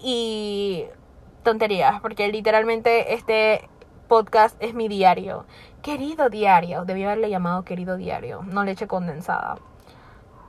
y 0.02 0.84
tonterías, 1.42 2.00
porque 2.00 2.30
literalmente 2.30 3.14
este 3.14 3.68
podcast 4.08 4.56
es 4.62 4.74
mi 4.74 4.88
diario. 4.88 5.46
Querido 5.80 6.28
diario, 6.28 6.84
debí 6.84 7.04
haberle 7.04 7.30
llamado 7.30 7.64
querido 7.64 7.96
diario, 7.96 8.42
no 8.44 8.64
leche 8.64 8.86
condensada. 8.86 9.56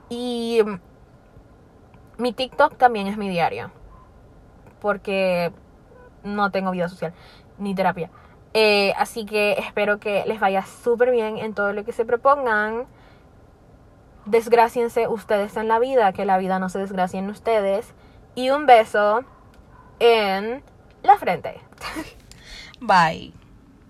Y 0.08 0.60
mi 2.18 2.32
TikTok 2.32 2.76
también 2.76 3.06
es 3.06 3.16
mi 3.16 3.28
diario, 3.28 3.70
porque 4.80 5.52
no 6.24 6.50
tengo 6.50 6.70
vida 6.72 6.88
social 6.88 7.12
ni 7.58 7.74
terapia. 7.74 8.10
Eh, 8.52 8.92
así 8.96 9.26
que 9.26 9.52
espero 9.52 9.98
que 9.98 10.24
les 10.26 10.38
vaya 10.38 10.64
súper 10.64 11.10
bien 11.10 11.38
en 11.38 11.54
todo 11.54 11.72
lo 11.72 11.84
que 11.84 11.92
se 11.92 12.04
propongan. 12.04 12.86
Desgraciense 14.26 15.08
ustedes 15.08 15.56
en 15.56 15.68
la 15.68 15.78
vida, 15.78 16.12
que 16.12 16.24
la 16.24 16.38
vida 16.38 16.58
no 16.58 16.68
se 16.68 16.78
desgracie 16.78 17.18
en 17.18 17.28
ustedes. 17.28 17.94
Y 18.34 18.50
un 18.50 18.66
beso 18.66 19.24
en 19.98 20.62
la 21.02 21.18
frente. 21.18 21.60
Bye. 22.80 23.43